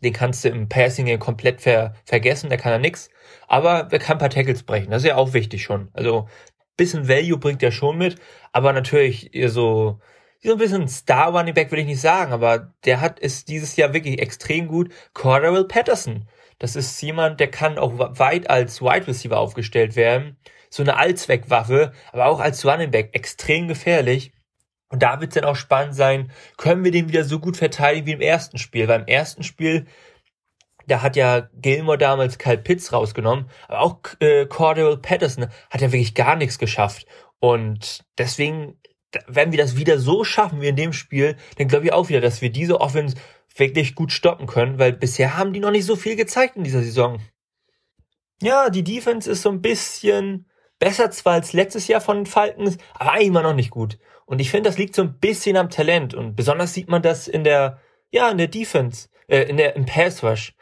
Den 0.03 0.12
kannst 0.12 0.44
du 0.44 0.48
im 0.48 0.68
Passing 0.68 1.18
komplett 1.18 1.61
ver 1.61 1.94
vergessen, 2.05 2.51
der 2.51 2.59
kann 2.59 2.72
ja 2.72 2.79
nix. 2.79 3.09
Aber 3.46 3.88
er 3.90 3.98
kann 3.98 4.16
ein 4.16 4.20
paar 4.20 4.31
Tackles 4.31 4.64
brechen, 4.64 4.90
das 4.90 5.03
ist 5.03 5.09
ja 5.09 5.16
auch 5.16 5.33
wichtig 5.33 5.62
schon. 5.62 5.90
Also 5.92 6.29
bisschen 6.77 7.09
Value 7.09 7.38
bringt 7.38 7.62
er 7.62 7.72
schon 7.72 7.98
mit, 7.98 8.16
aber 8.53 8.72
natürlich 8.72 9.31
so 9.46 10.01
so 10.44 10.53
ein 10.53 10.59
bisschen 10.59 10.88
Star 10.88 11.31
Running 11.31 11.55
Back 11.55 11.70
will 11.70 11.79
ich 11.79 11.87
nicht 11.87 12.01
sagen, 12.01 12.33
aber 12.33 12.72
der 12.85 13.01
hat 13.01 13.20
ist 13.20 13.48
dieses 13.48 13.77
Jahr 13.77 13.92
wirklich 13.94 14.20
extrem 14.20 14.66
gut. 14.66 14.92
Cordell 15.14 15.64
Patterson, 15.64 16.27
das 16.62 16.77
ist 16.77 17.03
jemand, 17.03 17.40
der 17.40 17.51
kann 17.51 17.77
auch 17.77 17.92
weit 17.98 18.48
als 18.48 18.81
Wide 18.81 19.09
Receiver 19.09 19.37
aufgestellt 19.37 19.96
werden, 19.96 20.37
so 20.70 20.85
eine 20.85 20.96
Allzweckwaffe, 20.96 21.92
aber 22.12 22.27
auch 22.27 22.38
als 22.38 22.64
Running 22.64 22.92
Back 22.92 23.11
extrem 23.14 23.66
gefährlich. 23.66 24.33
Und 24.88 25.03
da 25.03 25.20
wird 25.20 25.33
es 25.33 25.35
dann 25.35 25.51
auch 25.51 25.57
spannend 25.57 25.96
sein, 25.96 26.31
können 26.59 26.85
wir 26.85 26.92
den 26.92 27.09
wieder 27.09 27.25
so 27.25 27.40
gut 27.40 27.57
verteidigen 27.57 28.07
wie 28.07 28.12
im 28.12 28.20
ersten 28.20 28.59
Spiel. 28.59 28.87
Weil 28.87 29.01
im 29.01 29.09
ersten 29.09 29.42
Spiel 29.42 29.87
da 30.87 31.03
hat 31.03 31.16
ja 31.16 31.48
Gilmore 31.55 31.98
damals 31.98 32.38
Kyle 32.38 32.59
Pitts 32.59 32.92
rausgenommen, 32.92 33.51
aber 33.66 33.81
auch 33.81 33.98
äh, 34.20 34.46
Cordell 34.46 34.96
Patterson 34.98 35.48
hat 35.68 35.81
ja 35.81 35.90
wirklich 35.90 36.14
gar 36.14 36.37
nichts 36.37 36.61
geschafft. 36.61 37.07
Und 37.40 38.05
deswegen, 38.18 38.79
wenn 39.27 39.51
wir 39.51 39.59
das 39.59 39.77
wieder 39.77 39.98
so 39.98 40.22
schaffen 40.22 40.61
wie 40.61 40.68
in 40.68 40.77
dem 40.77 40.92
Spiel, 40.92 41.37
dann 41.59 41.66
glaube 41.66 41.87
ich 41.87 41.92
auch 41.92 42.09
wieder, 42.09 42.20
dass 42.20 42.40
wir 42.40 42.53
diese 42.53 42.81
Offense 42.81 43.16
wirklich 43.57 43.95
gut 43.95 44.12
stoppen 44.12 44.47
können, 44.47 44.79
weil 44.79 44.93
bisher 44.93 45.37
haben 45.37 45.53
die 45.53 45.61
noch 45.61 45.71
nicht 45.71 45.85
so 45.85 45.97
viel 45.97 46.17
gezeigt 46.17 46.57
in 46.57 46.65
dieser 46.65 46.83
Saison. 46.83 47.21
Ja, 48.41 48.71
die 48.71 48.85
Defense 48.85 49.31
ist 49.31 49.43
so 49.43 49.51
ein 49.51 49.62
bisschen 49.62 50.47
besser 50.79 51.11
zwar 51.11 51.35
als 51.35 51.53
letztes 51.53 51.87
Jahr 51.87 52.01
von 52.01 52.17
den 52.17 52.27
Falcons, 52.27 52.77
aber 52.95 53.21
immer 53.21 53.43
noch 53.43 53.55
nicht 53.55 53.71
gut. 53.71 53.99
Und 54.27 54.41
ich 54.41 54.51
finde, 54.51 54.69
das 54.69 54.79
liegt 54.79 54.95
so 54.95 55.03
ein 55.03 55.19
bisschen 55.21 55.57
am 55.57 55.71
Talent 55.71 56.15
und 56.15 56.35
besonders 56.35 56.75
sieht 56.75 56.88
man 56.88 57.03
das 57.03 57.29
in 57.29 57.45
der, 57.45 57.79
ja, 58.11 58.29
in 58.31 58.38
der 58.38 58.49
Defense, 58.49 59.09
äh, 59.29 59.43
in 59.43 59.57
der, 59.57 59.77
im 59.77 59.87
Pass 59.87 60.25
Rush. 60.25 60.55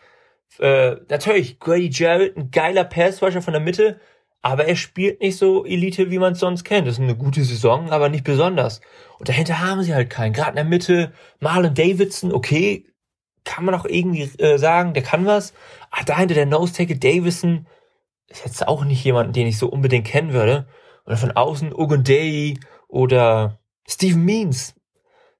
Äh, 0.58 0.96
natürlich, 1.08 1.58
Grady 1.58 1.88
Jarrett, 1.90 2.36
ein 2.36 2.50
geiler 2.50 2.84
Passrusher 2.84 3.40
von 3.40 3.52
der 3.54 3.62
Mitte, 3.62 4.00
aber 4.42 4.66
er 4.66 4.76
spielt 4.76 5.20
nicht 5.20 5.36
so 5.36 5.64
Elite, 5.64 6.10
wie 6.10 6.18
man 6.18 6.32
es 6.32 6.40
sonst 6.40 6.64
kennt. 6.64 6.86
Das 6.86 6.94
ist 6.94 7.00
eine 7.00 7.16
gute 7.16 7.44
Saison, 7.44 7.90
aber 7.90 8.08
nicht 8.08 8.24
besonders. 8.24 8.80
Und 9.18 9.28
dahinter 9.28 9.60
haben 9.60 9.82
sie 9.82 9.94
halt 9.94 10.08
keinen. 10.08 10.32
Gerade 10.32 10.50
in 10.50 10.56
der 10.56 10.64
Mitte, 10.64 11.12
Marlon 11.40 11.74
Davidson, 11.74 12.32
okay, 12.32 12.86
kann 13.44 13.64
man 13.64 13.74
auch 13.74 13.84
irgendwie 13.84 14.22
äh, 14.42 14.58
sagen, 14.58 14.94
der 14.94 15.02
kann 15.02 15.26
was. 15.26 15.52
Aber 15.90 16.04
dahinter 16.04 16.34
der 16.34 16.46
Nose-Tackle 16.46 16.96
Davison 16.96 17.66
ist 18.28 18.44
jetzt 18.44 18.66
auch 18.66 18.84
nicht 18.84 19.04
jemand, 19.04 19.36
den 19.36 19.46
ich 19.46 19.58
so 19.58 19.68
unbedingt 19.68 20.06
kennen 20.06 20.32
würde. 20.32 20.66
Oder 21.04 21.16
von 21.16 21.32
außen 21.32 21.74
Ogunday 21.74 22.58
oder 22.88 23.58
Steven 23.86 24.24
Means 24.24 24.74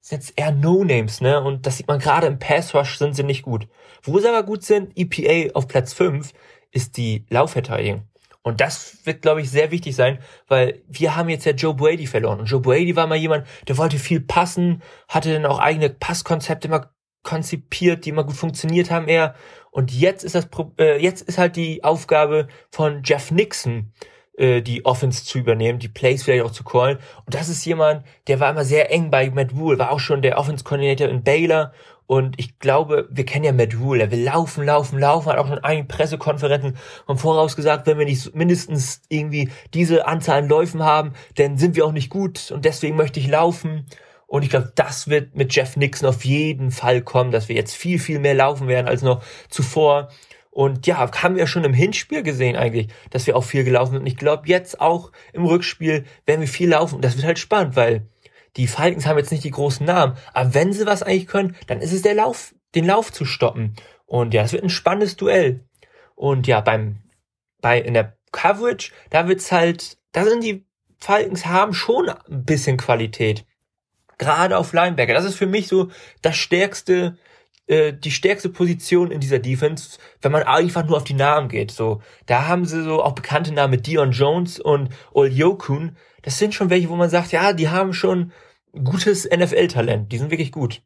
sind 0.01 0.23
jetzt 0.23 0.33
eher 0.37 0.53
No-Names, 0.53 1.21
ne? 1.21 1.41
Und 1.43 1.67
das 1.67 1.77
sieht 1.77 1.89
man 1.89 1.99
gerade 1.99 2.27
im 2.27 2.39
Pass-Rush 2.39 2.99
sind 2.99 3.15
sie 3.15 3.23
nicht 3.23 3.43
gut. 3.43 3.69
Wo 4.03 4.19
sie 4.19 4.29
aber 4.29 4.43
gut 4.43 4.63
sind, 4.63 4.93
EPA 4.97 5.55
auf 5.55 5.69
Platz 5.69 5.93
5, 5.93 6.33
ist 6.71 6.97
die 6.97 7.27
Laufverteidigung. 7.29 8.10
Und 8.42 8.61
das 8.61 8.98
wird, 9.05 9.22
glaube 9.22 9.42
ich, 9.42 9.50
sehr 9.50 9.70
wichtig 9.70 9.94
sein, 9.94 10.18
weil 10.48 10.83
wir 10.88 11.14
haben 11.14 11.29
jetzt 11.29 11.44
ja 11.44 11.53
Joe 11.53 11.74
Brady 11.74 12.07
verloren. 12.07 12.40
Und 12.40 12.46
Joe 12.46 12.61
Brady 12.61 12.96
war 12.96 13.07
mal 13.07 13.16
jemand, 13.16 13.46
der 13.68 13.76
wollte 13.76 13.98
viel 13.98 14.20
passen, 14.20 14.83
hatte 15.09 15.33
dann 15.33 15.46
auch 15.46 15.59
eigene 15.59 15.90
Passkonzepte 15.90 16.68
immer 16.68 16.90
konzipiert, 17.22 18.05
die 18.05 18.11
immer 18.11 18.24
gut 18.24 18.37
funktioniert 18.37 18.90
haben 18.90 19.09
eher. 19.09 19.35
Und 19.70 19.92
jetzt 19.92 20.24
ist 20.24 20.35
das, 20.35 20.48
äh, 20.79 21.00
jetzt 21.03 21.22
ist 21.22 21.38
halt 21.38 21.57
die 21.57 21.85
Aufgabe 21.85 22.48
von 22.70 23.03
Jeff 23.05 23.31
Nixon, 23.31 23.92
äh, 24.37 24.62
die 24.62 24.87
Offense 24.87 25.24
zu 25.24 25.38
übernehmen, 25.38 25.79
die 25.79 25.88
Plays 25.88 26.22
vielleicht 26.22 26.44
auch 26.44 26.50
zu 26.50 26.64
callen. 26.64 26.98
Und 27.26 27.35
das 27.35 27.48
ist 27.48 27.64
jemand, 27.66 28.05
der 28.26 28.40
war 28.40 28.50
immer 28.50 28.64
sehr 28.64 28.90
eng 28.90 29.11
bei 29.11 29.31
Matt 29.31 29.53
Rule, 29.53 29.79
war 29.79 29.90
auch 29.90 30.00
schon 30.00 30.22
der 30.22 30.38
Offense-Coordinator 30.38 31.09
in 31.09 31.22
Baylor. 31.22 31.72
Und 32.11 32.40
ich 32.40 32.59
glaube, 32.59 33.07
wir 33.09 33.25
kennen 33.25 33.44
ja 33.44 33.53
Matt 33.53 33.79
Rule, 33.79 34.03
er 34.03 34.11
will 34.11 34.25
laufen, 34.25 34.64
laufen, 34.64 34.99
laufen, 34.99 35.31
hat 35.31 35.38
auch 35.38 35.49
in 35.49 35.61
einigen 35.61 35.87
Pressekonferenzen 35.87 36.77
vom 37.07 37.18
Voraus 37.18 37.55
gesagt, 37.55 37.87
wenn 37.87 38.01
wir 38.01 38.05
nicht 38.05 38.35
mindestens 38.35 39.01
irgendwie 39.09 39.49
diese 39.75 40.09
Anzahl 40.09 40.42
an 40.42 40.49
Läufen 40.49 40.83
haben, 40.83 41.12
dann 41.37 41.57
sind 41.57 41.77
wir 41.77 41.87
auch 41.87 41.92
nicht 41.92 42.11
gut 42.11 42.51
und 42.51 42.64
deswegen 42.64 42.96
möchte 42.96 43.20
ich 43.20 43.29
laufen. 43.29 43.87
Und 44.27 44.42
ich 44.42 44.51
glaube, 44.51 44.73
das 44.75 45.07
wird 45.07 45.37
mit 45.37 45.55
Jeff 45.55 45.77
Nixon 45.77 46.09
auf 46.09 46.25
jeden 46.25 46.73
Fall 46.73 47.01
kommen, 47.03 47.31
dass 47.31 47.49
wir 47.49 47.55
jetzt 47.55 47.77
viel, 47.77 48.01
viel 48.01 48.18
mehr 48.18 48.35
laufen 48.35 48.66
werden 48.66 48.88
als 48.88 49.03
noch 49.03 49.23
zuvor. 49.49 50.09
Und 50.51 50.88
ja, 50.88 51.09
haben 51.23 51.37
wir 51.37 51.46
schon 51.46 51.62
im 51.62 51.75
Hinspiel 51.75 52.25
gesehen 52.25 52.57
eigentlich, 52.57 52.88
dass 53.11 53.29
wir 53.29 53.37
auch 53.37 53.44
viel 53.44 53.62
gelaufen 53.62 53.92
sind. 53.92 54.01
Und 54.01 54.09
ich 54.09 54.16
glaube, 54.16 54.49
jetzt 54.49 54.81
auch 54.81 55.12
im 55.33 55.44
Rückspiel 55.44 56.07
werden 56.27 56.40
wir 56.40 56.49
viel 56.49 56.70
laufen. 56.70 56.96
Und 56.96 57.05
das 57.05 57.14
wird 57.14 57.25
halt 57.27 57.38
spannend, 57.38 57.77
weil 57.77 58.09
die 58.57 58.67
Falcons 58.67 59.07
haben 59.07 59.19
jetzt 59.19 59.31
nicht 59.31 59.45
die 59.45 59.51
großen 59.51 59.87
Namen. 59.87 60.17
Aber 60.33 60.55
wenn 60.55 60.73
sie 60.73 60.87
was 60.87 61.03
eigentlich 61.03 61.27
können, 61.27 61.57
dann 61.67 61.81
ist 61.81 61.93
es 61.93 62.03
der 62.03 62.15
Lauf, 62.15 62.55
den 62.75 62.87
Lauf 62.87 63.13
zu 63.13 63.25
stoppen. 63.25 63.75
Und 64.07 64.35
ja, 64.35 64.43
es 64.43 64.53
wird 64.53 64.65
ein 64.65 64.71
spannendes 64.71 65.17
Duell. 65.17 65.65
Und 66.17 66.47
ja, 66.47 66.61
beim, 66.61 66.99
bei, 67.61 67.81
in 67.81 67.95
der 67.95 68.17
Coverage, 68.33 68.93
da 69.11 69.29
wird's 69.29 69.53
halt, 69.53 69.99
da 70.13 70.25
sind 70.25 70.43
die 70.43 70.67
Falcons 71.01 71.47
haben 71.47 71.73
schon 71.73 72.09
ein 72.09 72.45
bisschen 72.45 72.77
Qualität. 72.77 73.45
Gerade 74.19 74.59
auf 74.59 74.73
Linebacker. 74.73 75.15
Das 75.15 75.25
ist 75.25 75.37
für 75.37 75.47
mich 75.47 75.67
so 75.67 75.89
das 76.21 76.37
stärkste, 76.37 77.17
äh, 77.67 77.95
die 77.95 78.11
stärkste 78.11 78.51
Position 78.51 79.11
in 79.11 79.21
dieser 79.21 79.39
Defense, 79.39 79.99
wenn 80.21 80.33
man 80.33 80.43
einfach 80.43 80.87
nur 80.87 80.99
auf 80.99 81.05
die 81.05 81.15
Namen 81.15 81.49
geht. 81.49 81.71
So, 81.71 82.03
da 82.27 82.47
haben 82.47 82.67
sie 82.67 82.85
so 82.85 83.03
auch 83.03 83.15
bekannte 83.15 83.53
Namen 83.53 83.83
Dion 83.83 84.13
Jones 84.13 84.61
und 84.61 84.91
Olyokun. 85.13 85.97
Das 86.22 86.38
sind 86.38 86.54
schon 86.54 86.70
welche, 86.70 86.88
wo 86.88 86.96
man 86.96 87.11
sagt, 87.11 87.33
ja, 87.33 87.52
die 87.52 87.68
haben 87.68 87.92
schon 87.92 88.33
gutes 88.72 89.28
NFL-Talent. 89.28 90.12
Die 90.12 90.18
sind 90.18 90.30
wirklich 90.30 90.52
gut. 90.52 90.83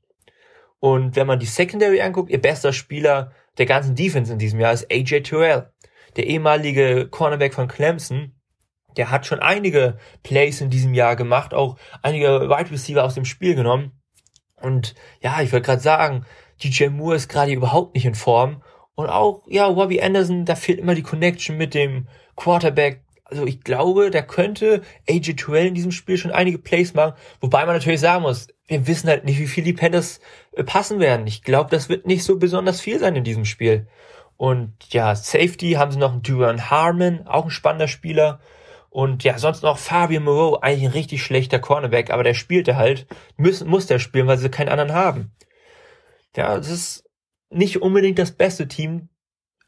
Und 0.81 1.17
wenn 1.17 1.27
man 1.27 1.39
die 1.39 1.47
Secondary 1.47 2.01
anguckt, 2.01 2.31
ihr 2.31 2.41
bester 2.41 2.73
Spieler 2.73 3.33
der 3.59 3.67
ganzen 3.67 3.95
Defense 3.95 4.33
in 4.33 4.39
diesem 4.39 4.61
Jahr 4.61 4.73
ist 4.73 4.91
AJ 4.91 5.23
Terrell, 5.23 5.73
der 6.17 6.27
ehemalige 6.27 7.09
Cornerback 7.09 7.55
von 7.55 7.69
Clemson. 7.69 8.33
Der 8.97 9.11
hat 9.11 9.27
schon 9.27 9.41
einige 9.41 9.99
Plays 10.23 10.61
in 10.61 10.71
diesem 10.71 10.95
Jahr 10.95 11.17
gemacht, 11.17 11.53
auch 11.53 11.77
einige 12.03 12.49
Wide 12.49 12.71
Receiver 12.71 13.03
aus 13.03 13.15
dem 13.15 13.25
Spiel 13.25 13.55
genommen. 13.55 13.93
Und 14.61 14.95
ja, 15.21 15.41
ich 15.43 15.53
wollte 15.53 15.67
gerade 15.67 15.83
sagen, 15.83 16.27
DJ 16.63 16.89
Moore 16.89 17.17
ist 17.17 17.29
gerade 17.29 17.53
überhaupt 17.53 17.95
nicht 17.95 18.07
in 18.07 18.15
Form. 18.15 18.63
Und 18.95 19.09
auch, 19.09 19.43
ja, 19.49 19.67
Robbie 19.67 20.03
Anderson, 20.03 20.45
da 20.45 20.55
fehlt 20.55 20.79
immer 20.79 20.95
die 20.95 21.03
Connection 21.03 21.57
mit 21.57 21.75
dem 21.75 22.09
Quarterback. 22.37 23.04
Also 23.35 23.49
ich 23.49 23.65
glaube, 23.65 24.13
da 24.13 24.23
könnte 24.23 24.83
AJ 25.09 25.35
Terrell 25.35 25.67
in 25.67 25.75
diesem 25.75 25.91
Spiel 25.91 26.17
schon 26.17 26.31
einige 26.31 26.59
Plays 26.59 26.95
machen. 26.95 27.15
Wobei 27.41 27.67
man 27.67 27.75
natürlich 27.75 27.99
sagen 27.99 28.23
muss, 28.23 28.47
wir 28.69 28.87
wissen 28.87 29.09
halt 29.09 29.25
nicht, 29.25 29.41
wie 29.41 29.49
viel 29.49 29.65
die 29.65 29.73
Panthers 29.73 30.21
äh, 30.53 30.63
passen 30.63 31.01
werden. 31.01 31.27
Ich 31.27 31.43
glaube, 31.43 31.69
das 31.69 31.89
wird 31.89 32.07
nicht 32.07 32.23
so 32.23 32.39
besonders 32.39 32.81
viel 32.81 33.01
sein 33.01 33.17
in 33.17 33.25
diesem 33.25 33.45
Spiel. 33.45 33.89
Und 34.37 34.73
ja, 34.91 35.17
Safety 35.17 35.73
haben 35.73 35.91
sie 35.91 35.99
noch 35.99 36.13
einen 36.13 36.23
Duran 36.23 36.71
Harmon, 36.71 37.27
auch 37.27 37.47
ein 37.47 37.51
spannender 37.51 37.89
Spieler. 37.89 38.39
Und 38.89 39.25
ja, 39.25 39.37
sonst 39.37 39.65
noch 39.65 39.79
Fabian 39.79 40.23
Moreau, 40.23 40.61
eigentlich 40.61 40.85
ein 40.85 40.93
richtig 40.93 41.25
schlechter 41.25 41.59
Cornerback, 41.59 42.11
aber 42.11 42.23
der 42.23 42.35
spielte 42.35 42.77
halt, 42.77 43.09
muss, 43.37 43.65
muss 43.65 43.87
der 43.87 43.99
spielen, 43.99 44.29
weil 44.29 44.39
sie 44.39 44.49
keinen 44.49 44.69
anderen 44.69 44.93
haben. 44.93 45.33
Ja, 46.37 46.57
das 46.57 46.71
ist 46.71 47.05
nicht 47.51 47.83
unbedingt 47.83 48.21
das 48.21 48.31
beste 48.31 48.69
Team. 48.69 49.09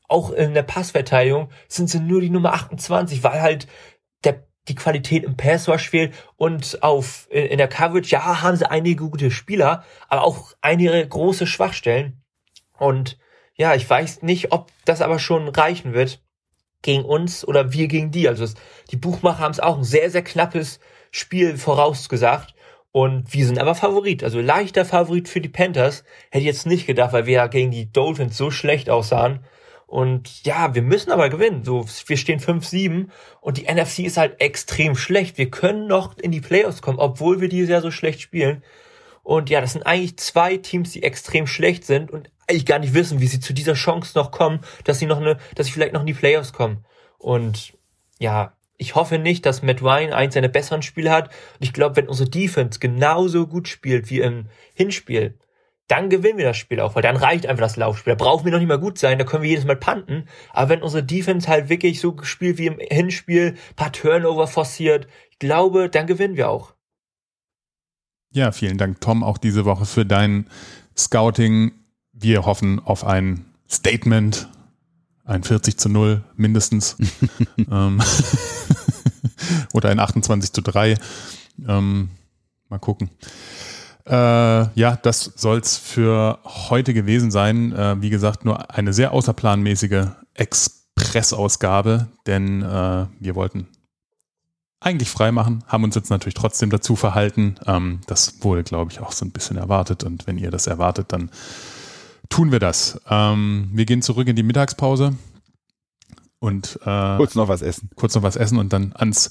Auch 0.09 0.31
in 0.31 0.55
der 0.55 0.62
Passverteidigung 0.62 1.51
sind 1.69 1.88
sie 1.88 2.01
nur 2.01 2.21
die 2.21 2.31
Nummer 2.31 2.53
28, 2.53 3.23
weil 3.23 3.40
halt 3.40 3.66
der, 4.25 4.47
die 4.69 4.75
Qualität 4.75 5.25
im 5.25 5.37
Pass 5.37 5.69
Rush 5.69 5.90
fehlt 5.90 6.14
und 6.37 6.83
auf, 6.83 7.29
in, 7.31 7.47
in 7.47 7.59
der 7.59 7.69
Coverage, 7.69 8.11
ja, 8.11 8.42
haben 8.42 8.57
sie 8.57 8.71
einige 8.71 9.09
gute 9.09 9.31
Spieler, 9.31 9.85
aber 10.09 10.23
auch 10.23 10.53
einige 10.61 11.07
große 11.07 11.47
Schwachstellen. 11.47 12.23
Und 12.79 13.19
ja, 13.57 13.75
ich 13.75 13.88
weiß 13.88 14.23
nicht, 14.23 14.53
ob 14.53 14.71
das 14.85 15.01
aber 15.01 15.19
schon 15.19 15.49
reichen 15.49 15.95
wird 15.95 16.23
gegen 16.83 17.05
uns 17.05 17.47
oder 17.47 17.73
wir 17.73 17.88
gegen 17.88 18.11
die. 18.11 18.29
Also 18.29 18.45
es, 18.45 18.55
die 18.90 18.97
Buchmacher 18.97 19.40
haben 19.40 19.53
es 19.53 19.61
auch 19.61 19.79
ein 19.79 19.85
sehr, 19.85 20.11
sehr 20.11 20.23
knappes 20.23 20.79
Spiel 21.11 21.57
vorausgesagt. 21.57 22.55
Und 22.92 23.35
wir 23.35 23.47
sind 23.47 23.59
aber 23.59 23.75
Favorit, 23.75 24.25
also 24.25 24.40
leichter 24.40 24.87
Favorit 24.87 25.29
für 25.29 25.42
die 25.42 25.51
Panthers. 25.51 26.03
Hätte 26.31 26.40
ich 26.40 26.47
jetzt 26.47 26.66
nicht 26.66 26.87
gedacht, 26.87 27.12
weil 27.12 27.27
wir 27.27 27.35
ja 27.35 27.47
gegen 27.47 27.71
die 27.71 27.92
Dolphins 27.92 28.38
so 28.38 28.51
schlecht 28.51 28.88
aussahen. 28.88 29.44
Und 29.87 30.45
ja, 30.45 30.75
wir 30.75 30.83
müssen 30.83 31.13
aber 31.13 31.29
gewinnen. 31.29 31.65
So, 31.65 31.87
wir 32.07 32.17
stehen 32.17 32.41
5-7 32.41 33.09
und 33.41 33.57
die 33.57 33.73
NFC 33.73 34.01
ist 34.01 34.17
halt 34.17 34.41
extrem 34.41 34.97
schlecht. 34.97 35.39
Wir 35.39 35.51
können 35.51 35.87
noch 35.87 36.19
in 36.19 36.33
die 36.33 36.41
Playoffs 36.41 36.83
kommen, 36.83 36.99
obwohl 36.99 37.41
wir 37.41 37.49
dieses 37.49 37.71
Jahr 37.71 37.81
so 37.81 37.93
schlecht 37.93 38.21
spielen. 38.21 38.65
Und 39.23 39.49
ja, 39.49 39.61
das 39.61 39.73
sind 39.73 39.87
eigentlich 39.87 40.19
zwei 40.19 40.57
Teams, 40.57 40.93
die 40.93 41.03
extrem 41.03 41.47
schlecht 41.47 41.85
sind 41.85 42.11
und 42.11 42.31
eigentlich 42.49 42.67
gar 42.67 42.79
nicht 42.79 42.95
wissen, 42.95 43.21
wie 43.21 43.27
sie 43.27 43.41
zu 43.41 43.53
dieser 43.53 43.75
Chance 43.75 44.13
noch 44.17 44.31
kommen, 44.31 44.61
dass 44.85 44.99
sie 44.99 45.07
noch 45.07 45.21
eine, 45.21 45.39
dass 45.55 45.67
sie 45.67 45.73
vielleicht 45.73 45.93
noch 45.93 46.01
in 46.01 46.07
die 46.07 46.15
Playoffs 46.15 46.53
kommen. 46.53 46.85
Und 47.19 47.75
ja, 48.19 48.57
ich 48.77 48.95
hoffe 48.95 49.19
nicht, 49.19 49.47
dass 49.47 49.63
Matt 49.63 49.83
Ryan 49.83 50.13
eins 50.13 50.35
seiner 50.35 50.49
besseren 50.49 50.83
Spiele 50.83 51.11
hat. 51.11 51.29
Und 51.29 51.65
ich 51.65 51.73
glaube, 51.73 51.97
wenn 51.97 52.09
unsere 52.09 52.29
Defense 52.29 52.79
genauso 52.79 53.47
gut 53.47 53.69
spielt 53.69 54.11
wie 54.11 54.21
im 54.21 54.49
Hinspiel, 54.75 55.39
dann 55.89 56.11
gewinnen 56.11 56.39
wir 56.39 56.45
das 56.45 56.57
Spiel 56.57 56.81
auch, 56.81 56.95
weil 56.95 57.03
dann 57.03 57.17
reicht 57.17 57.47
einfach 57.47 57.63
das 57.63 57.77
Laufspiel. 57.77 58.15
Da 58.17 58.23
brauchen 58.23 58.45
wir 58.45 58.53
noch 58.53 58.59
nicht 58.59 58.69
mal 58.69 58.79
gut 58.79 58.99
sein, 58.99 59.19
da 59.19 59.25
können 59.25 59.43
wir 59.43 59.51
jedes 59.51 59.65
Mal 59.65 59.77
panten. 59.77 60.25
Aber 60.53 60.69
wenn 60.69 60.83
unsere 60.83 61.05
Defense 61.05 61.49
halt 61.49 61.69
wirklich 61.69 62.01
so 62.01 62.13
gespielt 62.13 62.59
wie 62.59 62.67
im 62.67 62.79
Hinspiel, 62.81 63.57
paar 63.77 63.93
Turnover 63.93 64.47
forciert, 64.47 65.07
ich 65.31 65.39
glaube, 65.39 65.89
dann 65.89 66.07
gewinnen 66.07 66.37
wir 66.37 66.51
auch. 66.51 66.75
Ja, 68.33 68.53
vielen 68.53 68.79
Dank, 68.79 69.01
Tom, 69.01 69.23
auch 69.23 69.39
diese 69.39 69.65
Woche 69.65 69.87
für 69.87 70.05
dein 70.05 70.51
Scouting. 70.97 71.73
Wir 72.13 72.45
hoffen 72.45 72.81
auf 72.81 73.05
ein 73.05 73.45
Statement, 73.71 74.49
ein 75.25 75.45
40 75.45 75.79
zu 75.79 75.89
0 75.89 76.25
mindestens. 76.35 76.97
ähm, 77.71 78.03
oder 79.73 79.91
ein 79.91 80.01
28 80.01 80.53
zu 80.53 80.63
3. 80.63 80.97
Ähm, 81.69 82.11
mal 82.69 82.79
gucken. 82.79 83.11
Äh, 84.07 84.13
ja, 84.13 84.96
das 85.02 85.33
soll's 85.37 85.77
für 85.77 86.38
heute 86.44 86.94
gewesen 86.94 87.31
sein. 87.31 87.73
Äh, 87.73 88.00
wie 88.00 88.11
gesagt, 88.11 88.44
nur 88.44 88.71
eine 88.71 88.92
sehr 88.92 89.13
außerplanmäßige 89.13 90.07
Expressausgabe, 90.35 92.09
denn 92.27 92.63
äh, 92.63 93.07
wir 93.19 93.35
wollten 93.35 93.69
eigentlich 94.79 95.11
frei 95.11 95.33
machen, 95.33 95.65
haben 95.67 95.85
uns 95.85 95.96
jetzt 95.96 96.11
natürlich 96.11 96.35
trotzdem 96.35 96.71
dazu 96.71 96.94
verhalten. 96.94 97.57
Ähm, 97.67 98.00
das 98.07 98.42
wurde, 98.42 98.63
glaube 98.63 98.92
ich, 98.92 99.00
auch 99.00 99.11
so 99.11 99.25
ein 99.25 99.33
bisschen 99.33 99.57
erwartet. 99.57 100.04
Und 100.04 100.27
wenn 100.29 100.38
ihr 100.38 100.50
das 100.52 100.69
erwartet, 100.69 101.13
dann 101.13 101.31
tun 102.29 102.52
wir 102.52 102.61
das. 102.61 103.00
Ähm, 103.11 103.71
wir 103.73 103.87
gehen 103.87 104.02
zurück 104.02 104.29
in 104.29 104.37
die 104.37 104.44
Mittagspause 104.44 105.15
und 106.47 106.79
äh, 106.87 107.17
kurz 107.17 107.35
noch 107.35 107.49
was 107.49 107.61
essen. 107.61 107.90
Kurz 107.97 108.15
noch 108.15 108.23
was 108.23 108.37
essen 108.37 108.59
und 108.59 108.73
dann 108.73 108.92
ans 108.94 109.31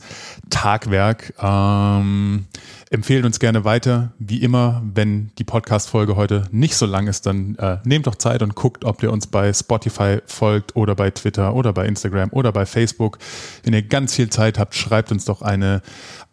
Tagwerk. 0.50 1.34
Ähm, 1.42 2.46
empfehlen 2.90 3.26
uns 3.26 3.40
gerne 3.40 3.64
weiter. 3.64 4.12
Wie 4.20 4.42
immer, 4.42 4.84
wenn 4.94 5.32
die 5.38 5.46
Podcast-Folge 5.46 6.18
heute 6.18 6.44
nicht 6.52 6.76
so 6.76 6.86
lang 6.86 7.08
ist, 7.08 7.26
dann 7.26 7.56
äh, 7.56 7.78
nehmt 7.86 8.06
doch 8.08 8.16
Zeit 8.16 8.44
und 8.44 8.56
guckt, 8.56 8.84
ob 8.84 9.02
ihr 9.02 9.12
uns 9.12 9.28
bei 9.28 9.54
Spotify 9.54 10.20
folgt 10.26 10.76
oder 10.76 10.94
bei 10.94 11.10
Twitter 11.10 11.56
oder 11.56 11.72
bei 11.72 11.86
Instagram 11.86 12.30
oder 12.32 12.52
bei 12.52 12.66
Facebook. 12.66 13.18
Wenn 13.64 13.74
ihr 13.74 13.82
ganz 13.82 14.14
viel 14.14 14.30
Zeit 14.30 14.60
habt, 14.60 14.76
schreibt 14.76 15.12
uns 15.12 15.24
doch 15.26 15.42
eine 15.42 15.82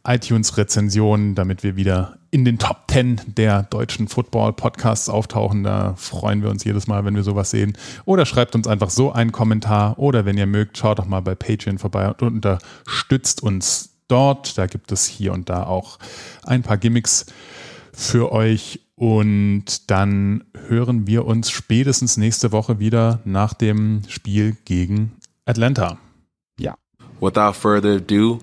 iTunes-Rezension, 0.05 1.37
damit 1.37 1.63
wir 1.63 1.77
wieder 1.77 2.19
in 2.33 2.47
den 2.47 2.59
Top 2.59 2.91
10 2.91 3.21
der 3.27 3.63
deutschen 3.65 4.09
Football-Podcasts 4.09 5.11
auftauchen. 5.11 5.63
Da 5.63 5.95
freuen 5.97 6.43
wir 6.43 6.49
uns 6.49 6.65
jedes 6.65 6.87
Mal, 6.87 7.05
wenn 7.05 7.15
wir 7.15 7.23
sowas 7.23 7.51
sehen. 7.51 7.77
Oder 8.07 8.25
schreibt 8.25 8.55
uns 8.55 8.67
einfach 8.67 8.89
so 8.89 9.13
einen 9.13 9.33
Kommentar. 9.33 9.99
Oder 9.99 10.25
wenn 10.25 10.39
ihr 10.39 10.47
mögt, 10.47 10.79
schaut 10.79 10.99
doch 10.99 11.05
mal 11.05 11.21
bei 11.21 11.35
Patreon 11.35 11.77
vorbei 11.77 12.09
und 12.09 12.23
unterstützt 12.23 13.43
uns 13.43 13.91
dort. 14.09 14.57
Da 14.57 14.67
gibt 14.67 14.93
es 14.93 15.07
hier 15.07 15.35
und 15.35 15.51
da 15.51 15.65
auch 15.65 15.99
ein 16.45 16.63
paar 16.63 16.79
Gimmicks 16.79 17.27
für 17.93 18.33
euch. 18.33 18.81
Und 18.95 19.91
dann 19.91 20.45
hören 20.69 21.07
wir 21.07 21.27
uns 21.27 21.51
spätestens 21.51 22.17
nächste 22.17 22.51
Woche 22.51 22.79
wieder 22.79 23.21
nach 23.27 23.53
dem 23.53 24.03
Spiel 24.09 24.57
gegen 24.65 25.13
Atlanta. 25.45 25.99
Ja. 26.59 26.77
Without 27.21 27.53
further 27.53 27.97
ado, 27.97 28.39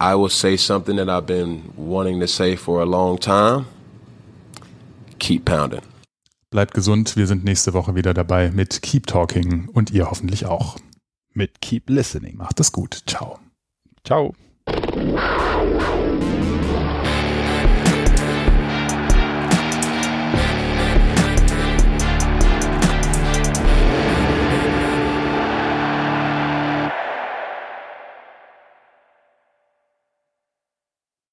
I 0.00 0.14
will 0.14 0.30
say 0.30 0.56
something 0.56 0.96
that 0.96 1.10
I've 1.10 1.26
been 1.26 1.72
wanting 1.76 2.20
to 2.20 2.26
say 2.26 2.56
for 2.56 2.80
a 2.80 2.86
long 2.86 3.18
time. 3.18 3.66
Keep 5.18 5.44
pounding. 5.44 5.82
Bleibt 6.50 6.72
gesund, 6.72 7.16
wir 7.16 7.26
sind 7.26 7.44
nächste 7.44 7.74
Woche 7.74 7.94
wieder 7.94 8.14
dabei 8.14 8.50
mit 8.50 8.80
Keep 8.80 9.06
Talking 9.06 9.68
und 9.68 9.90
ihr 9.90 10.10
hoffentlich 10.10 10.46
auch. 10.46 10.78
Mit 11.34 11.60
Keep 11.60 11.90
Listening. 11.90 12.38
Macht 12.38 12.58
es 12.60 12.72
gut. 12.72 13.02
Ciao. 13.06 13.38
Ciao. 14.04 14.34